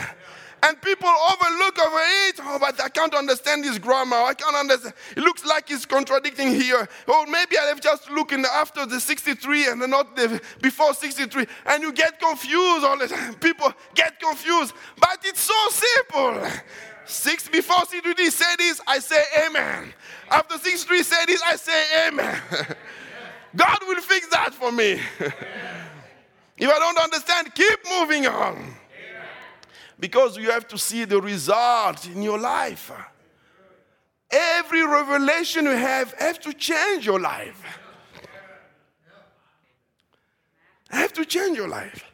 And 0.63 0.81
people 0.81 1.09
overlook 1.09 1.79
over 1.79 1.99
it. 2.29 2.41
Oh, 2.41 2.59
but 2.59 2.83
I 2.83 2.89
can't 2.89 3.15
understand 3.15 3.63
this 3.63 3.79
grammar. 3.79 4.17
I 4.17 4.33
can't 4.35 4.57
understand. 4.57 4.95
It 5.17 5.21
looks 5.21 5.45
like 5.45 5.71
it's 5.71 5.85
contradicting 5.85 6.49
here. 6.55 6.89
Or 7.07 7.27
maybe 7.27 7.59
I 7.59 7.67
have 7.67 7.81
just 7.81 8.11
looking 8.11 8.45
after 8.45 8.87
the 8.87 8.99
63 8.99 9.69
and 9.69 9.91
not 9.91 10.17
the 10.17 10.41
before 10.63 10.95
63. 10.95 11.47
And 11.67 11.83
you 11.83 11.93
get 11.93 12.19
confused 12.19 12.85
all 12.85 12.99
the 12.99 13.07
time. 13.07 13.35
People 13.35 13.73
get 13.95 14.19
confused. 14.19 14.73
But 14.99 15.19
it's 15.25 15.43
so 15.43 15.69
simple. 15.69 16.43
Six 17.05 17.49
before 17.49 17.85
63 17.85 18.31
say 18.31 18.57
this, 18.59 18.81
I 18.87 18.99
say 18.99 19.23
amen. 19.47 19.93
After 20.31 20.59
63 20.59 21.03
say 21.03 21.27
this, 21.27 21.43
I 21.43 21.57
say 21.57 22.09
amen. 22.09 22.41
God 23.57 23.79
will 23.87 24.01
fix 24.01 24.27
that 24.29 24.53
for 24.53 24.73
me. 24.73 25.01
If 26.59 26.71
I 26.71 26.79
don't 26.79 26.99
understand, 26.99 27.55
keep 27.55 27.79
moving 27.99 28.27
on. 28.27 28.75
Because 29.99 30.37
you 30.37 30.51
have 30.51 30.69
to 30.69 30.79
see 30.79 31.05
the 31.05 31.21
result 31.21 32.07
in 32.07 32.23
your 32.23 32.39
life. 32.39 32.93
Every 34.31 34.85
revelation 34.85 35.65
you 35.65 35.71
have 35.71 36.13
have 36.15 36.41
to 36.41 36.53
change 36.53 37.07
your 37.07 37.21
life. 37.21 37.63
have 40.91 41.13
to 41.13 41.25
change 41.25 41.57
your 41.57 41.69
life. 41.69 42.05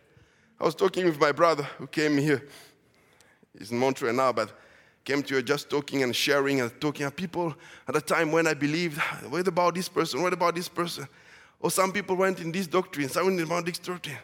I 0.60 0.64
was 0.64 0.74
talking 0.74 1.04
with 1.04 1.18
my 1.18 1.32
brother 1.32 1.64
who 1.78 1.86
came 1.86 2.16
here. 2.18 2.46
He's 3.58 3.70
in 3.70 3.78
Montreal 3.78 4.14
now, 4.14 4.32
but 4.32 4.52
came 5.04 5.22
to 5.22 5.36
you 5.36 5.42
just 5.42 5.68
talking 5.68 6.02
and 6.02 6.14
sharing 6.14 6.60
and 6.60 6.80
talking. 6.80 7.04
And 7.04 7.14
people 7.14 7.54
at 7.88 7.96
a 7.96 8.00
time 8.00 8.30
when 8.30 8.46
I 8.46 8.54
believed, 8.54 8.98
what 9.28 9.46
about 9.48 9.74
this 9.74 9.88
person? 9.88 10.22
What 10.22 10.32
about 10.32 10.54
this 10.54 10.68
person? 10.68 11.08
Or 11.60 11.70
some 11.70 11.92
people 11.92 12.16
went 12.16 12.40
in 12.40 12.52
this 12.52 12.66
doctrine, 12.66 13.08
some 13.08 13.26
went 13.26 13.40
in 13.40 13.64
this 13.64 13.78
doctrine. 13.78 14.18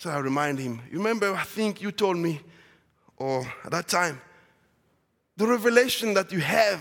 So 0.00 0.08
I 0.08 0.16
remind 0.16 0.58
him, 0.58 0.80
you 0.90 0.96
remember, 0.96 1.34
I 1.34 1.42
think 1.42 1.82
you 1.82 1.92
told 1.92 2.16
me, 2.16 2.40
or 3.18 3.46
at 3.66 3.72
that 3.72 3.86
time, 3.86 4.18
the 5.36 5.46
revelation 5.46 6.14
that 6.14 6.32
you 6.32 6.40
have, 6.40 6.80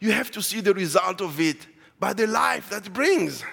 you 0.00 0.12
have 0.12 0.30
to 0.30 0.40
see 0.40 0.62
the 0.62 0.72
result 0.72 1.20
of 1.20 1.38
it 1.40 1.58
by 2.00 2.14
the 2.14 2.26
life 2.26 2.70
that 2.70 2.90
brings. 2.90 3.44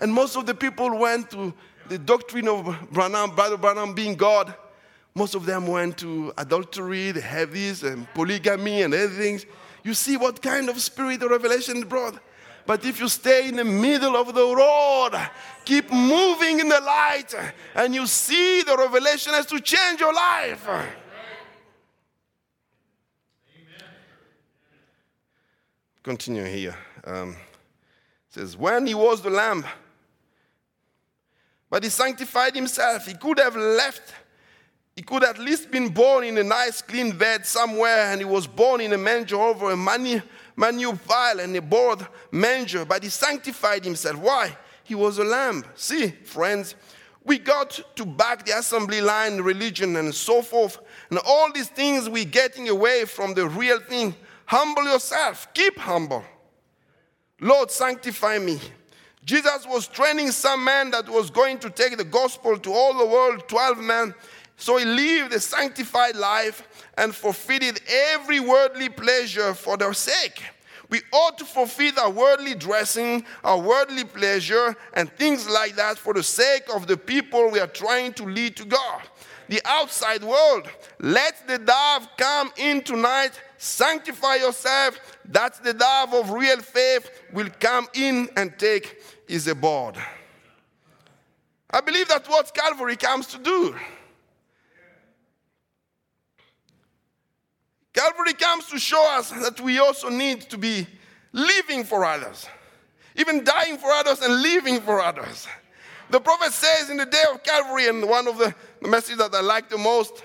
And 0.00 0.12
most 0.12 0.36
of 0.36 0.46
the 0.46 0.54
people 0.56 0.98
went 0.98 1.30
to 1.30 1.54
the 1.88 1.96
doctrine 1.96 2.48
of 2.48 2.76
Branham, 2.90 3.36
Brother 3.36 3.56
Branham 3.56 3.94
being 3.94 4.16
God. 4.16 4.52
Most 5.14 5.36
of 5.36 5.46
them 5.46 5.68
went 5.68 5.96
to 5.98 6.32
adultery, 6.36 7.12
the 7.12 7.20
this, 7.20 7.84
and 7.84 8.12
polygamy 8.14 8.82
and 8.82 8.92
other 8.92 9.10
things. 9.10 9.46
You 9.84 9.94
see 9.94 10.16
what 10.16 10.42
kind 10.42 10.68
of 10.68 10.82
spirit 10.82 11.20
the 11.20 11.28
revelation 11.28 11.82
brought. 11.82 12.18
But 12.66 12.84
if 12.84 12.98
you 12.98 13.08
stay 13.08 13.48
in 13.48 13.56
the 13.56 13.64
middle 13.64 14.16
of 14.16 14.34
the 14.34 14.54
road, 14.54 15.10
keep 15.64 15.90
moving 15.90 16.60
in 16.60 16.68
the 16.68 16.80
light, 16.80 17.34
and 17.74 17.94
you 17.94 18.06
see 18.06 18.62
the 18.62 18.76
revelation 18.76 19.34
has 19.34 19.46
to 19.46 19.60
change 19.60 20.00
your 20.00 20.14
life. 20.14 20.66
Amen. 20.68 20.86
Continue 26.02 26.44
here. 26.44 26.76
Um, 27.04 27.36
says, 28.30 28.56
When 28.56 28.86
he 28.86 28.94
was 28.94 29.20
the 29.20 29.30
lamb, 29.30 29.64
but 31.74 31.82
he 31.82 31.90
sanctified 31.90 32.54
himself. 32.54 33.06
He 33.06 33.14
could 33.14 33.38
have 33.40 33.56
left. 33.56 34.14
He 34.94 35.02
could 35.02 35.24
at 35.24 35.40
least 35.40 35.72
been 35.72 35.88
born 35.88 36.22
in 36.22 36.38
a 36.38 36.44
nice 36.44 36.80
clean 36.80 37.18
bed 37.18 37.44
somewhere, 37.44 38.12
and 38.12 38.20
he 38.20 38.24
was 38.24 38.46
born 38.46 38.80
in 38.80 38.92
a 38.92 38.96
manger 38.98 39.34
over 39.34 39.72
a 39.72 39.76
manu, 39.76 40.20
manure 40.56 40.96
pile 40.96 41.40
and 41.40 41.56
a 41.56 41.62
board 41.62 42.06
manger, 42.30 42.84
but 42.84 43.02
he 43.02 43.08
sanctified 43.08 43.84
himself. 43.84 44.16
Why? 44.16 44.56
He 44.84 44.94
was 44.94 45.18
a 45.18 45.24
lamb. 45.24 45.64
See, 45.74 46.08
friends, 46.08 46.74
we 47.24 47.38
got 47.38 47.80
to 47.96 48.04
back 48.04 48.44
the 48.44 48.58
assembly 48.58 49.00
line, 49.00 49.40
religion, 49.40 49.96
and 49.96 50.14
so 50.14 50.42
forth. 50.42 50.78
And 51.10 51.18
all 51.26 51.50
these 51.52 51.68
things 51.68 52.08
we're 52.08 52.24
getting 52.24 52.68
away 52.68 53.06
from 53.06 53.34
the 53.34 53.48
real 53.48 53.80
thing. 53.80 54.14
Humble 54.46 54.84
yourself, 54.84 55.48
keep 55.54 55.78
humble. 55.78 56.22
Lord, 57.40 57.70
sanctify 57.70 58.38
me. 58.38 58.60
Jesus 59.24 59.66
was 59.66 59.88
training 59.88 60.32
some 60.32 60.62
man 60.62 60.90
that 60.90 61.08
was 61.08 61.30
going 61.30 61.58
to 61.60 61.70
take 61.70 61.96
the 61.96 62.04
gospel 62.04 62.58
to 62.58 62.72
all 62.72 62.92
the 62.92 63.06
world, 63.06 63.48
12 63.48 63.78
men. 63.78 64.14
So 64.56 64.76
he 64.76 64.84
lived 64.84 65.32
a 65.32 65.40
sanctified 65.40 66.16
life 66.16 66.86
and 66.96 67.14
forfeited 67.14 67.80
every 67.88 68.40
worldly 68.40 68.88
pleasure 68.88 69.54
for 69.54 69.76
their 69.76 69.92
sake. 69.92 70.42
We 70.90 71.00
ought 71.12 71.38
to 71.38 71.44
forfeit 71.44 71.98
our 71.98 72.10
worldly 72.10 72.54
dressing, 72.54 73.24
our 73.42 73.58
worldly 73.58 74.04
pleasure, 74.04 74.76
and 74.92 75.10
things 75.10 75.48
like 75.48 75.74
that 75.76 75.98
for 75.98 76.14
the 76.14 76.22
sake 76.22 76.64
of 76.74 76.86
the 76.86 76.96
people 76.96 77.50
we 77.50 77.58
are 77.58 77.66
trying 77.66 78.12
to 78.14 78.24
lead 78.24 78.56
to 78.56 78.64
God. 78.64 79.02
The 79.48 79.60
outside 79.64 80.22
world. 80.22 80.68
Let 81.00 81.46
the 81.48 81.58
dove 81.58 82.08
come 82.16 82.52
in 82.56 82.82
tonight. 82.82 83.32
Sanctify 83.58 84.36
yourself. 84.36 84.98
That's 85.24 85.58
the 85.58 85.74
dove 85.74 86.14
of 86.14 86.30
real 86.30 86.60
faith 86.60 87.10
will 87.32 87.50
come 87.60 87.88
in 87.94 88.28
and 88.36 88.56
take 88.58 89.02
his 89.26 89.48
abode. 89.48 89.96
I 91.70 91.80
believe 91.80 92.08
that's 92.08 92.28
what 92.28 92.54
Calvary 92.54 92.96
comes 92.96 93.26
to 93.28 93.38
do. 93.38 93.74
Calvary 97.94 98.34
comes 98.34 98.66
to 98.66 98.78
show 98.78 99.08
us 99.16 99.30
that 99.30 99.60
we 99.60 99.78
also 99.78 100.08
need 100.08 100.42
to 100.50 100.58
be 100.58 100.86
living 101.32 101.84
for 101.84 102.04
others, 102.04 102.46
even 103.16 103.44
dying 103.44 103.78
for 103.78 103.90
others 103.92 104.20
and 104.20 104.42
living 104.42 104.80
for 104.80 105.00
others. 105.00 105.46
The 106.10 106.20
prophet 106.20 106.52
says 106.52 106.90
in 106.90 106.96
the 106.96 107.06
day 107.06 107.22
of 107.32 107.42
Calvary, 107.44 107.88
and 107.88 108.06
one 108.06 108.26
of 108.26 108.36
the, 108.36 108.54
messages 108.82 109.18
that 109.18 109.34
I 109.34 109.40
like 109.40 109.70
the 109.70 109.78
most, 109.78 110.22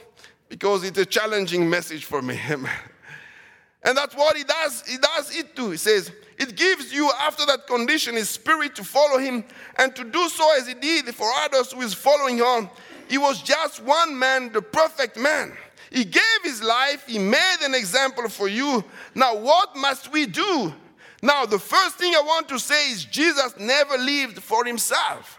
because 0.49 0.83
it's 0.83 0.97
a 0.97 1.05
challenging 1.05 1.69
message 1.69 2.05
for 2.05 2.21
me. 2.21 2.39
and 2.49 3.97
that's 3.97 4.15
what 4.15 4.35
he 4.35 4.43
does. 4.43 4.83
He 4.85 4.97
does 4.97 5.35
it 5.37 5.55
too. 5.55 5.71
He 5.71 5.77
says, 5.77 6.11
it 6.37 6.55
gives 6.55 6.91
you, 6.91 7.11
after 7.21 7.45
that 7.45 7.67
condition, 7.67 8.15
his 8.15 8.29
spirit 8.29 8.75
to 8.75 8.83
follow 8.83 9.19
him 9.19 9.43
and 9.77 9.95
to 9.95 10.03
do 10.03 10.27
so 10.29 10.57
as 10.57 10.67
he 10.67 10.73
did 10.73 11.13
for 11.13 11.29
others 11.43 11.71
who 11.71 11.81
is 11.81 11.93
following 11.93 12.41
on. 12.41 12.69
He 13.07 13.17
was 13.17 13.41
just 13.41 13.83
one 13.83 14.17
man, 14.17 14.51
the 14.51 14.61
perfect 14.61 15.17
man. 15.17 15.53
He 15.91 16.03
gave 16.03 16.21
his 16.43 16.61
life, 16.61 17.05
he 17.07 17.17
made 17.17 17.57
an 17.63 17.73
example 17.73 18.29
for 18.29 18.47
you. 18.47 18.83
Now, 19.15 19.35
what 19.35 19.75
must 19.75 20.11
we 20.11 20.25
do? 20.25 20.73
Now, 21.21 21.45
the 21.45 21.59
first 21.59 21.95
thing 21.95 22.13
I 22.15 22.21
want 22.21 22.47
to 22.49 22.59
say 22.59 22.91
is 22.91 23.05
Jesus 23.05 23.53
never 23.59 23.97
lived 23.97 24.41
for 24.41 24.63
himself. 24.63 25.37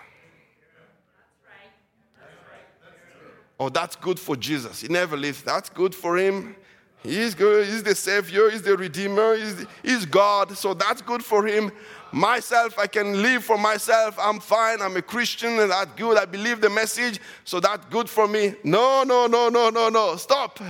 Oh, 3.58 3.68
that's 3.68 3.94
good 3.94 4.18
for 4.18 4.36
Jesus. 4.36 4.80
He 4.80 4.88
never 4.88 5.16
lived. 5.16 5.44
That's 5.44 5.68
good 5.68 5.94
for 5.94 6.16
him. 6.16 6.56
He's 7.02 7.34
good. 7.34 7.66
He's 7.66 7.82
the 7.82 7.94
Savior. 7.94 8.50
He's 8.50 8.62
the 8.62 8.76
Redeemer. 8.76 9.36
He's, 9.36 9.66
he's 9.82 10.06
God. 10.06 10.56
So 10.56 10.74
that's 10.74 11.02
good 11.02 11.22
for 11.22 11.46
him. 11.46 11.70
Myself, 12.12 12.78
I 12.78 12.86
can 12.86 13.22
live 13.22 13.44
for 13.44 13.56
myself. 13.58 14.18
I'm 14.20 14.40
fine. 14.40 14.82
I'm 14.82 14.96
a 14.96 15.02
Christian 15.02 15.58
and 15.58 15.70
that's 15.70 15.92
good. 15.96 16.18
I 16.18 16.24
believe 16.24 16.60
the 16.60 16.70
message. 16.70 17.20
So 17.44 17.60
that's 17.60 17.84
good 17.86 18.08
for 18.08 18.26
me. 18.26 18.54
No, 18.64 19.04
no, 19.04 19.26
no, 19.26 19.48
no, 19.48 19.70
no, 19.70 19.88
no. 19.88 20.16
Stop. 20.16 20.58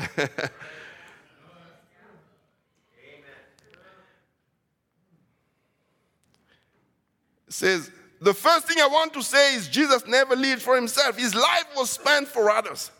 says, 7.49 7.91
the 8.21 8.35
first 8.35 8.67
thing 8.69 8.77
I 8.81 8.87
want 8.87 9.13
to 9.15 9.23
say 9.23 9.55
is 9.55 9.67
Jesus 9.69 10.07
never 10.07 10.37
lived 10.37 10.63
for 10.63 10.77
himself. 10.77 11.17
His 11.19 11.35
life 11.35 11.67
was 11.77 11.91
spent 11.91 12.29
for 12.29 12.51
others. 12.51 12.91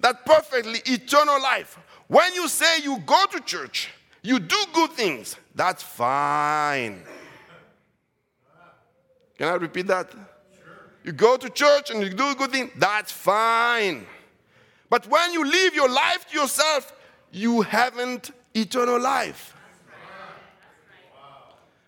That 0.00 0.26
perfectly 0.26 0.80
eternal 0.86 1.40
life 1.40 1.78
when 2.12 2.34
you 2.34 2.46
say 2.46 2.82
you 2.82 2.98
go 3.06 3.24
to 3.30 3.40
church, 3.40 3.88
you 4.20 4.38
do 4.38 4.56
good 4.74 4.90
things, 4.92 5.34
that's 5.54 5.82
fine. 5.82 7.02
Can 9.42 9.48
I 9.50 9.54
repeat 9.54 9.88
that? 9.88 10.08
Sure. 10.12 10.20
You 11.02 11.10
go 11.10 11.36
to 11.36 11.50
church 11.50 11.90
and 11.90 12.00
you 12.00 12.10
do 12.10 12.28
a 12.28 12.34
good 12.36 12.52
things, 12.52 12.70
that's 12.76 13.10
fine. 13.10 14.06
But 14.88 15.08
when 15.08 15.32
you 15.32 15.44
live 15.44 15.74
your 15.74 15.88
life 15.88 16.28
to 16.30 16.38
yourself, 16.38 16.92
you 17.32 17.62
haven't 17.62 18.30
eternal 18.54 19.00
life. 19.00 19.56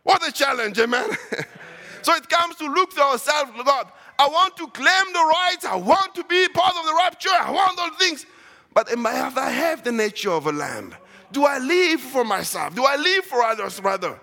What 0.02 0.26
a 0.26 0.32
challenge, 0.32 0.80
amen. 0.80 1.08
so 2.02 2.16
it 2.16 2.28
comes 2.28 2.56
to 2.56 2.66
look 2.66 2.92
to 2.96 3.02
ourselves, 3.02 3.52
God. 3.64 3.86
I 4.18 4.26
want 4.26 4.56
to 4.56 4.66
claim 4.66 5.12
the 5.12 5.20
rights. 5.20 5.64
I 5.64 5.76
want 5.76 6.12
to 6.16 6.24
be 6.24 6.48
part 6.48 6.74
of 6.76 6.84
the 6.84 6.94
rapture. 6.94 7.30
I 7.30 7.52
want 7.52 7.78
all 7.78 7.94
things. 7.94 8.26
But 8.72 8.90
am 8.90 9.06
I, 9.06 9.12
have 9.12 9.38
I 9.38 9.50
have 9.50 9.84
the 9.84 9.92
nature 9.92 10.32
of 10.32 10.48
a 10.48 10.52
lamb? 10.52 10.92
Do 11.30 11.44
I 11.44 11.58
live 11.58 12.00
for 12.00 12.24
myself? 12.24 12.74
Do 12.74 12.84
I 12.84 12.96
live 12.96 13.24
for 13.26 13.44
others, 13.44 13.80
rather? 13.80 14.18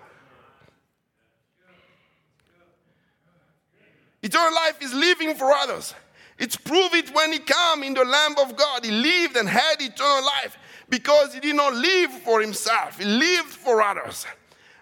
Eternal 4.22 4.54
life 4.54 4.80
is 4.80 4.94
living 4.94 5.34
for 5.34 5.52
others. 5.52 5.94
It's 6.38 6.56
proved 6.56 6.94
it 6.94 7.14
when 7.14 7.32
he 7.32 7.38
came 7.38 7.82
in 7.82 7.94
the 7.94 8.04
Lamb 8.04 8.36
of 8.38 8.56
God. 8.56 8.84
He 8.84 8.90
lived 8.90 9.36
and 9.36 9.48
had 9.48 9.80
eternal 9.80 10.24
life 10.24 10.56
because 10.88 11.34
he 11.34 11.40
did 11.40 11.56
not 11.56 11.74
live 11.74 12.10
for 12.22 12.40
himself. 12.40 12.98
He 12.98 13.04
lived 13.04 13.48
for 13.48 13.82
others. 13.82 14.26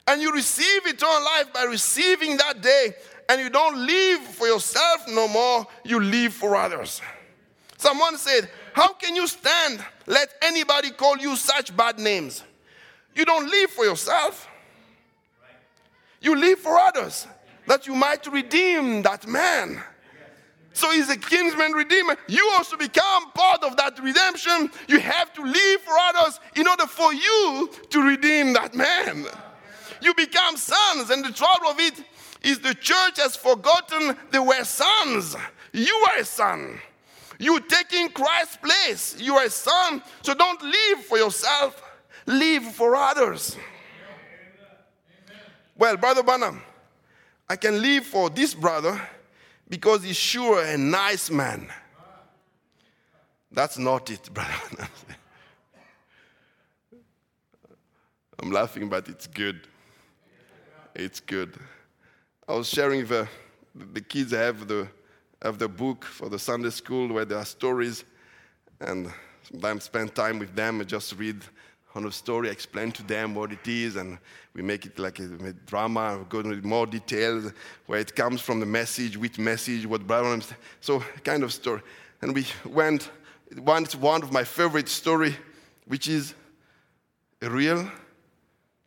And 0.06 0.20
you 0.20 0.32
receive 0.32 0.86
eternal 0.86 1.24
life 1.24 1.52
by 1.52 1.64
receiving 1.64 2.36
that 2.36 2.60
day. 2.60 2.94
And 3.28 3.40
you 3.40 3.48
don't 3.48 3.86
live 3.86 4.20
for 4.22 4.46
yourself 4.46 5.06
no 5.08 5.28
more, 5.28 5.66
you 5.84 6.00
live 6.00 6.34
for 6.34 6.56
others. 6.56 7.00
Someone 7.76 8.18
said, 8.18 8.50
how 8.72 8.92
can 8.92 9.14
you 9.14 9.26
stand? 9.26 9.84
Let 10.06 10.28
anybody 10.42 10.90
call 10.90 11.16
you 11.16 11.36
such 11.36 11.74
bad 11.76 11.98
names. 11.98 12.42
You 13.14 13.24
don't 13.24 13.48
live 13.48 13.70
for 13.70 13.84
yourself, 13.84 14.48
you 16.20 16.36
live 16.36 16.58
for 16.58 16.76
others 16.76 17.26
that 17.70 17.86
you 17.86 17.94
might 17.94 18.26
redeem 18.26 19.00
that 19.02 19.28
man. 19.28 19.80
So 20.72 20.90
he's 20.90 21.08
a 21.08 21.16
kinsman 21.16 21.70
redeemer. 21.70 22.16
You 22.26 22.50
also 22.54 22.76
become 22.76 23.30
part 23.30 23.62
of 23.62 23.76
that 23.76 23.96
redemption. 24.02 24.72
You 24.88 24.98
have 24.98 25.32
to 25.34 25.44
live 25.44 25.80
for 25.82 25.94
others 25.96 26.40
in 26.56 26.66
order 26.66 26.88
for 26.88 27.14
you 27.14 27.70
to 27.90 28.02
redeem 28.02 28.54
that 28.54 28.74
man. 28.74 29.24
You 30.02 30.14
become 30.14 30.56
sons, 30.56 31.10
and 31.10 31.24
the 31.24 31.30
trouble 31.30 31.68
of 31.68 31.78
it 31.78 32.02
is 32.42 32.58
the 32.58 32.74
church 32.74 33.20
has 33.20 33.36
forgotten 33.36 34.16
they 34.32 34.40
were 34.40 34.64
sons. 34.64 35.36
You 35.72 35.94
are 36.10 36.22
a 36.22 36.24
son. 36.24 36.76
You 37.38 37.60
taking 37.60 38.08
Christ's 38.08 38.56
place. 38.56 39.14
You 39.20 39.36
are 39.36 39.44
a 39.44 39.50
son. 39.50 40.02
So 40.22 40.34
don't 40.34 40.60
live 40.60 41.04
for 41.04 41.18
yourself, 41.18 41.80
live 42.26 42.64
for 42.64 42.96
others. 42.96 43.56
Well, 45.78 45.96
Brother 45.96 46.24
Branham, 46.24 46.62
I 47.50 47.56
can 47.56 47.82
live 47.82 48.06
for 48.06 48.30
this 48.30 48.54
brother 48.54 49.00
because 49.68 50.04
he's 50.04 50.16
sure 50.16 50.62
a 50.62 50.78
nice 50.78 51.30
man. 51.32 51.66
That's 53.50 53.76
not 53.76 54.08
it, 54.08 54.32
brother. 54.32 54.52
I'm 58.38 58.52
laughing, 58.52 58.88
but 58.88 59.08
it's 59.08 59.26
good. 59.26 59.66
It's 60.94 61.18
good. 61.18 61.58
I 62.46 62.54
was 62.54 62.68
sharing 62.68 63.04
the, 63.06 63.26
the 63.74 64.00
kids 64.00 64.30
have 64.30 64.68
the 64.68 64.86
of 65.42 65.58
the 65.58 65.66
book 65.66 66.04
for 66.04 66.28
the 66.28 66.38
Sunday 66.38 66.70
school 66.70 67.08
where 67.08 67.24
there 67.24 67.38
are 67.38 67.44
stories, 67.44 68.04
and 68.80 69.12
sometimes 69.50 69.82
spend 69.82 70.14
time 70.14 70.38
with 70.38 70.54
them 70.54 70.78
and 70.78 70.88
just 70.88 71.18
read 71.18 71.42
on 71.94 72.06
a 72.06 72.12
story, 72.12 72.48
explain 72.48 72.92
to 72.92 73.02
them 73.02 73.34
what 73.34 73.52
it 73.52 73.66
is, 73.66 73.96
and 73.96 74.18
we 74.54 74.62
make 74.62 74.86
it 74.86 74.98
like 74.98 75.18
a, 75.18 75.24
a 75.44 75.52
drama, 75.52 76.24
go 76.28 76.40
into 76.40 76.66
more 76.66 76.86
details, 76.86 77.52
where 77.86 77.98
it 77.98 78.14
comes 78.14 78.40
from 78.40 78.60
the 78.60 78.66
message, 78.66 79.16
which 79.16 79.38
message, 79.38 79.86
what 79.86 80.06
Brown, 80.06 80.42
so 80.80 81.00
kind 81.24 81.42
of 81.42 81.52
story. 81.52 81.82
And 82.22 82.34
we 82.34 82.46
went, 82.64 83.10
one, 83.58 83.84
one 83.98 84.22
of 84.22 84.32
my 84.32 84.44
favorite 84.44 84.88
story, 84.88 85.36
which 85.86 86.06
is 86.08 86.34
a 87.42 87.50
real 87.50 87.90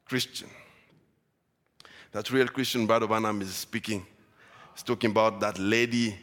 Christian. 0.06 0.50
That 2.12 2.32
real 2.32 2.48
Christian, 2.48 2.86
Brother 2.86 3.08
Branham 3.08 3.42
is 3.42 3.54
speaking. 3.54 4.06
He's 4.74 4.84
talking 4.84 5.12
about 5.12 5.40
that 5.42 5.60
lady 5.60 6.18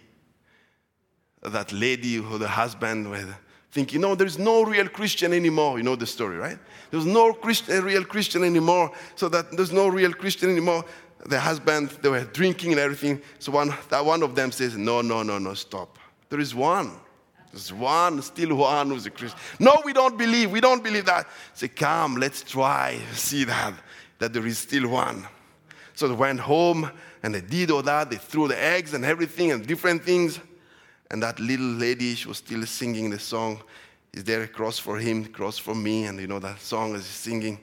that 1.43 1.73
lady 1.73 2.19
or 2.19 2.39
the 2.39 2.49
husband 2.49 3.11
were 3.11 3.35
thinking, 3.71 4.01
no, 4.01 4.15
there's 4.15 4.39
no 4.39 4.65
real 4.65 4.89
Christian 4.89 5.33
anymore. 5.33 5.79
You 5.79 5.85
know 5.85 5.97
the 5.97 6.07
story, 6.07 6.37
right? 6.37 6.59
There's 6.91 7.07
no 7.07 7.37
real 7.69 8.05
Christian 8.05 8.45
anymore, 8.45 8.93
so 9.15 9.29
that 9.29 9.57
there's 9.57 9.73
no 9.73 9.89
real 9.89 10.13
Christian 10.13 10.51
anymore. 10.51 10.85
the 11.27 11.39
husband, 11.39 11.91
they 12.03 12.09
were 12.09 12.25
drinking 12.25 12.73
and 12.73 12.81
everything. 12.81 13.21
So 13.39 13.53
one, 13.53 13.75
that 13.91 14.05
one 14.05 14.23
of 14.23 14.35
them 14.35 14.53
says, 14.53 14.77
No, 14.77 15.03
no, 15.03 15.23
no, 15.23 15.39
no, 15.39 15.55
stop. 15.55 15.99
There 16.29 16.41
is 16.41 16.55
one. 16.55 16.93
There's 17.53 17.73
one, 17.73 18.23
still 18.23 18.55
one 18.55 18.91
who's 18.91 19.07
a 19.07 19.11
Christian. 19.11 19.39
No, 19.59 19.83
we 19.85 19.93
don't 19.93 20.17
believe. 20.17 20.51
We 20.53 20.61
don't 20.61 20.85
believe 20.85 21.07
that. 21.07 21.27
Say, 21.55 21.69
come, 21.69 22.17
let's 22.17 22.43
try, 22.43 23.01
see 23.13 23.45
that, 23.45 23.75
that 24.19 24.33
there 24.33 24.47
is 24.47 24.59
still 24.59 24.89
one. 24.89 25.27
So 25.95 26.07
they 26.07 26.15
went 26.15 26.41
home 26.41 26.91
and 27.23 27.35
they 27.35 27.41
did 27.41 27.71
all 27.71 27.83
that. 27.83 28.09
They 28.09 28.17
threw 28.17 28.47
the 28.47 28.61
eggs 28.61 28.95
and 28.95 29.05
everything 29.05 29.51
and 29.51 29.67
different 29.67 30.05
things. 30.05 30.39
And 31.11 31.23
that 31.23 31.41
little 31.41 31.67
lady, 31.67 32.15
she 32.15 32.29
was 32.29 32.39
still 32.39 32.65
singing 32.67 33.11
the 33.11 33.19
song. 33.19 33.63
Is 34.13 34.25
there 34.25 34.43
a 34.43 34.49
cross 34.49 34.79
for 34.79 34.99
him, 34.99 35.27
cross 35.27 35.59
for 35.59 35.75
me? 35.75 36.05
And 36.05 36.21
you 36.21 36.27
know 36.27 36.39
that 36.39 36.61
song 36.61 36.95
as 36.95 37.03
is 37.03 37.07
singing. 37.07 37.59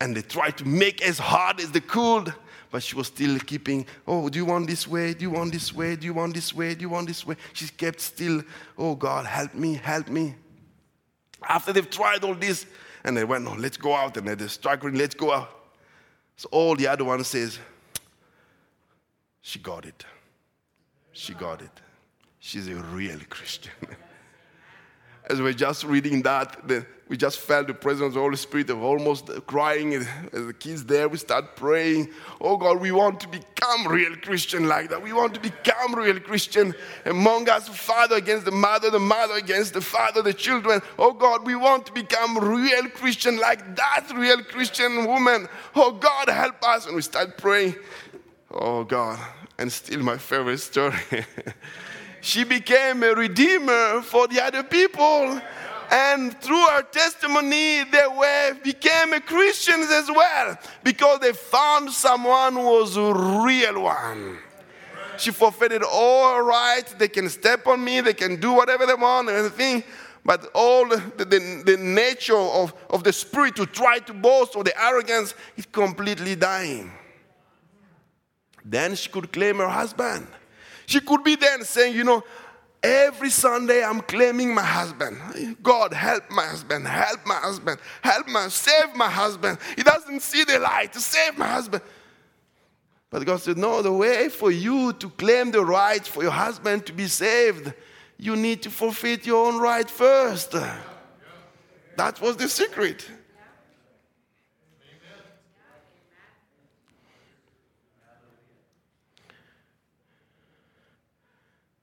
And 0.00 0.16
they 0.16 0.22
tried 0.22 0.56
to 0.58 0.66
make 0.66 1.02
as 1.02 1.18
hard 1.18 1.60
as 1.60 1.70
they 1.70 1.80
could, 1.80 2.32
but 2.70 2.82
she 2.82 2.94
was 2.94 3.08
still 3.08 3.38
keeping, 3.40 3.86
oh, 4.06 4.28
do 4.28 4.38
you 4.38 4.44
want 4.44 4.66
this 4.66 4.86
way? 4.86 5.14
Do 5.14 5.22
you 5.22 5.30
want 5.30 5.52
this 5.52 5.72
way? 5.72 5.96
Do 5.96 6.06
you 6.06 6.14
want 6.14 6.34
this 6.34 6.54
way? 6.54 6.74
Do 6.74 6.82
you 6.82 6.88
want 6.88 7.08
this 7.08 7.26
way? 7.26 7.36
She 7.52 7.68
kept 7.68 8.00
still, 8.00 8.42
oh 8.76 8.94
God, 8.94 9.26
help 9.26 9.54
me, 9.54 9.74
help 9.74 10.08
me. 10.08 10.34
After 11.48 11.72
they've 11.72 11.88
tried 11.88 12.24
all 12.24 12.34
this, 12.34 12.66
and 13.04 13.16
they 13.16 13.24
went, 13.24 13.44
no, 13.44 13.54
let's 13.54 13.76
go 13.76 13.94
out, 13.94 14.16
and 14.16 14.26
they're 14.26 14.48
struggling, 14.48 14.94
let's 14.94 15.14
go 15.14 15.32
out. 15.32 15.50
So 16.36 16.48
all 16.52 16.76
the 16.76 16.86
other 16.86 17.04
one 17.04 17.22
says, 17.24 17.58
she 19.40 19.58
got 19.58 19.86
it. 19.86 20.04
She 21.12 21.34
got 21.34 21.62
it. 21.62 21.70
She's 22.48 22.66
a 22.66 22.76
real 22.76 23.18
Christian. 23.28 23.72
As 25.28 25.38
we're 25.38 25.52
just 25.52 25.84
reading 25.84 26.22
that, 26.22 26.56
we 27.06 27.18
just 27.18 27.40
felt 27.40 27.66
the 27.66 27.74
presence 27.74 28.06
of 28.06 28.14
the 28.14 28.20
Holy 28.20 28.38
Spirit 28.38 28.70
of 28.70 28.82
almost 28.82 29.28
crying. 29.46 29.92
As 29.92 30.06
the 30.32 30.54
kids 30.54 30.82
there, 30.86 31.10
we 31.10 31.18
start 31.18 31.56
praying. 31.56 32.08
Oh 32.40 32.56
God, 32.56 32.80
we 32.80 32.90
want 32.90 33.20
to 33.20 33.28
become 33.28 33.86
real 33.86 34.16
Christian 34.16 34.66
like 34.66 34.88
that. 34.88 35.02
We 35.02 35.12
want 35.12 35.34
to 35.34 35.40
become 35.40 35.94
real 35.94 36.18
Christian 36.20 36.74
among 37.04 37.50
us, 37.50 37.68
father 37.68 38.16
against 38.16 38.46
the 38.46 38.50
mother, 38.50 38.88
the 38.88 38.98
mother 38.98 39.34
against 39.34 39.74
the 39.74 39.82
father, 39.82 40.22
the 40.22 40.32
children. 40.32 40.80
Oh 40.98 41.12
God, 41.12 41.44
we 41.44 41.54
want 41.54 41.84
to 41.84 41.92
become 41.92 42.38
real 42.38 42.88
Christian 42.88 43.38
like 43.38 43.76
that 43.76 44.06
real 44.14 44.42
Christian 44.42 45.04
woman. 45.04 45.48
Oh 45.74 45.92
God, 45.92 46.30
help 46.30 46.62
us. 46.62 46.86
And 46.86 46.96
we 46.96 47.02
start 47.02 47.36
praying. 47.36 47.76
Oh 48.50 48.84
God, 48.84 49.18
and 49.58 49.70
still 49.70 50.00
my 50.00 50.16
favorite 50.16 50.60
story. 50.60 50.96
she 52.20 52.44
became 52.44 53.02
a 53.02 53.14
redeemer 53.14 54.02
for 54.02 54.28
the 54.28 54.42
other 54.42 54.62
people. 54.62 55.40
And 55.90 56.38
through 56.40 56.66
her 56.66 56.82
testimony, 56.82 57.84
they 57.84 58.06
were, 58.14 58.54
became 58.62 59.18
Christians 59.22 59.90
as 59.90 60.08
well 60.08 60.58
because 60.84 61.20
they 61.20 61.32
found 61.32 61.90
someone 61.90 62.54
who 62.54 62.64
was 62.64 62.96
a 62.96 63.14
real 63.44 63.82
one. 63.82 64.38
She 65.16 65.30
forfeited 65.30 65.82
all 65.82 66.42
rights. 66.42 66.92
They 66.92 67.08
can 67.08 67.28
step 67.28 67.66
on 67.66 67.82
me, 67.82 68.00
they 68.00 68.14
can 68.14 68.36
do 68.36 68.52
whatever 68.52 68.86
they 68.86 68.94
want 68.94 69.30
everything. 69.30 69.82
But 70.24 70.50
all 70.54 70.86
the, 70.86 70.98
the, 71.16 71.62
the 71.64 71.76
nature 71.78 72.36
of, 72.36 72.74
of 72.90 73.02
the 73.02 73.12
spirit 73.12 73.56
to 73.56 73.64
try 73.64 73.98
to 74.00 74.12
boast 74.12 74.56
or 74.56 74.64
the 74.64 74.78
arrogance 74.78 75.34
is 75.56 75.64
completely 75.64 76.36
dying. 76.36 76.92
Then 78.62 78.94
she 78.94 79.08
could 79.08 79.32
claim 79.32 79.56
her 79.56 79.68
husband. 79.68 80.26
She 80.88 81.00
could 81.00 81.22
be 81.22 81.36
then 81.36 81.64
saying, 81.64 81.94
you 81.94 82.02
know, 82.02 82.24
every 82.82 83.28
Sunday 83.28 83.84
I'm 83.84 84.00
claiming 84.00 84.54
my 84.54 84.62
husband. 84.62 85.18
God, 85.62 85.92
help 85.92 86.30
my 86.30 86.46
husband, 86.46 86.88
help 86.88 87.26
my 87.26 87.34
husband, 87.34 87.78
help 88.00 88.26
my, 88.26 88.48
save 88.48 88.96
my 88.96 89.10
husband. 89.10 89.58
He 89.76 89.82
doesn't 89.82 90.22
see 90.22 90.44
the 90.44 90.58
light 90.58 90.94
save 90.94 91.36
my 91.36 91.46
husband. 91.46 91.82
But 93.10 93.26
God 93.26 93.42
said, 93.42 93.58
no, 93.58 93.82
the 93.82 93.92
way 93.92 94.30
for 94.30 94.50
you 94.50 94.94
to 94.94 95.10
claim 95.10 95.50
the 95.50 95.62
right 95.62 96.06
for 96.06 96.22
your 96.22 96.32
husband 96.32 96.86
to 96.86 96.94
be 96.94 97.06
saved, 97.06 97.74
you 98.16 98.34
need 98.34 98.62
to 98.62 98.70
forfeit 98.70 99.26
your 99.26 99.46
own 99.46 99.60
right 99.60 99.90
first. 99.90 100.52
That 101.98 102.18
was 102.22 102.38
the 102.38 102.48
secret. 102.48 103.06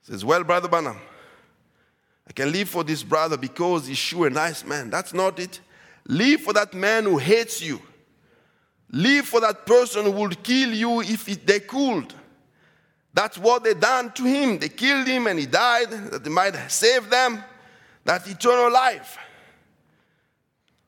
Says, 0.05 0.23
Well, 0.23 0.43
Brother 0.43 0.67
Branham, 0.67 0.99
I 2.27 2.33
can 2.33 2.51
live 2.51 2.69
for 2.69 2.83
this 2.83 3.01
brother 3.01 3.37
because 3.37 3.87
he's 3.87 3.97
sure 3.97 4.27
a 4.27 4.29
nice 4.29 4.63
man. 4.63 4.91
That's 4.91 5.15
not 5.15 5.39
it. 5.39 5.59
Live 6.07 6.41
for 6.41 6.53
that 6.53 6.75
man 6.75 7.05
who 7.05 7.17
hates 7.17 7.59
you. 7.59 7.81
Live 8.91 9.25
for 9.25 9.41
that 9.41 9.65
person 9.65 10.05
who 10.05 10.11
would 10.11 10.43
kill 10.43 10.71
you 10.73 11.01
if 11.01 11.25
they 11.45 11.59
could. 11.59 12.13
That's 13.15 13.39
what 13.39 13.63
they 13.63 13.73
done 13.73 14.11
to 14.11 14.23
him. 14.23 14.59
They 14.59 14.69
killed 14.69 15.07
him 15.07 15.25
and 15.25 15.39
he 15.39 15.47
died, 15.47 15.89
that 15.89 16.23
they 16.23 16.29
might 16.29 16.55
save 16.69 17.09
them, 17.09 17.43
that 18.03 18.27
eternal 18.27 18.71
life. 18.71 19.17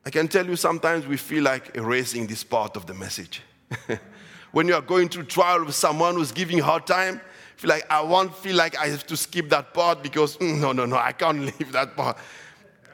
I 0.05 0.11
can 0.11 0.27
tell 0.27 0.45
you 0.45 0.55
sometimes 0.55 1.07
we 1.07 1.17
feel 1.17 1.43
like 1.43 1.75
erasing 1.75 2.27
this 2.27 2.43
part 2.43 2.77
of 2.77 2.85
the 2.85 2.93
message. 2.93 3.41
when 4.51 4.67
you 4.67 4.75
are 4.75 4.81
going 4.81 5.09
through 5.09 5.23
trial 5.23 5.65
with 5.65 5.73
someone 5.73 6.15
who's 6.15 6.31
giving 6.31 6.59
hard 6.59 6.85
time, 6.85 7.19
feel 7.57 7.69
like 7.69 7.85
I 7.89 8.01
won't 8.01 8.35
feel 8.35 8.55
like 8.55 8.77
I 8.77 8.87
have 8.87 9.05
to 9.07 9.17
skip 9.17 9.49
that 9.49 9.73
part 9.73 10.03
because 10.03 10.37
mm, 10.37 10.59
no, 10.59 10.71
no, 10.71 10.85
no, 10.85 10.95
I 10.95 11.11
can't 11.11 11.41
leave 11.59 11.71
that 11.71 11.95
part. 11.95 12.17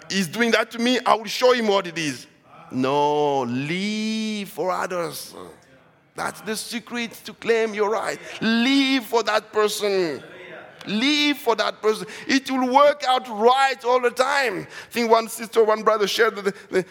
He's 0.10 0.28
doing 0.28 0.52
that 0.52 0.72
to 0.72 0.80
me. 0.80 1.00
I 1.06 1.16
will 1.16 1.26
show 1.26 1.54
him 1.54 1.68
what 1.68 1.86
it 1.86 1.98
is. 1.98 2.28
No, 2.72 3.42
leave 3.42 4.50
for 4.50 4.72
others. 4.72 5.36
That's 6.16 6.42
the 6.42 6.56
secret 6.56 7.12
to 7.26 7.34
claim 7.34 7.74
your 7.74 7.92
right. 7.92 8.20
Leave 8.42 9.04
for 9.04 9.24
that 9.24 9.52
person. 9.52 10.24
Leave 10.86 11.38
for 11.38 11.56
that 11.56 11.82
person. 11.82 12.08
It 12.28 12.50
will 12.52 12.74
work 12.74 13.04
out 13.08 13.28
right 13.30 13.84
all 13.86 14.02
the 14.02 14.12
time. 14.12 14.62
I 14.62 14.92
think 14.92 15.10
one 15.10 15.28
sister, 15.30 15.64
one 15.64 15.84
brother 15.84 16.08
shared 16.08 16.36
the, 16.36 16.54
the, 16.70 16.86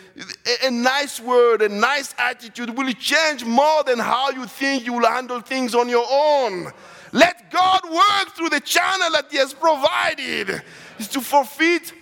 a 0.65 0.71
nice 0.71 1.21
word, 1.21 1.63
a 1.63 1.69
nice 1.69 2.15
attitude 2.19 2.77
will 2.77 2.93
change 2.95 3.45
more 3.45 3.83
than 3.85 3.99
how 3.99 4.31
you 4.31 4.47
think 4.47 4.87
you 4.87 4.95
will 4.95 5.07
handle 5.07 5.41
things 5.41 5.75
on 5.75 5.89
your 5.89 6.07
own. 6.11 6.73
Let 7.13 7.51
God 7.51 7.81
work 7.85 8.35
through 8.35 8.49
the 8.49 8.61
channel 8.61 9.11
that 9.13 9.27
He 9.31 9.37
has 9.37 9.53
provided. 9.53 10.63
Is 10.99 11.09
to 11.09 11.21
forfeit, 11.21 11.93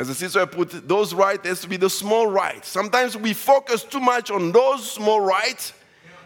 as 0.00 0.08
the 0.08 0.14
sister 0.14 0.46
put, 0.46 0.86
those 0.86 1.12
rights 1.12 1.46
has 1.46 1.60
to 1.62 1.68
be 1.68 1.76
the 1.76 1.90
small 1.90 2.26
rights. 2.26 2.68
Sometimes 2.68 3.16
we 3.16 3.34
focus 3.34 3.82
too 3.84 4.00
much 4.00 4.30
on 4.30 4.52
those 4.52 4.88
small 4.90 5.20
rights. 5.20 5.72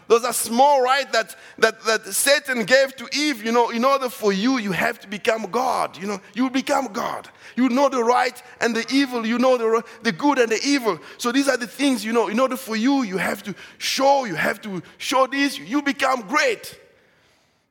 Those 0.07 0.25
are 0.25 0.33
small 0.33 0.81
rights 0.81 1.11
that, 1.13 1.35
that, 1.57 1.81
that 1.85 2.05
Satan 2.05 2.65
gave 2.65 2.95
to 2.97 3.07
Eve. 3.13 3.43
You 3.43 3.51
know, 3.51 3.69
in 3.69 3.83
order 3.83 4.09
for 4.09 4.31
you, 4.31 4.57
you 4.57 4.73
have 4.73 4.99
to 4.99 5.07
become 5.07 5.49
God. 5.49 5.97
You 5.97 6.07
know, 6.07 6.21
you 6.33 6.49
become 6.49 6.91
God. 6.91 7.29
You 7.55 7.69
know 7.69 7.89
the 7.89 8.03
right 8.03 8.41
and 8.59 8.75
the 8.75 8.85
evil. 8.93 9.25
You 9.25 9.39
know 9.39 9.57
the, 9.57 9.83
the 10.03 10.11
good 10.11 10.39
and 10.39 10.51
the 10.51 10.59
evil. 10.63 10.99
So 11.17 11.31
these 11.31 11.47
are 11.47 11.57
the 11.57 11.67
things, 11.67 12.03
you 12.05 12.13
know, 12.13 12.27
in 12.27 12.39
order 12.39 12.57
for 12.57 12.75
you, 12.75 13.03
you 13.03 13.17
have 13.17 13.41
to 13.43 13.55
show, 13.77 14.25
you 14.25 14.35
have 14.35 14.61
to 14.63 14.83
show 14.97 15.25
this. 15.25 15.57
You 15.57 15.81
become 15.81 16.21
great. 16.27 16.79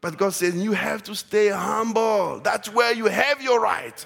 But 0.03 0.19
God 0.19 0.35
says 0.35 0.57
you 0.57 0.73
have 0.73 1.05
to 1.05 1.15
stay 1.15 1.49
humble. 1.49 2.41
That's 2.41 2.69
where 2.69 2.93
you 2.93 3.07
have 3.07 3.41
your 3.41 3.61
right. 3.61 4.05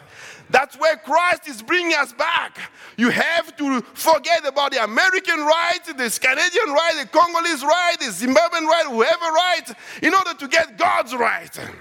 That's 0.50 0.76
where 0.78 0.96
Christ 0.98 1.48
is 1.48 1.62
bringing 1.62 1.94
us 1.94 2.12
back. 2.12 2.70
You 2.98 3.08
have 3.08 3.56
to 3.56 3.80
forget 3.80 4.46
about 4.46 4.72
the 4.72 4.84
American 4.84 5.40
right, 5.40 5.80
the 5.86 6.18
Canadian 6.20 6.74
right, 6.74 6.92
the 7.00 7.08
Congolese 7.08 7.64
right, 7.64 7.96
the 7.98 8.06
Zimbabwean 8.06 8.66
right, 8.66 8.84
whoever 8.86 9.24
right, 9.24 9.74
in 10.02 10.14
order 10.14 10.34
to 10.34 10.46
get 10.46 10.76
God's 10.76 11.14
right. 11.14 11.58
Amen. 11.58 11.74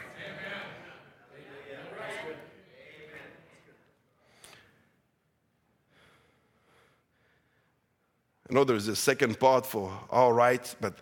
I 8.49 8.53
know 8.53 8.63
there's 8.63 8.88
a 8.88 8.95
second 8.95 9.39
part 9.39 9.66
for 9.66 9.91
our 10.09 10.34
rights, 10.34 10.74
but 10.80 10.93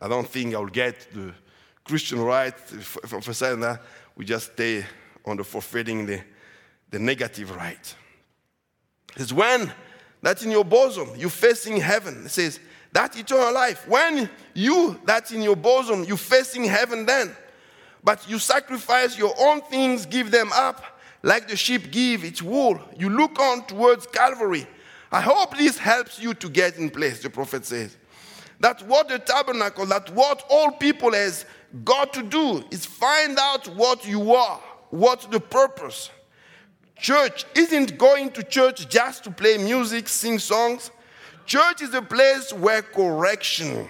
I 0.00 0.08
don't 0.08 0.26
think 0.26 0.54
I'll 0.54 0.66
get 0.66 1.06
the 1.12 1.34
Christian 1.84 2.20
right, 2.20 2.54
saying 3.20 3.60
that, 3.60 3.82
we 4.16 4.24
just 4.24 4.52
stay 4.52 4.84
on 5.24 5.36
the 5.36 5.44
forfeiting 5.44 6.06
the, 6.06 6.20
the 6.90 6.98
negative 6.98 7.54
right. 7.54 7.94
It's 9.16 9.32
when 9.32 9.72
that's 10.22 10.42
in 10.42 10.50
your 10.50 10.64
bosom, 10.64 11.10
you're 11.16 11.28
facing 11.28 11.76
heaven. 11.76 12.24
It 12.24 12.30
says, 12.30 12.58
that 12.92 13.18
eternal 13.18 13.52
life. 13.52 13.86
When 13.88 14.30
you, 14.54 14.98
that's 15.04 15.32
in 15.32 15.42
your 15.42 15.56
bosom, 15.56 16.04
you're 16.04 16.16
facing 16.16 16.64
heaven 16.64 17.04
then. 17.04 17.36
But 18.02 18.28
you 18.28 18.38
sacrifice 18.38 19.18
your 19.18 19.34
own 19.38 19.60
things, 19.62 20.06
give 20.06 20.30
them 20.30 20.50
up, 20.54 20.82
like 21.22 21.48
the 21.48 21.56
sheep 21.56 21.90
give 21.90 22.24
its 22.24 22.40
wool. 22.40 22.80
You 22.96 23.10
look 23.10 23.38
on 23.38 23.66
towards 23.66 24.06
Calvary. 24.06 24.66
I 25.10 25.20
hope 25.20 25.56
this 25.56 25.76
helps 25.76 26.18
you 26.18 26.34
to 26.34 26.48
get 26.48 26.76
in 26.76 26.90
place, 26.90 27.22
the 27.22 27.30
prophet 27.30 27.64
says. 27.64 27.96
That 28.60 28.86
what 28.86 29.08
the 29.08 29.18
tabernacle, 29.18 29.86
that 29.86 30.10
what 30.10 30.44
all 30.48 30.70
people 30.70 31.12
has 31.12 31.44
got 31.84 32.12
to 32.14 32.22
do 32.22 32.64
is 32.70 32.86
find 32.86 33.38
out 33.38 33.66
what 33.68 34.06
you 34.06 34.34
are, 34.34 34.60
what's 34.90 35.26
the 35.26 35.40
purpose. 35.40 36.10
Church 36.96 37.44
isn't 37.54 37.98
going 37.98 38.30
to 38.32 38.42
church 38.42 38.88
just 38.88 39.24
to 39.24 39.30
play 39.30 39.58
music, 39.58 40.08
sing 40.08 40.38
songs. 40.38 40.90
Church 41.44 41.82
is 41.82 41.92
a 41.92 42.00
place 42.00 42.52
where 42.52 42.80
correction, 42.80 43.88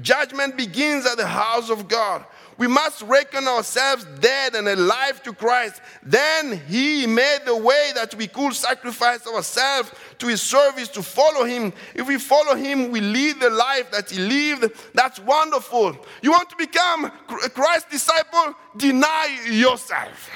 Judgment 0.00 0.56
begins 0.56 1.06
at 1.06 1.18
the 1.18 1.26
house 1.26 1.68
of 1.68 1.86
God. 1.86 2.24
We 2.62 2.68
must 2.68 3.02
reckon 3.02 3.48
ourselves 3.48 4.04
dead 4.20 4.54
and 4.54 4.68
alive 4.68 5.20
to 5.24 5.32
Christ. 5.32 5.82
Then 6.00 6.60
He 6.68 7.08
made 7.08 7.40
the 7.44 7.56
way 7.56 7.90
that 7.96 8.14
we 8.14 8.28
could 8.28 8.54
sacrifice 8.54 9.26
ourselves 9.26 9.90
to 10.18 10.28
His 10.28 10.40
service 10.40 10.86
to 10.90 11.02
follow 11.02 11.44
Him. 11.44 11.72
If 11.92 12.06
we 12.06 12.18
follow 12.18 12.54
Him, 12.54 12.92
we 12.92 13.00
lead 13.00 13.40
the 13.40 13.50
life 13.50 13.90
that 13.90 14.12
He 14.12 14.20
lived. 14.20 14.72
That's 14.94 15.18
wonderful. 15.18 15.96
You 16.22 16.30
want 16.30 16.50
to 16.50 16.56
become 16.56 17.06
a 17.06 17.50
Christ 17.50 17.90
disciple? 17.90 18.54
Deny 18.76 19.40
yourself. 19.50 20.30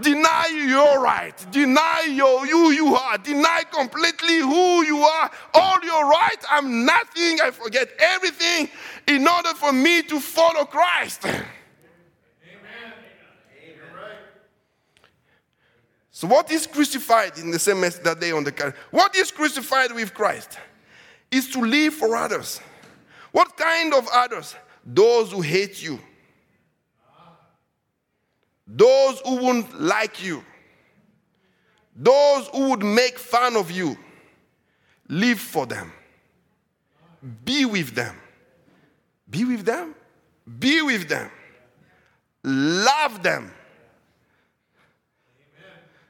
Deny 0.00 0.66
your 0.68 1.00
right. 1.02 1.34
Deny 1.50 2.08
your, 2.10 2.46
who 2.46 2.70
you 2.70 2.94
are. 2.94 3.18
Deny 3.18 3.62
completely 3.72 4.38
who 4.40 4.84
you 4.84 4.98
are. 4.98 5.30
All 5.54 5.78
your 5.82 6.08
right. 6.08 6.36
I'm 6.50 6.84
nothing. 6.84 7.40
I 7.42 7.50
forget 7.50 7.88
everything 7.98 8.68
in 9.06 9.26
order 9.26 9.54
for 9.54 9.72
me 9.72 10.02
to 10.02 10.20
follow 10.20 10.64
Christ. 10.64 11.24
Amen. 11.24 11.42
So, 16.16 16.28
what 16.28 16.48
is 16.52 16.68
crucified 16.68 17.38
in 17.38 17.50
the 17.50 17.58
same 17.58 17.80
message 17.80 18.04
that 18.04 18.20
day 18.20 18.30
on 18.30 18.44
the 18.44 18.52
car? 18.52 18.72
What 18.92 19.16
is 19.16 19.32
crucified 19.32 19.90
with 19.90 20.14
Christ? 20.14 20.58
Is 21.28 21.50
to 21.50 21.60
live 21.60 21.92
for 21.92 22.14
others. 22.14 22.60
What 23.32 23.56
kind 23.56 23.92
of 23.92 24.06
others? 24.12 24.54
Those 24.86 25.32
who 25.32 25.40
hate 25.40 25.82
you 25.82 25.98
those 28.66 29.20
who 29.20 29.36
won't 29.36 29.80
like 29.80 30.22
you, 30.22 30.44
those 31.94 32.48
who 32.48 32.70
would 32.70 32.82
make 32.82 33.18
fun 33.18 33.56
of 33.56 33.70
you, 33.70 33.96
live 35.08 35.38
for 35.38 35.66
them. 35.66 35.92
Be 37.44 37.64
with 37.64 37.94
them. 37.94 38.16
Be 39.30 39.44
with 39.44 39.64
them. 39.64 39.94
Be 40.58 40.82
with 40.82 41.08
them. 41.08 41.30
Love 42.42 43.22
them. 43.22 43.50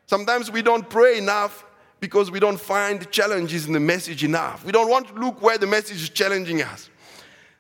Sometimes 0.07 0.51
we 0.51 0.63
don't 0.63 0.89
pray 0.89 1.19
enough 1.19 1.65
because 2.01 2.31
we 2.31 2.41
don't 2.41 2.61
find 2.61 3.11
challenges 3.11 3.67
in 3.67 3.73
the 3.73 3.81
message 3.81 4.25
enough. 4.25 4.65
We 4.65 4.73
don't 4.73 4.91
want 4.91 5.09
to 5.09 5.15
look 5.15 5.41
where 5.41 5.57
the 5.57 5.67
message 5.67 6.03
is 6.03 6.11
challenging 6.11 6.61
us. 6.63 6.91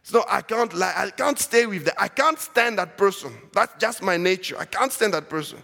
So 0.05 0.23
I 0.29 0.43
can't 0.43 0.73
lie. 0.75 0.93
I 0.95 1.11
can't 1.11 1.39
stay 1.39 1.65
with 1.65 1.87
that. 1.87 1.95
I 1.99 2.09
can't 2.09 2.39
stand 2.39 2.79
that 2.79 2.99
person. 2.99 3.33
That's 3.55 3.73
just 3.81 4.03
my 4.03 4.19
nature. 4.19 4.55
I 4.59 4.67
can't 4.67 4.93
stand 4.93 5.15
that 5.15 5.31
person. 5.31 5.59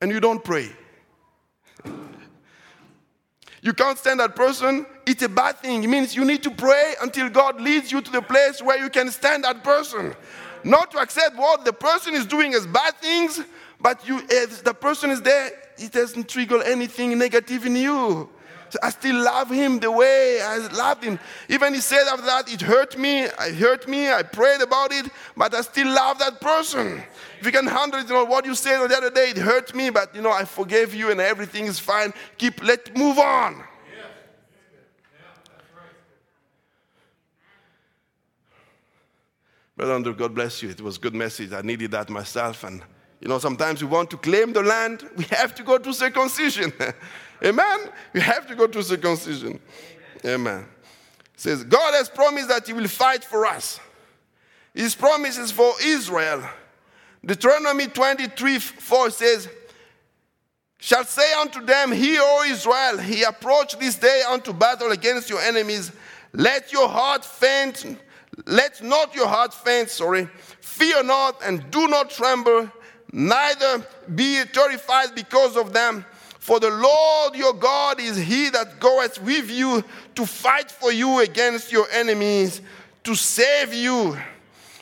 And 0.00 0.10
you 0.10 0.18
don't 0.18 0.42
pray. 0.42 0.70
You 3.62 3.74
can't 3.74 3.98
stand 3.98 4.20
that 4.20 4.34
person. 4.34 4.86
It's 5.04 5.22
a 5.22 5.28
bad 5.28 5.58
thing. 5.58 5.84
It 5.84 5.88
means 5.88 6.16
you 6.16 6.24
need 6.24 6.42
to 6.44 6.50
pray 6.50 6.94
until 7.02 7.28
God 7.28 7.60
leads 7.60 7.92
you 7.92 8.00
to 8.00 8.10
the 8.10 8.22
place 8.22 8.62
where 8.62 8.82
you 8.82 8.88
can 8.88 9.10
stand 9.10 9.44
that 9.44 9.62
person. 9.62 10.14
Not 10.64 10.90
to 10.92 10.98
accept 10.98 11.36
what 11.36 11.66
the 11.66 11.72
person 11.74 12.14
is 12.14 12.24
doing 12.24 12.54
as 12.54 12.66
bad 12.66 12.96
things, 12.96 13.42
but 13.78 14.08
you, 14.08 14.22
if 14.30 14.64
the 14.64 14.72
person 14.72 15.10
is 15.10 15.20
there, 15.20 15.50
it 15.76 15.92
doesn't 15.92 16.26
trigger 16.26 16.62
anything 16.62 17.18
negative 17.18 17.66
in 17.66 17.76
you. 17.76 18.30
I 18.82 18.90
still 18.90 19.22
love 19.22 19.50
him 19.50 19.78
the 19.78 19.90
way 19.90 20.40
I 20.42 20.58
loved 20.68 21.04
him. 21.04 21.18
Even 21.48 21.74
he 21.74 21.80
said 21.80 22.04
after 22.10 22.26
that, 22.26 22.52
it 22.52 22.60
hurt 22.60 22.98
me, 22.98 23.22
it 23.24 23.54
hurt 23.56 23.88
me, 23.88 24.10
I 24.10 24.22
prayed 24.22 24.60
about 24.60 24.92
it, 24.92 25.06
but 25.36 25.54
I 25.54 25.62
still 25.62 25.88
love 25.88 26.18
that 26.18 26.40
person. 26.40 27.02
If 27.38 27.46
you 27.46 27.52
can 27.52 27.66
handle 27.66 28.00
it, 28.00 28.08
you 28.08 28.14
know, 28.14 28.24
what 28.24 28.44
you 28.44 28.54
said 28.54 28.86
the 28.86 28.96
other 28.96 29.10
day, 29.10 29.30
it 29.30 29.38
hurt 29.38 29.74
me, 29.74 29.90
but 29.90 30.14
you 30.14 30.22
know, 30.22 30.30
I 30.32 30.44
forgave 30.44 30.94
you 30.94 31.10
and 31.10 31.20
everything 31.20 31.66
is 31.66 31.78
fine. 31.78 32.12
Keep, 32.38 32.62
let 32.62 32.96
move 32.96 33.18
on. 33.18 33.64
Brother 39.76 39.94
Andrew, 39.94 40.14
God 40.14 40.34
bless 40.34 40.62
you. 40.62 40.68
It 40.68 40.82
was 40.82 40.98
good 40.98 41.14
message. 41.14 41.54
I 41.54 41.62
needed 41.62 41.92
that 41.92 42.10
myself. 42.10 42.64
And 42.64 42.82
you 43.20 43.28
know, 43.28 43.38
sometimes 43.38 43.82
we 43.82 43.88
want 43.88 44.10
to 44.10 44.18
claim 44.18 44.52
the 44.52 44.62
land, 44.62 45.08
we 45.16 45.24
have 45.30 45.54
to 45.54 45.62
go 45.62 45.78
to 45.78 45.94
circumcision. 45.94 46.72
Amen. 47.44 47.80
You 48.12 48.20
have 48.20 48.46
to 48.48 48.54
go 48.54 48.66
to 48.66 48.82
circumcision. 48.82 49.58
Amen. 50.24 50.66
It 51.34 51.40
says, 51.40 51.64
God 51.64 51.94
has 51.94 52.08
promised 52.08 52.48
that 52.48 52.66
He 52.66 52.72
will 52.72 52.88
fight 52.88 53.24
for 53.24 53.46
us. 53.46 53.80
His 54.74 54.94
promises 54.94 55.50
for 55.50 55.72
Israel. 55.82 56.48
Deuteronomy 57.24 57.86
23 57.86 58.58
4 58.58 59.10
says, 59.10 59.48
Shall 60.78 61.04
say 61.04 61.32
unto 61.34 61.64
them, 61.64 61.92
Hear, 61.92 62.20
O 62.22 62.44
Israel, 62.48 62.98
he 62.98 63.22
approached 63.22 63.78
this 63.78 63.96
day 63.96 64.22
unto 64.28 64.52
battle 64.54 64.92
against 64.92 65.28
your 65.28 65.40
enemies. 65.40 65.92
Let 66.32 66.72
your 66.72 66.88
heart 66.88 67.24
faint, 67.24 67.98
let 68.46 68.82
not 68.82 69.14
your 69.14 69.26
heart 69.26 69.52
faint, 69.52 69.90
sorry. 69.90 70.28
Fear 70.60 71.02
not 71.02 71.42
and 71.44 71.70
do 71.70 71.86
not 71.88 72.08
tremble, 72.08 72.70
neither 73.12 73.84
be 74.14 74.42
terrified 74.50 75.14
because 75.14 75.56
of 75.56 75.74
them. 75.74 76.06
For 76.40 76.58
the 76.58 76.70
Lord 76.70 77.36
your 77.36 77.52
God 77.52 78.00
is 78.00 78.16
he 78.16 78.48
that 78.48 78.80
goeth 78.80 79.22
with 79.22 79.50
you 79.50 79.84
to 80.14 80.24
fight 80.24 80.70
for 80.70 80.90
you 80.90 81.20
against 81.20 81.70
your 81.70 81.86
enemies, 81.92 82.62
to 83.04 83.14
save 83.14 83.74
you. 83.74 84.16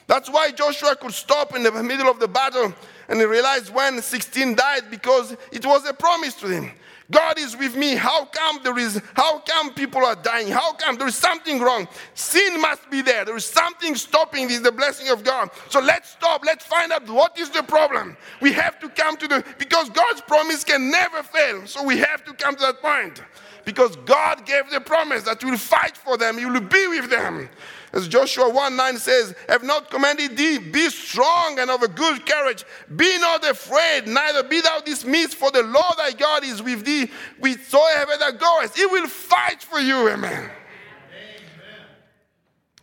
That's 0.06 0.30
why 0.30 0.52
Joshua 0.52 0.94
could 0.94 1.12
stop 1.12 1.56
in 1.56 1.64
the 1.64 1.82
middle 1.82 2.09
of 2.09 2.20
the 2.20 2.28
battle 2.28 2.72
and 3.09 3.18
he 3.18 3.24
realized 3.24 3.74
when 3.74 4.00
16 4.00 4.54
died 4.54 4.84
because 4.88 5.36
it 5.50 5.66
was 5.66 5.84
a 5.84 5.92
promise 5.92 6.34
to 6.34 6.46
him. 6.46 6.70
God 7.11 7.38
is 7.38 7.56
with 7.56 7.74
me. 7.74 7.94
How 7.94 8.26
come 8.26 8.61
there 8.62 8.78
is, 8.78 9.00
how 9.14 9.38
come 9.40 9.72
people 9.72 10.04
are 10.04 10.14
dying? 10.14 10.48
How 10.48 10.74
come 10.74 10.96
there 10.96 11.09
is 11.09 11.14
something 11.16 11.59
wrong? 11.61 11.88
Sin 12.14 12.61
must 12.61 12.90
be 12.90 13.00
there. 13.00 13.24
There 13.24 13.36
is 13.36 13.46
something 13.46 13.94
stopping 13.94 14.48
this, 14.48 14.61
the 14.61 14.72
blessing 14.72 15.09
of 15.09 15.24
God. 15.24 15.48
So 15.70 15.80
let's 15.80 16.11
stop. 16.11 16.42
Let's 16.44 16.66
find 16.66 16.92
out 16.92 17.09
what 17.09 17.38
is 17.38 17.48
the 17.48 17.62
problem. 17.62 18.16
We 18.42 18.52
have 18.52 18.78
to 18.80 18.90
come 18.90 19.16
to 19.16 19.28
the, 19.28 19.44
because 19.59 19.88
God's 19.88 20.20
promise 20.20 20.64
can 20.64 20.90
never 20.90 21.22
fail. 21.22 21.66
So 21.66 21.82
we 21.82 21.96
have 21.98 22.24
to 22.26 22.34
come 22.34 22.56
to 22.56 22.61
that 22.61 22.82
point. 22.82 23.22
Because 23.69 23.97
God 23.97 24.47
gave 24.47 24.71
the 24.71 24.81
promise 24.81 25.25
that 25.25 25.43
you 25.43 25.51
will 25.51 25.59
fight 25.59 25.95
for 25.95 26.16
them, 26.16 26.39
you 26.39 26.51
will 26.51 26.59
be 26.59 26.87
with 26.87 27.11
them. 27.11 27.51
As 27.93 28.09
Joshua 28.09 28.49
1 28.49 28.77
9 28.77 28.97
says, 28.97 29.35
Have 29.47 29.62
not 29.62 29.91
commanded 29.91 30.39
thee, 30.39 30.57
be 30.57 30.89
strong 30.89 31.59
and 31.59 31.71
of 31.71 31.83
a 31.83 31.89
good 31.89 32.25
courage. 32.25 32.64
Be 32.97 33.19
not 33.19 33.47
afraid, 33.47 34.07
neither 34.07 34.43
be 34.43 34.62
thou 34.62 34.81
dismissed, 34.81 35.35
for 35.35 35.51
the 35.51 35.62
Lord 35.62 35.99
thy 35.99 36.12
God 36.12 36.45
is 36.45 36.62
with 36.62 36.87
thee 36.87 37.11
whithersoever 37.41 38.12
thou 38.19 38.31
goest. 38.31 38.75
He 38.75 38.87
will 38.87 39.07
fight 39.07 39.62
for 39.62 39.81
you, 39.81 40.09
amen. 40.09 40.33
amen. 40.33 40.51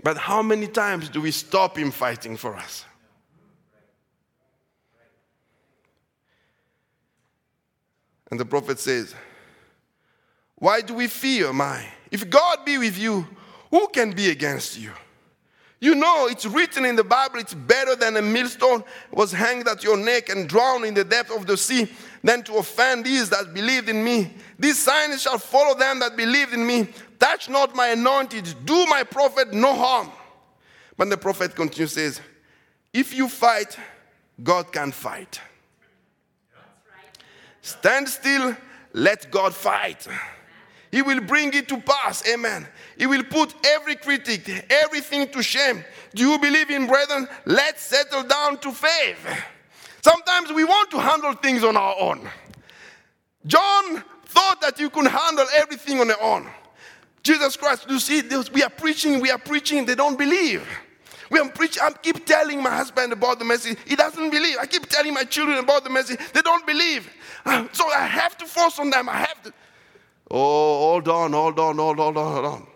But 0.04 0.18
how 0.18 0.44
many 0.44 0.68
times 0.68 1.10
do 1.10 1.20
we 1.20 1.32
stop 1.32 1.80
him 1.80 1.90
fighting 1.90 2.38
for 2.38 2.56
us? 2.56 2.86
And 8.30 8.40
the 8.40 8.46
prophet 8.46 8.78
says, 8.78 9.16
Why 10.66 10.82
do 10.82 10.96
we 10.96 11.06
fear, 11.06 11.54
my? 11.54 11.86
If 12.10 12.28
God 12.28 12.66
be 12.66 12.80
with 12.80 12.98
you, 12.98 13.28
who 13.70 13.88
can 13.90 14.14
be 14.14 14.32
against 14.32 14.80
you? 14.80 14.94
You 15.80 15.94
know, 15.94 16.26
it's 16.26 16.48
written 16.48 16.86
in 16.86 16.96
the 16.96 17.04
Bible, 17.04 17.38
it's 17.38 17.54
better 17.54 17.96
than 17.96 18.18
a 18.18 18.22
millstone 18.24 18.84
was 19.12 19.32
hanged 19.32 19.68
at 19.68 19.84
your 19.84 19.96
neck 19.96 20.30
and 20.30 20.50
drowned 20.50 20.86
in 20.86 20.96
the 20.96 21.04
depth 21.04 21.30
of 21.30 21.46
the 21.46 21.56
sea 21.56 21.88
than 22.24 22.42
to 22.46 22.56
offend 22.56 23.06
these 23.06 23.30
that 23.30 23.54
believed 23.54 23.90
in 23.90 24.04
me. 24.04 24.34
These 24.58 24.80
signs 24.80 25.22
shall 25.22 25.38
follow 25.38 25.78
them 25.78 26.00
that 26.00 26.18
believed 26.18 26.56
in 26.56 26.66
me. 26.66 26.88
Touch 27.20 27.48
not 27.48 27.76
my 27.76 27.90
anointed, 27.90 28.52
do 28.66 28.88
my 28.88 29.04
prophet 29.04 29.54
no 29.54 29.72
harm. 29.72 30.10
But 30.98 31.12
the 31.12 31.18
prophet 31.18 31.56
continues, 31.56 31.92
says, 31.92 32.22
If 32.92 33.14
you 33.14 33.28
fight, 33.28 33.78
God 34.44 34.72
can 34.72 34.92
fight. 34.92 35.40
Stand 37.62 38.10
still, 38.10 38.58
let 38.94 39.30
God 39.30 39.54
fight. 39.54 40.08
He 40.96 41.02
will 41.02 41.20
bring 41.20 41.54
it 41.54 41.68
to 41.68 41.78
pass. 41.82 42.26
Amen. 42.26 42.66
He 42.98 43.06
will 43.06 43.26
put 43.26 43.54
every 43.66 43.98
critic, 43.98 44.66
everything 44.70 45.28
to 45.34 45.44
shame. 45.44 45.84
Do 46.14 46.24
you 46.24 46.40
believe 46.40 46.70
in 46.70 46.88
brethren? 46.88 47.28
Let's 47.44 47.82
settle 47.82 48.24
down 48.24 48.60
to 48.60 48.72
faith. 48.72 49.28
Sometimes 50.02 50.54
we 50.54 50.64
want 50.64 50.92
to 50.92 51.00
handle 51.02 51.34
things 51.34 51.66
on 51.66 51.76
our 51.76 51.96
own. 52.00 52.22
John 53.46 54.06
thought 54.28 54.62
that 54.62 54.80
you 54.80 54.90
could 54.90 55.08
handle 55.08 55.46
everything 55.58 56.00
on 56.00 56.08
your 56.08 56.24
own. 56.24 56.48
Jesus 57.24 57.58
Christ, 57.58 57.88
you 57.90 58.00
see, 58.00 58.22
we 58.54 58.64
are 58.64 58.70
preaching, 58.70 59.20
we 59.20 59.32
are 59.32 59.38
preaching, 59.38 59.86
they 59.86 59.96
don't 59.96 60.18
believe. 60.18 60.66
We 61.30 61.40
are 61.40 61.50
preaching, 61.50 61.84
I 61.84 61.92
keep 61.92 62.26
telling 62.26 62.64
my 62.64 62.70
husband 62.70 63.12
about 63.12 63.40
the 63.40 63.44
message. 63.44 63.78
He 63.86 63.98
doesn't 63.98 64.30
believe. 64.30 64.60
I 64.62 64.66
keep 64.66 64.88
telling 64.88 65.14
my 65.14 65.26
children 65.26 65.58
about 65.58 65.84
the 65.84 65.90
message. 65.90 66.22
They 66.32 66.42
don't 66.42 66.66
believe. 66.66 67.12
Ah, 67.46 67.68
so 67.74 67.86
I 67.90 68.06
have 68.06 68.38
to 68.38 68.46
force 68.46 68.80
on 68.80 68.92
them. 68.92 69.10
I 69.10 69.18
have 69.18 69.44
to. 69.44 69.54
Oh, 70.30 70.80
hold 70.80 71.08
on, 71.08 71.34
hold 71.34 71.60
on, 71.60 71.78
hold 71.78 72.00
on, 72.00 72.14
hold 72.16 72.46
on. 72.46 72.68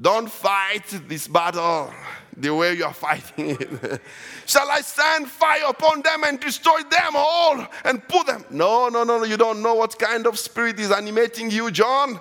Don't 0.00 0.30
fight 0.30 0.86
this 1.08 1.28
battle 1.28 1.92
the 2.36 2.54
way 2.54 2.74
you 2.74 2.84
are 2.84 2.94
fighting 2.94 3.50
it. 3.50 4.00
Shall 4.46 4.70
I 4.70 4.80
send 4.80 5.28
fire 5.28 5.64
upon 5.68 6.02
them 6.02 6.24
and 6.24 6.40
destroy 6.40 6.80
them 6.82 7.12
all 7.14 7.66
and 7.84 8.06
put 8.08 8.26
them? 8.26 8.44
No, 8.50 8.88
no, 8.88 9.04
no, 9.04 9.18
no. 9.18 9.24
You 9.24 9.36
don't 9.36 9.62
know 9.62 9.74
what 9.74 9.98
kind 9.98 10.26
of 10.26 10.38
spirit 10.38 10.78
is 10.80 10.90
animating 10.90 11.50
you, 11.50 11.70
John. 11.70 12.14
Yeah. 12.14 12.18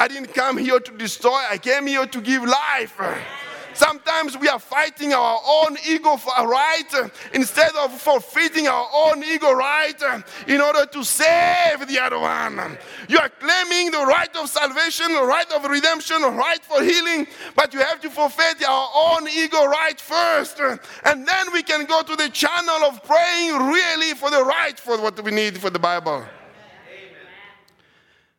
I 0.00 0.08
didn't 0.08 0.34
come 0.34 0.56
here 0.58 0.80
to 0.80 0.92
destroy, 0.96 1.40
I 1.48 1.58
came 1.58 1.86
here 1.86 2.06
to 2.06 2.20
give 2.20 2.44
life. 2.44 2.96
Sometimes 2.96 3.47
sometimes 3.78 4.36
we 4.36 4.48
are 4.48 4.58
fighting 4.58 5.12
our 5.12 5.40
own 5.46 5.76
ego 5.86 6.16
for 6.16 6.32
right 6.46 6.92
uh, 6.94 7.08
instead 7.32 7.70
of 7.76 7.92
forfeiting 7.92 8.66
our 8.66 8.88
own 8.92 9.22
ego 9.22 9.52
right 9.52 10.02
uh, 10.02 10.20
in 10.46 10.60
order 10.60 10.84
to 10.86 11.04
save 11.04 11.86
the 11.86 11.98
other 11.98 12.18
one. 12.18 12.76
You 13.08 13.18
are 13.18 13.28
claiming 13.28 13.90
the 13.92 14.04
right 14.04 14.34
of 14.36 14.48
salvation, 14.48 15.12
the 15.12 15.24
right 15.24 15.50
of 15.52 15.64
redemption, 15.64 16.20
the 16.22 16.30
right 16.30 16.62
for 16.64 16.82
healing, 16.82 17.26
but 17.54 17.72
you 17.72 17.80
have 17.80 18.00
to 18.00 18.10
forfeit 18.10 18.62
our 18.68 18.88
own 18.94 19.28
ego 19.28 19.64
right 19.64 20.00
first. 20.00 20.60
uh, 20.60 20.76
And 21.04 21.26
then 21.26 21.52
we 21.52 21.62
can 21.62 21.84
go 21.86 22.02
to 22.02 22.16
the 22.16 22.28
channel 22.28 22.84
of 22.88 23.02
praying 23.04 23.56
really 23.56 24.14
for 24.14 24.30
the 24.30 24.42
right 24.44 24.78
for 24.78 25.00
what 25.00 25.22
we 25.22 25.30
need 25.30 25.56
for 25.58 25.70
the 25.70 25.78
Bible. 25.78 26.24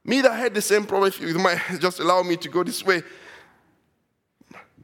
Me 0.05 0.21
that 0.21 0.31
had 0.33 0.53
the 0.53 0.61
same 0.61 0.85
problem, 0.85 1.09
if 1.09 1.19
you 1.21 1.37
might 1.37 1.61
just 1.79 1.99
allow 1.99 2.23
me 2.23 2.35
to 2.37 2.49
go 2.49 2.63
this 2.63 2.83
way. 2.83 3.03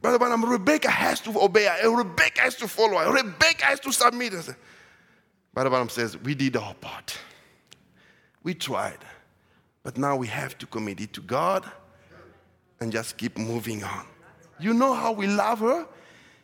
Brother 0.00 0.18
Branham, 0.18 0.44
Rebecca 0.44 0.90
has 0.90 1.20
to 1.20 1.40
obey. 1.40 1.68
Rebecca 1.84 2.42
has 2.42 2.54
to 2.56 2.68
follow. 2.68 3.10
Rebecca 3.10 3.64
has 3.64 3.80
to 3.80 3.92
submit. 3.92 4.32
Said, 4.34 4.56
Brother 5.54 5.70
Branham 5.70 5.88
says, 5.88 6.16
We 6.18 6.34
did 6.34 6.56
our 6.56 6.74
part. 6.74 7.18
We 8.42 8.54
tried. 8.54 8.98
But 9.82 9.98
now 9.98 10.16
we 10.16 10.26
have 10.26 10.58
to 10.58 10.66
commit 10.66 11.00
it 11.00 11.12
to 11.14 11.20
God 11.20 11.64
and 12.80 12.92
just 12.92 13.16
keep 13.16 13.38
moving 13.38 13.84
on. 13.84 14.04
You 14.58 14.74
know 14.74 14.94
how 14.94 15.12
we 15.12 15.26
love 15.26 15.60
her? 15.60 15.86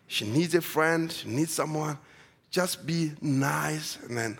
She 0.06 0.26
needs 0.26 0.54
a 0.54 0.60
friend, 0.60 1.10
she 1.10 1.28
needs 1.28 1.52
someone. 1.52 1.98
Just 2.50 2.86
be 2.86 3.12
nice 3.20 3.98
and 4.06 4.16
then 4.16 4.38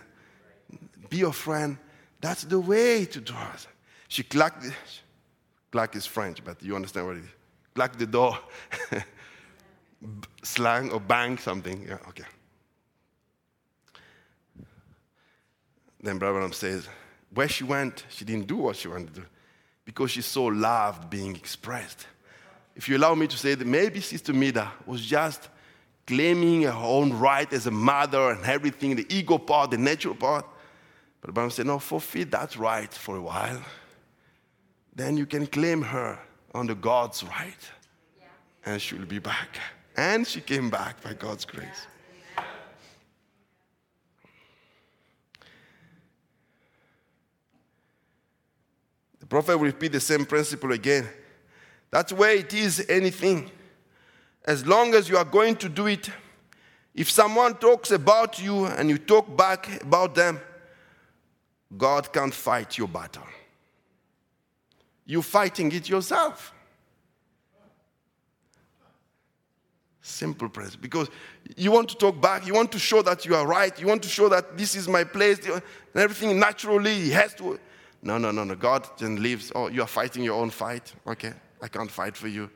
be 1.09 1.17
your 1.17 1.33
friend. 1.33 1.77
That's 2.21 2.43
the 2.43 2.59
way 2.59 3.05
to 3.05 3.19
do 3.19 3.33
it. 3.33 3.67
She 4.07 4.23
clacked, 4.23 4.65
clack 5.71 5.95
is 5.95 6.05
French, 6.05 6.43
but 6.43 6.61
you 6.61 6.75
understand 6.75 7.07
what 7.07 7.17
it 7.17 7.23
is. 7.23 7.29
Clack 7.73 7.97
the 7.97 8.05
door, 8.05 8.37
slang 10.43 10.91
or 10.91 10.99
bang 10.99 11.37
something. 11.37 11.85
Yeah, 11.87 11.97
okay. 12.09 12.25
Then 16.01 16.17
Brother 16.17 16.51
says, 16.53 16.87
where 17.33 17.47
she 17.47 17.63
went, 17.63 18.05
she 18.09 18.25
didn't 18.25 18.47
do 18.47 18.57
what 18.57 18.75
she 18.75 18.87
wanted 18.87 19.13
to 19.15 19.21
do 19.21 19.25
because 19.85 20.11
she 20.11 20.21
so 20.21 20.45
loved 20.45 21.09
being 21.09 21.35
expressed. 21.35 22.05
If 22.75 22.89
you 22.89 22.97
allow 22.97 23.15
me 23.15 23.27
to 23.27 23.37
say 23.37 23.55
that 23.55 23.65
maybe 23.65 24.01
Sister 24.01 24.33
Meda 24.33 24.71
was 24.85 25.05
just 25.05 25.49
claiming 26.05 26.63
her 26.63 26.71
own 26.71 27.13
right 27.13 27.51
as 27.53 27.67
a 27.67 27.71
mother 27.71 28.31
and 28.31 28.43
everything, 28.45 28.95
the 28.95 29.05
ego 29.13 29.37
part, 29.37 29.71
the 29.71 29.77
natural 29.77 30.15
part. 30.15 30.45
But 31.21 31.33
Branham 31.33 31.51
said, 31.51 31.67
no, 31.67 31.79
forfeit 31.79 32.31
that 32.31 32.57
right 32.57 32.93
for 32.93 33.15
a 33.15 33.21
while. 33.21 33.61
Then 34.95 35.15
you 35.17 35.25
can 35.25 35.47
claim 35.47 35.81
her 35.81 36.19
under 36.53 36.75
God's 36.75 37.23
right. 37.23 37.71
And 38.65 38.81
she'll 38.81 39.05
be 39.05 39.19
back. 39.19 39.59
And 39.97 40.25
she 40.25 40.41
came 40.41 40.69
back 40.69 41.01
by 41.03 41.13
God's 41.13 41.45
grace. 41.45 41.87
The 49.19 49.25
prophet 49.25 49.57
will 49.57 49.65
repeat 49.65 49.91
the 49.91 49.99
same 49.99 50.25
principle 50.25 50.71
again. 50.71 51.07
That's 51.91 52.11
where 52.11 52.35
it 52.35 52.53
is 52.53 52.85
anything. 52.89 53.51
As 54.45 54.65
long 54.65 54.93
as 54.93 55.07
you 55.07 55.17
are 55.17 55.25
going 55.25 55.55
to 55.57 55.69
do 55.69 55.87
it, 55.87 56.09
if 56.93 57.09
someone 57.09 57.55
talks 57.55 57.91
about 57.91 58.41
you 58.41 58.65
and 58.65 58.89
you 58.89 58.97
talk 58.97 59.35
back 59.35 59.81
about 59.81 60.13
them, 60.13 60.39
God 61.75 62.11
can't 62.11 62.33
fight 62.33 62.77
your 62.77 62.87
battle. 62.87 63.23
You're 65.05 65.21
fighting 65.21 65.71
it 65.71 65.89
yourself. 65.89 66.53
Simple 70.01 70.49
principle. 70.49 70.81
Because 70.81 71.09
you 71.55 71.71
want 71.71 71.89
to 71.89 71.95
talk 71.95 72.19
back, 72.21 72.45
you 72.45 72.53
want 72.53 72.71
to 72.73 72.79
show 72.79 73.01
that 73.01 73.25
you 73.25 73.35
are 73.35 73.47
right, 73.47 73.77
you 73.79 73.87
want 73.87 74.03
to 74.03 74.09
show 74.09 74.27
that 74.29 74.57
this 74.57 74.75
is 74.75 74.87
my 74.87 75.03
place, 75.03 75.39
and 75.47 75.61
everything 75.95 76.37
naturally 76.39 77.09
has 77.09 77.33
to. 77.35 77.57
No, 78.01 78.17
no, 78.17 78.31
no, 78.31 78.43
no. 78.43 78.55
God 78.55 78.85
then 78.97 79.23
leaves. 79.23 79.51
Oh, 79.55 79.69
you 79.69 79.81
are 79.81 79.87
fighting 79.87 80.23
your 80.23 80.39
own 80.39 80.49
fight. 80.49 80.93
Okay, 81.07 81.31
I 81.61 81.69
can't 81.69 81.89
fight 81.89 82.17
for 82.17 82.27
you. 82.27 82.49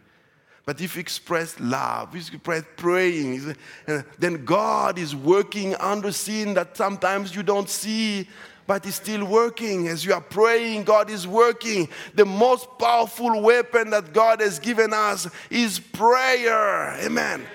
But 0.66 0.82
if 0.82 0.98
you 0.98 1.00
express 1.00 1.58
love, 1.62 2.14
if 2.14 2.30
you 2.30 2.36
express 2.36 2.64
praying, 2.76 3.56
uh, 3.88 4.02
then 4.20 4.44
God 4.44 5.00
is 5.00 5.16
working 5.16 5.74
under 5.76 6.12
scene 6.12 6.54
that 6.56 6.76
sometimes 6.76 7.34
you 7.34 7.42
don't 7.42 7.70
see, 7.70 8.28
but 8.68 8.86
it's 8.86 8.98
still 8.98 9.26
working. 9.26 9.88
As 9.88 10.06
you 10.06 10.14
are 10.14 10.22
praying, 10.22 10.84
God 10.84 11.10
is 11.10 11.26
working. 11.26 11.88
The 12.14 12.26
most 12.26 12.68
powerful 12.78 13.42
weapon 13.42 13.90
that 13.92 14.14
God 14.14 14.42
has 14.42 14.60
given 14.60 14.94
us 14.94 15.28
is 15.50 15.80
prayer. 15.80 16.92
Amen. 17.04 17.46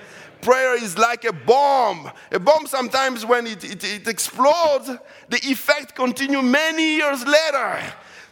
Prayer 0.41 0.75
is 0.83 0.99
like 0.99 1.25
a 1.25 1.33
bomb. 1.33 2.11
A 2.33 2.41
bomb 2.41 2.67
sometimes 2.67 3.25
when 3.25 3.47
it, 3.47 3.63
it, 3.63 3.85
it 3.85 4.09
explodes, 4.09 4.91
the 5.29 5.37
effect 5.45 5.95
continues 5.95 6.43
many 6.43 6.97
years 6.97 7.25
later. 7.25 7.81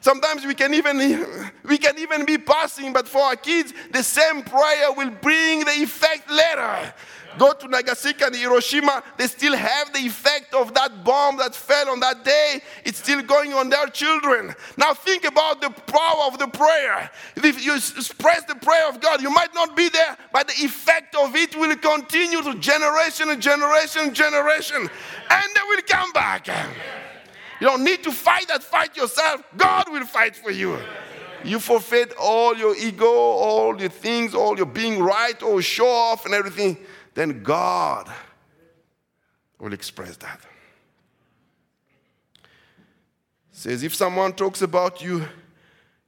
Sometimes 0.00 0.46
we 0.46 0.54
can 0.54 0.72
even 0.72 1.50
we 1.64 1.78
can 1.78 1.98
even 1.98 2.24
be 2.24 2.38
passing, 2.38 2.92
but 2.92 3.06
for 3.06 3.20
our 3.20 3.36
kids, 3.36 3.72
the 3.92 4.02
same 4.02 4.42
prayer 4.42 4.92
will 4.92 5.10
bring 5.10 5.60
the 5.60 5.82
effect 5.82 6.30
later. 6.30 6.94
Go 7.38 7.52
to 7.52 7.68
Nagasaki 7.68 8.24
and 8.24 8.34
Hiroshima, 8.34 9.02
they 9.16 9.26
still 9.26 9.56
have 9.56 9.92
the 9.92 10.00
effect 10.00 10.52
of 10.52 10.74
that 10.74 11.04
bomb 11.04 11.36
that 11.38 11.54
fell 11.54 11.88
on 11.90 12.00
that 12.00 12.24
day. 12.24 12.60
It's 12.84 12.98
still 12.98 13.22
going 13.22 13.54
on 13.54 13.70
their 13.70 13.86
children. 13.86 14.54
Now 14.76 14.94
think 14.94 15.24
about 15.24 15.60
the 15.60 15.70
power 15.70 16.24
of 16.26 16.38
the 16.38 16.48
prayer. 16.48 17.10
If 17.36 17.64
you 17.64 17.76
express 17.76 18.44
the 18.44 18.56
prayer 18.56 18.88
of 18.88 19.00
God, 19.00 19.22
you 19.22 19.30
might 19.30 19.54
not 19.54 19.76
be 19.76 19.88
there, 19.88 20.16
but 20.32 20.48
the 20.48 20.64
effect 20.64 21.14
of 21.14 21.36
it 21.36 21.54
will 21.56 21.74
continue 21.76 22.42
to 22.42 22.54
generation 22.58 23.30
and 23.30 23.40
generation 23.40 24.02
and 24.02 24.14
generation, 24.14 24.78
and 24.78 25.44
they 25.54 25.60
will 25.68 25.82
come 25.86 26.12
back. 26.12 26.48
You 27.60 27.66
don't 27.66 27.84
need 27.84 28.02
to 28.04 28.12
fight 28.12 28.48
that 28.48 28.62
fight 28.62 28.96
yourself. 28.96 29.42
God 29.56 29.88
will 29.90 30.04
fight 30.04 30.34
for 30.34 30.50
you. 30.50 30.78
You 31.44 31.58
forfeit 31.58 32.12
all 32.18 32.56
your 32.56 32.76
ego, 32.76 33.06
all 33.06 33.78
your 33.80 33.88
things, 33.88 34.34
all 34.34 34.56
your 34.56 34.66
being 34.66 35.02
right, 35.02 35.40
or 35.42 35.62
show 35.62 35.88
off 35.88 36.26
and 36.26 36.34
everything. 36.34 36.76
Then 37.14 37.42
God 37.42 38.10
will 39.58 39.72
express 39.72 40.16
that. 40.18 40.40
Says 43.52 43.82
if 43.82 43.94
someone 43.94 44.32
talks 44.32 44.62
about 44.62 45.02
you, 45.02 45.26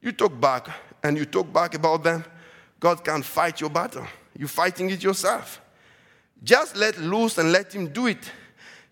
you 0.01 0.11
talk 0.11 0.39
back, 0.39 0.67
and 1.03 1.17
you 1.17 1.25
talk 1.25 1.51
back 1.51 1.75
about 1.75 2.03
them, 2.03 2.25
God 2.79 3.03
can't 3.03 3.23
fight 3.23 3.61
your 3.61 3.69
battle. 3.69 4.07
You're 4.37 4.47
fighting 4.47 4.89
it 4.89 5.03
yourself. 5.03 5.61
Just 6.43 6.75
let 6.75 6.97
loose 6.97 7.37
and 7.37 7.51
let 7.51 7.73
Him 7.73 7.89
do 7.89 8.07
it. 8.07 8.31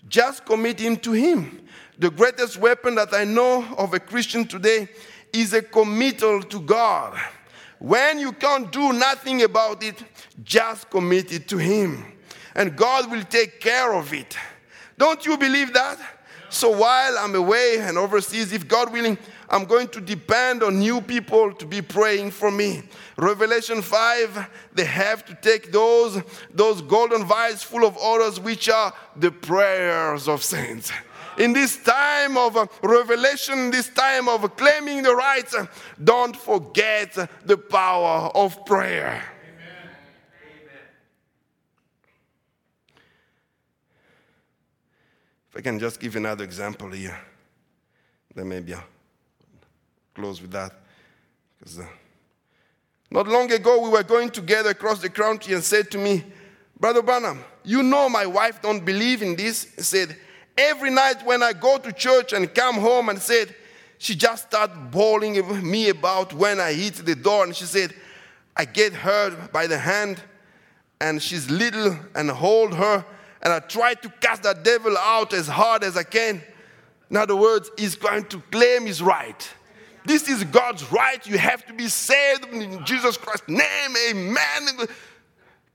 Just 0.07 0.45
commit 0.45 0.79
Him 0.79 0.97
to 0.97 1.11
Him. 1.11 1.67
The 1.97 2.09
greatest 2.09 2.57
weapon 2.57 2.95
that 2.95 3.13
I 3.13 3.23
know 3.23 3.65
of 3.77 3.93
a 3.93 3.99
Christian 3.99 4.45
today 4.45 4.87
is 5.33 5.53
a 5.53 5.61
committal 5.61 6.41
to 6.43 6.59
God. 6.61 7.19
When 7.81 8.19
you 8.19 8.31
can't 8.33 8.71
do 8.71 8.93
nothing 8.93 9.41
about 9.41 9.81
it, 9.81 9.95
just 10.43 10.87
commit 10.91 11.31
it 11.31 11.47
to 11.47 11.57
Him. 11.57 12.05
And 12.53 12.75
God 12.77 13.09
will 13.09 13.23
take 13.23 13.59
care 13.59 13.95
of 13.95 14.13
it. 14.13 14.37
Don't 14.99 15.25
you 15.25 15.35
believe 15.35 15.73
that? 15.73 15.97
So 16.51 16.69
while 16.69 17.17
I'm 17.17 17.33
away 17.33 17.77
and 17.79 17.97
overseas, 17.97 18.53
if 18.53 18.67
God 18.67 18.93
willing, 18.93 19.17
I'm 19.49 19.65
going 19.65 19.87
to 19.89 20.01
depend 20.01 20.61
on 20.61 20.77
new 20.77 21.01
people 21.01 21.53
to 21.53 21.65
be 21.65 21.81
praying 21.81 22.31
for 22.31 22.51
me. 22.51 22.83
Revelation 23.17 23.81
5, 23.81 24.49
they 24.75 24.85
have 24.85 25.25
to 25.25 25.33
take 25.41 25.71
those, 25.71 26.21
those 26.53 26.83
golden 26.83 27.25
vials 27.25 27.63
full 27.63 27.83
of 27.83 27.97
orders, 27.97 28.39
which 28.39 28.69
are 28.69 28.93
the 29.15 29.31
prayers 29.31 30.27
of 30.27 30.43
saints 30.43 30.91
in 31.41 31.53
this 31.53 31.77
time 31.77 32.37
of 32.37 32.55
uh, 32.55 32.67
revelation, 32.83 33.71
this 33.71 33.89
time 33.89 34.29
of 34.29 34.55
claiming 34.55 35.01
the 35.01 35.15
rights, 35.15 35.55
uh, 35.55 35.65
don't 36.03 36.37
forget 36.37 37.13
the 37.43 37.57
power 37.57 38.29
of 38.35 38.63
prayer. 38.63 39.23
Amen. 39.49 39.87
If 45.49 45.57
I 45.57 45.61
can 45.61 45.79
just 45.79 45.99
give 45.99 46.15
another 46.15 46.43
example 46.43 46.91
here, 46.91 47.19
then 48.35 48.47
maybe 48.47 48.75
I'll 48.75 48.83
close 50.13 50.39
with 50.43 50.51
that. 50.51 50.73
Because 51.57 51.79
uh, 51.79 51.85
not 53.09 53.27
long 53.27 53.51
ago, 53.51 53.81
we 53.81 53.89
were 53.89 54.03
going 54.03 54.29
together 54.29 54.69
across 54.69 55.01
the 55.01 55.09
country 55.09 55.55
and 55.55 55.63
said 55.63 55.89
to 55.89 55.97
me, 55.97 56.23
Brother 56.79 57.01
Branham, 57.01 57.43
you 57.63 57.81
know 57.81 58.09
my 58.09 58.27
wife 58.27 58.61
don't 58.61 58.85
believe 58.85 59.23
in 59.23 59.35
this. 59.35 59.67
Said, 59.77 60.15
every 60.57 60.89
night 60.89 61.25
when 61.25 61.43
I 61.43 61.53
go 61.53 61.77
to 61.77 61.91
church 61.91 62.33
and 62.33 62.53
come 62.53 62.75
home 62.75 63.09
and 63.09 63.19
said, 63.19 63.55
she 63.97 64.15
just 64.15 64.47
started 64.47 64.89
bawling 64.89 65.69
me 65.69 65.89
about 65.89 66.33
when 66.33 66.59
I 66.59 66.73
hit 66.73 66.95
the 66.95 67.15
door. 67.15 67.43
And 67.43 67.55
she 67.55 67.65
said, 67.65 67.93
I 68.57 68.65
get 68.65 68.93
her 68.93 69.49
by 69.53 69.67
the 69.67 69.77
hand 69.77 70.19
and 70.99 71.21
she's 71.21 71.49
little 71.51 71.97
and 72.15 72.29
hold 72.29 72.73
her. 72.73 73.05
And 73.43 73.53
I 73.53 73.59
try 73.59 73.93
to 73.95 74.09
cast 74.21 74.43
that 74.43 74.63
devil 74.63 74.97
out 74.97 75.33
as 75.33 75.47
hard 75.47 75.83
as 75.83 75.97
I 75.97 76.03
can. 76.03 76.41
In 77.09 77.17
other 77.17 77.35
words, 77.35 77.69
he's 77.77 77.95
going 77.95 78.25
to 78.25 78.39
claim 78.51 78.85
his 78.85 79.01
right. 79.01 79.49
This 80.05 80.27
is 80.27 80.43
God's 80.45 80.91
right. 80.91 81.25
You 81.27 81.37
have 81.37 81.65
to 81.67 81.73
be 81.73 81.87
saved 81.87 82.45
in 82.51 82.83
Jesus 82.85 83.17
Christ's 83.17 83.49
name. 83.49 83.95
Amen. 84.09 84.87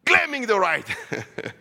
claiming 0.05 0.47
the 0.47 0.59
right. 0.59 0.87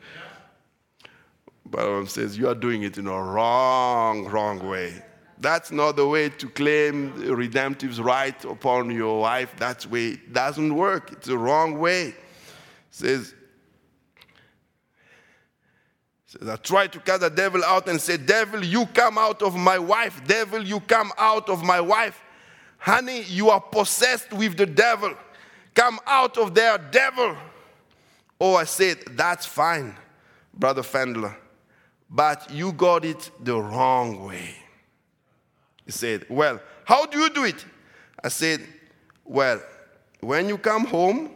Branham 1.76 2.08
says, 2.08 2.38
You 2.38 2.48
are 2.48 2.56
doing 2.56 2.84
it 2.84 2.98
in 2.98 3.08
a 3.08 3.22
wrong, 3.22 4.26
wrong 4.26 4.66
way. 4.66 4.94
That's 5.38 5.72
not 5.72 5.98
the 5.98 6.08
way 6.08 6.30
to 6.30 6.50
claim 6.50 7.12
redemptive's 7.14 8.00
right 8.00 8.42
upon 8.46 8.92
your 8.92 9.20
wife. 9.20 9.54
That's 9.58 9.86
way 9.86 10.12
it 10.12 10.32
doesn't 10.32 10.74
work. 10.74 11.12
It's 11.12 11.28
the 11.28 11.38
wrong 11.38 11.78
way. 11.78 12.16
says, 12.90 13.34
says, 16.26 16.48
I 16.48 16.56
tried 16.56 16.94
to 16.94 17.00
cast 17.00 17.22
the 17.22 17.30
devil 17.30 17.62
out 17.66 17.90
and 17.90 18.00
say, 18.00 18.16
Devil, 18.16 18.64
you 18.64 18.86
come 18.86 19.18
out 19.18 19.42
of 19.42 19.56
my 19.56 19.78
wife. 19.78 20.22
Devil, 20.26 20.64
you 20.64 20.80
come 20.80 21.12
out 21.18 21.50
of 21.50 21.62
my 21.62 21.82
wife. 21.82 22.22
Honey, 22.78 23.24
you 23.24 23.50
are 23.50 23.60
possessed 23.60 24.32
with 24.32 24.56
the 24.56 24.66
devil. 24.66 25.14
Come 25.74 26.00
out 26.08 26.38
of 26.38 26.56
there, 26.56 26.78
devil. 26.78 27.36
Oh, 28.40 28.56
I 28.56 28.64
said, 28.64 29.00
That's 29.12 29.46
fine, 29.46 29.94
Brother 30.54 30.82
Fendler, 30.82 31.36
but 32.16 32.50
you 32.50 32.72
got 32.72 33.04
it 33.04 33.30
the 33.44 33.60
wrong 33.60 34.26
way. 34.26 34.56
He 35.86 35.92
said, 35.92 36.26
Well, 36.30 36.62
how 36.86 37.06
do 37.06 37.20
you 37.20 37.30
do 37.30 37.44
it? 37.44 37.66
I 38.24 38.30
said, 38.30 38.62
Well, 39.26 39.62
when 40.22 40.48
you 40.48 40.58
come 40.58 40.86
home, 40.86 41.32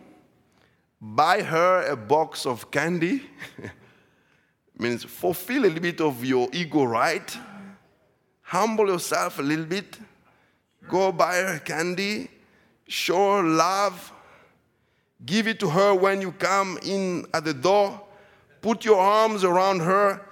buy 1.01 1.41
her 1.41 1.86
a 1.86 1.97
box 1.97 2.45
of 2.45 2.71
candy. 2.71 3.23
means 4.80 5.03
fulfill 5.03 5.63
a 5.63 5.67
little 5.67 5.82
bit 5.82 5.99
of 5.99 6.23
your 6.23 6.47
ego 6.53 6.86
right. 6.86 7.38
Humble 8.41 8.88
yourself 8.88 9.38
a 9.38 9.41
little 9.41 9.65
bit. 9.65 9.99
Go 10.88 11.11
buy 11.11 11.36
her 11.36 11.59
candy. 11.59 12.30
Show 12.88 13.38
her 13.38 13.43
love. 13.43 14.13
Give 15.25 15.49
it 15.49 15.59
to 15.59 15.69
her 15.69 15.93
when 15.93 16.21
you 16.21 16.32
come 16.32 16.80
in 16.82 17.25
at 17.34 17.43
the 17.43 17.53
door. 17.53 18.01
Put 18.61 18.86
your 18.86 19.01
arms 19.01 19.43
around 19.43 19.82
her. 19.82 20.28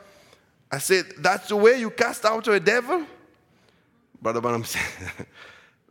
I 0.72 0.80
said, 0.80 1.05
That's 1.20 1.47
the 1.49 1.55
way 1.55 1.80
you 1.80 1.89
cast 1.89 2.26
out 2.26 2.47
a 2.47 2.59
devil? 2.59 3.05
Brother 4.22 4.41
Branham 4.41 4.63
said, 4.63 4.82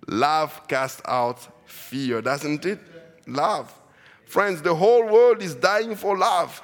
Love 0.08 0.66
casts 0.68 1.02
out 1.06 1.46
fear, 1.68 2.20
doesn't 2.22 2.64
it? 2.66 2.80
Love. 3.26 3.72
Friends, 4.26 4.60
the 4.62 4.74
whole 4.74 5.06
world 5.06 5.42
is 5.42 5.54
dying 5.54 5.94
for 5.94 6.16
love. 6.18 6.62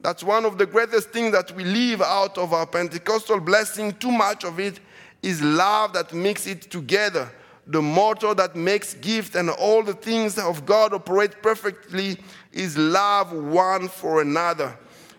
That's 0.00 0.22
one 0.22 0.44
of 0.44 0.56
the 0.56 0.66
greatest 0.66 1.10
things 1.10 1.32
that 1.32 1.50
we 1.52 1.64
leave 1.64 2.00
out 2.00 2.38
of 2.38 2.52
our 2.52 2.66
Pentecostal 2.66 3.40
blessing. 3.40 3.92
Too 3.94 4.10
much 4.10 4.44
of 4.44 4.58
it 4.60 4.80
is 5.22 5.42
love 5.42 5.92
that 5.92 6.12
makes 6.12 6.46
it 6.46 6.62
together. 6.62 7.30
The 7.66 7.82
motor 7.82 8.34
that 8.34 8.56
makes 8.56 8.94
gift 8.94 9.34
and 9.34 9.50
all 9.50 9.82
the 9.82 9.92
things 9.92 10.38
of 10.38 10.64
God 10.64 10.94
operate 10.94 11.42
perfectly 11.42 12.18
is 12.52 12.76
love 12.76 13.32
one 13.32 13.88
for 13.88 14.22
another. 14.22 14.76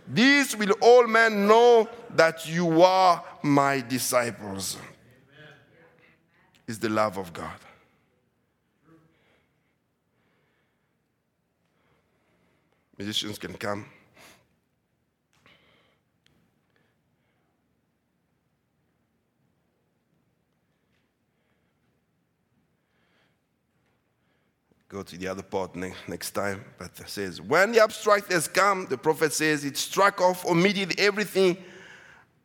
This 0.07 0.55
will 0.55 0.71
all 0.81 1.07
men 1.07 1.47
know 1.47 1.87
that 2.15 2.47
you 2.47 2.81
are 2.81 3.23
my 3.41 3.81
disciples 3.81 4.77
is 6.67 6.79
the 6.79 6.89
love 6.89 7.17
of 7.17 7.33
God. 7.33 7.59
Musicians 12.97 13.37
can 13.37 13.53
come. 13.55 13.85
Go 24.91 25.03
to 25.03 25.17
the 25.17 25.29
other 25.29 25.41
part 25.41 25.73
next 25.75 26.31
time. 26.31 26.65
But 26.77 26.91
it 26.99 27.07
says, 27.07 27.39
when 27.39 27.71
the 27.71 27.81
abstract 27.81 28.29
has 28.29 28.49
come, 28.49 28.87
the 28.89 28.97
prophet 28.97 29.31
says, 29.31 29.63
it 29.63 29.77
struck 29.77 30.19
off 30.19 30.43
immediately 30.45 30.95
everything 30.99 31.57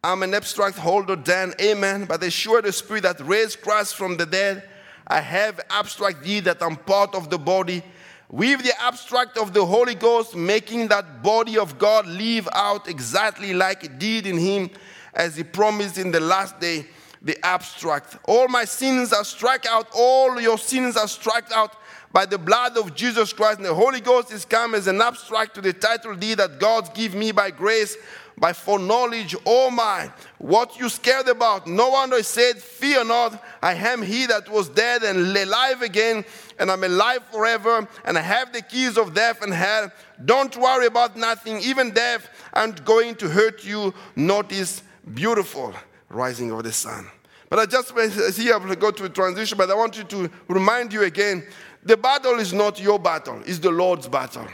I'm 0.04 0.22
an 0.22 0.32
abstract 0.32 0.78
holder 0.78 1.16
then, 1.16 1.54
amen. 1.60 2.04
But 2.04 2.20
the 2.20 2.30
sure 2.30 2.62
the 2.62 2.70
spirit 2.70 3.02
that 3.02 3.18
raised 3.18 3.62
Christ 3.62 3.96
from 3.96 4.16
the 4.16 4.26
dead, 4.26 4.62
I 5.08 5.20
have 5.20 5.60
abstract 5.68 6.22
deed 6.22 6.44
that 6.44 6.62
I'm 6.62 6.76
part 6.76 7.16
of 7.16 7.30
the 7.30 7.38
body. 7.38 7.82
With 8.30 8.62
the 8.62 8.80
abstract 8.80 9.36
of 9.36 9.52
the 9.52 9.66
Holy 9.66 9.96
Ghost, 9.96 10.36
making 10.36 10.86
that 10.88 11.24
body 11.24 11.58
of 11.58 11.76
God 11.78 12.06
live 12.06 12.48
out 12.52 12.86
exactly 12.86 13.54
like 13.54 13.82
it 13.82 13.98
did 13.98 14.24
in 14.28 14.38
Him, 14.38 14.70
as 15.14 15.34
He 15.34 15.42
promised 15.42 15.98
in 15.98 16.12
the 16.12 16.20
last 16.20 16.60
day. 16.60 16.86
The 17.22 17.44
abstract. 17.44 18.16
All 18.28 18.46
my 18.46 18.64
sins 18.64 19.12
are 19.12 19.24
struck 19.24 19.66
out, 19.66 19.88
all 19.92 20.40
your 20.40 20.58
sins 20.58 20.96
are 20.96 21.08
struck 21.08 21.50
out 21.52 21.74
by 22.16 22.24
the 22.24 22.38
blood 22.38 22.78
of 22.78 22.94
Jesus 22.94 23.30
Christ. 23.34 23.58
And 23.58 23.66
the 23.66 23.74
Holy 23.74 24.00
Ghost 24.00 24.32
is 24.32 24.46
come 24.46 24.74
as 24.74 24.86
an 24.86 25.02
abstract 25.02 25.54
to 25.56 25.60
the 25.60 25.74
title 25.74 26.14
deed 26.14 26.38
that 26.38 26.58
God 26.58 26.94
give 26.94 27.14
me 27.14 27.30
by 27.30 27.50
grace 27.50 27.94
by 28.38 28.54
foreknowledge, 28.54 29.36
oh 29.44 29.70
my, 29.70 30.10
what 30.38 30.78
you 30.78 30.88
scared 30.88 31.28
about. 31.28 31.66
No 31.66 31.90
wonder 31.90 32.16
he 32.16 32.22
said, 32.22 32.56
Fear 32.56 33.04
not, 33.04 33.44
I 33.62 33.74
am 33.74 34.00
he 34.00 34.24
that 34.24 34.48
was 34.48 34.70
dead 34.70 35.02
and 35.02 35.36
alive 35.36 35.82
again, 35.82 36.24
and 36.58 36.70
I'm 36.70 36.84
alive 36.84 37.22
forever, 37.30 37.86
and 38.06 38.16
I 38.16 38.22
have 38.22 38.50
the 38.50 38.62
keys 38.62 38.96
of 38.96 39.12
death 39.12 39.42
and 39.42 39.52
hell. 39.52 39.92
Don't 40.24 40.56
worry 40.56 40.86
about 40.86 41.18
nothing, 41.18 41.60
even 41.60 41.90
death 41.90 42.30
aren't 42.54 42.82
going 42.86 43.16
to 43.16 43.28
hurt 43.28 43.62
you. 43.62 43.92
Notice 44.16 44.82
beautiful 45.12 45.74
rising 46.08 46.50
of 46.50 46.64
the 46.64 46.72
sun. 46.72 47.10
But 47.50 47.58
I 47.58 47.66
just 47.66 47.94
see 48.34 48.50
I 48.50 48.74
go 48.74 48.90
to 48.90 49.04
a 49.04 49.08
transition, 49.08 49.58
but 49.58 49.70
I 49.70 49.74
want 49.74 49.98
you 49.98 50.04
to 50.04 50.30
remind 50.48 50.94
you 50.94 51.02
again 51.02 51.46
the 51.86 51.96
battle 51.96 52.40
is 52.40 52.52
not 52.52 52.80
your 52.80 52.98
battle, 52.98 53.40
it's 53.46 53.60
the 53.60 53.70
Lord's 53.70 54.08
battle. 54.08 54.46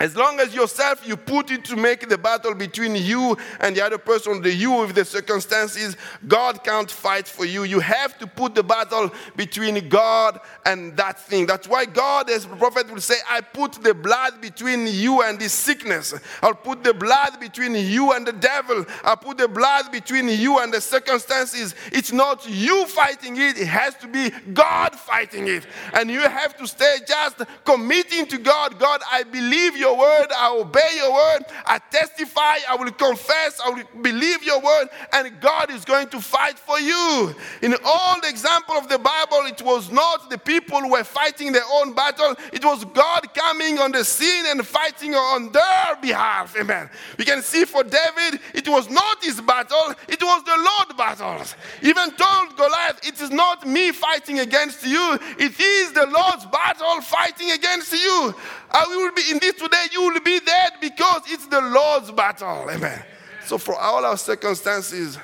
As 0.00 0.16
long 0.16 0.40
as 0.40 0.54
yourself 0.54 1.06
you 1.06 1.14
put 1.14 1.50
it 1.50 1.62
to 1.66 1.76
make 1.76 2.08
the 2.08 2.16
battle 2.16 2.54
between 2.54 2.96
you 2.96 3.36
and 3.60 3.76
the 3.76 3.84
other 3.84 3.98
person, 3.98 4.40
the 4.40 4.50
you 4.50 4.70
with 4.72 4.94
the 4.94 5.04
circumstances, 5.04 5.94
God 6.26 6.64
can't 6.64 6.90
fight 6.90 7.28
for 7.28 7.44
you. 7.44 7.64
You 7.64 7.80
have 7.80 8.18
to 8.18 8.26
put 8.26 8.54
the 8.54 8.62
battle 8.62 9.12
between 9.36 9.90
God 9.90 10.40
and 10.64 10.96
that 10.96 11.20
thing. 11.20 11.44
That's 11.44 11.68
why 11.68 11.84
God, 11.84 12.30
as 12.30 12.46
the 12.46 12.56
prophet 12.56 12.90
will 12.90 13.02
say, 13.02 13.16
I 13.28 13.42
put 13.42 13.72
the 13.74 13.92
blood 13.92 14.40
between 14.40 14.86
you 14.86 15.20
and 15.20 15.38
this 15.38 15.52
sickness. 15.52 16.14
I'll 16.40 16.54
put 16.54 16.82
the 16.82 16.94
blood 16.94 17.38
between 17.38 17.74
you 17.74 18.12
and 18.12 18.26
the 18.26 18.32
devil. 18.32 18.86
I'll 19.04 19.18
put 19.18 19.36
the 19.36 19.48
blood 19.48 19.92
between 19.92 20.28
you 20.30 20.60
and 20.60 20.72
the 20.72 20.80
circumstances. 20.80 21.74
It's 21.92 22.10
not 22.10 22.48
you 22.48 22.86
fighting 22.86 23.36
it, 23.36 23.58
it 23.58 23.66
has 23.66 23.94
to 23.96 24.08
be 24.08 24.30
God 24.54 24.94
fighting 24.94 25.46
it. 25.46 25.66
And 25.92 26.10
you 26.10 26.20
have 26.20 26.56
to 26.56 26.66
stay 26.66 27.00
just 27.06 27.42
committing 27.66 28.24
to 28.28 28.38
God. 28.38 28.78
God, 28.78 29.02
I 29.10 29.24
believe 29.24 29.76
you 29.76 29.89
your 29.90 29.98
word, 29.98 30.28
I 30.36 30.50
obey 30.50 30.90
your 30.96 31.12
word, 31.12 31.44
I 31.66 31.78
testify, 31.90 32.58
I 32.68 32.76
will 32.76 32.90
confess, 32.92 33.60
I 33.64 33.70
will 33.70 34.02
believe 34.02 34.42
your 34.44 34.60
word, 34.60 34.88
and 35.12 35.40
God 35.40 35.70
is 35.70 35.84
going 35.84 36.08
to 36.10 36.20
fight 36.20 36.58
for 36.58 36.78
you. 36.78 37.34
In 37.62 37.74
all 37.84 38.20
the 38.20 38.28
example 38.28 38.74
of 38.76 38.88
the 38.88 38.98
Bible, 38.98 39.46
it 39.46 39.62
was 39.62 39.90
not 39.90 40.30
the 40.30 40.38
people 40.38 40.80
who 40.80 40.92
were 40.92 41.04
fighting 41.04 41.52
their 41.52 41.64
own 41.72 41.92
battle, 41.92 42.36
it 42.52 42.64
was 42.64 42.84
God 42.86 43.34
coming 43.34 43.78
on 43.78 43.92
the 43.92 44.04
scene 44.04 44.44
and 44.46 44.64
fighting 44.64 45.14
on 45.14 45.50
their 45.50 45.96
behalf. 46.00 46.56
Amen. 46.56 46.88
We 47.18 47.24
can 47.24 47.42
see 47.42 47.64
for 47.64 47.82
David, 47.82 48.40
it 48.54 48.68
was 48.68 48.88
not 48.88 49.22
his 49.24 49.40
battle, 49.40 49.94
it 50.08 50.22
was 50.22 50.44
the 50.44 50.56
Lord's 50.56 50.94
battle. 50.94 51.40
Even 51.82 52.10
told 52.12 52.56
Goliath, 52.56 53.00
it 53.06 53.20
is 53.20 53.30
not 53.30 53.66
me 53.66 53.90
fighting 53.90 54.38
against 54.38 54.86
you, 54.86 55.18
it 55.38 55.58
is 55.58 55.92
the 55.92 56.06
Lord's 56.06 56.46
battle 56.46 57.00
fighting 57.00 57.50
against 57.50 57.92
you. 57.92 58.34
I 58.72 58.84
will 58.86 59.12
be 59.12 59.22
in 59.30 59.38
this 59.40 59.60
you 59.92 60.02
will 60.02 60.20
be 60.20 60.40
dead 60.40 60.72
because 60.80 61.22
it's 61.26 61.46
the 61.46 61.60
Lord's 61.60 62.10
battle. 62.10 62.68
Amen. 62.70 63.02
So, 63.46 63.58
for 63.58 63.74
all 63.74 64.04
our 64.04 64.16
circumstances, 64.16 65.18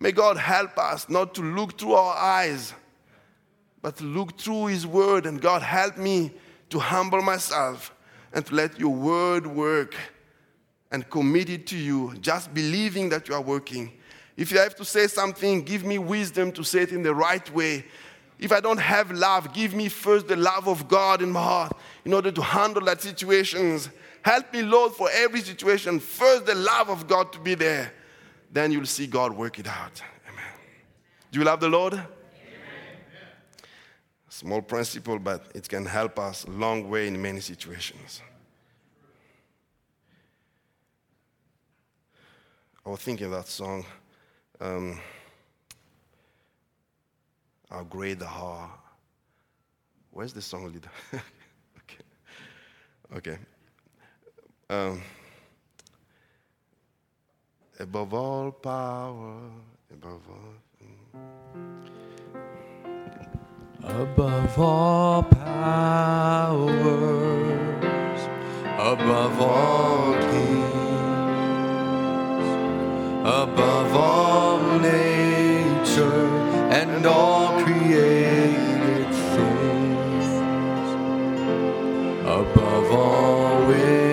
may 0.00 0.12
God 0.12 0.36
help 0.36 0.78
us 0.78 1.08
not 1.08 1.34
to 1.34 1.42
look 1.42 1.78
through 1.78 1.94
our 1.94 2.16
eyes, 2.16 2.72
but 3.82 3.96
to 3.96 4.04
look 4.04 4.38
through 4.38 4.66
His 4.66 4.86
word. 4.86 5.26
And 5.26 5.40
God, 5.40 5.62
help 5.62 5.96
me 5.96 6.32
to 6.70 6.78
humble 6.78 7.22
myself 7.22 7.94
and 8.32 8.44
to 8.46 8.54
let 8.54 8.78
your 8.78 8.94
word 8.94 9.46
work 9.46 9.94
and 10.90 11.08
commit 11.10 11.50
it 11.50 11.66
to 11.68 11.76
you, 11.76 12.14
just 12.20 12.52
believing 12.54 13.08
that 13.10 13.28
you 13.28 13.34
are 13.34 13.42
working. 13.42 13.92
If 14.36 14.52
you 14.52 14.58
have 14.58 14.76
to 14.76 14.84
say 14.84 15.06
something, 15.06 15.62
give 15.62 15.84
me 15.84 15.98
wisdom 15.98 16.52
to 16.52 16.62
say 16.62 16.82
it 16.82 16.92
in 16.92 17.02
the 17.02 17.14
right 17.14 17.48
way 17.54 17.84
if 18.38 18.52
I 18.52 18.60
don't 18.60 18.78
have 18.78 19.10
love, 19.10 19.52
give 19.52 19.74
me 19.74 19.88
first 19.88 20.28
the 20.28 20.36
love 20.36 20.68
of 20.68 20.88
God 20.88 21.22
in 21.22 21.30
my 21.30 21.42
heart 21.42 21.72
in 22.06 22.14
order 22.14 22.30
to 22.30 22.40
handle 22.40 22.84
that 22.84 23.02
situations. 23.02 23.90
Help 24.22 24.52
me, 24.52 24.62
Lord, 24.62 24.92
for 24.92 25.10
every 25.12 25.40
situation. 25.40 25.98
First, 25.98 26.46
the 26.46 26.54
love 26.54 26.88
of 26.88 27.08
God 27.08 27.32
to 27.32 27.40
be 27.40 27.56
there. 27.56 27.92
Then 28.52 28.70
you'll 28.70 28.86
see 28.86 29.08
God 29.08 29.32
work 29.32 29.58
it 29.58 29.66
out. 29.66 30.00
Amen. 30.28 30.44
Do 31.32 31.40
you 31.40 31.44
love 31.44 31.58
the 31.58 31.68
Lord? 31.68 31.94
Amen. 31.94 32.06
Small 34.28 34.62
principle, 34.62 35.18
but 35.18 35.50
it 35.52 35.68
can 35.68 35.84
help 35.84 36.20
us 36.20 36.44
a 36.44 36.50
long 36.50 36.88
way 36.88 37.08
in 37.08 37.20
many 37.20 37.40
situations. 37.40 38.22
I 42.84 42.90
was 42.90 43.00
thinking 43.00 43.26
of 43.26 43.32
that 43.32 43.48
song. 43.48 43.84
Um, 44.60 45.00
how 47.68 47.82
great 47.82 48.20
Thou 48.20 48.26
Art. 48.28 48.70
Where's 50.12 50.32
the 50.32 50.40
song 50.40 50.72
leader? 50.72 50.88
okay. 53.14 53.38
Um, 54.68 55.02
above 57.78 58.14
all 58.14 58.50
power, 58.50 59.38
above 59.92 60.22
all. 60.28 60.56
above 63.86 64.58
all 64.58 65.22
powers, 65.22 66.66
above 68.78 69.40
all 69.40 70.12
kings, 70.14 71.28
above 73.20 73.94
all 73.94 74.78
nature 74.80 76.26
and 76.70 77.06
all 77.06 77.62
created 77.62 78.65
above 82.86 83.70
all 83.70 84.05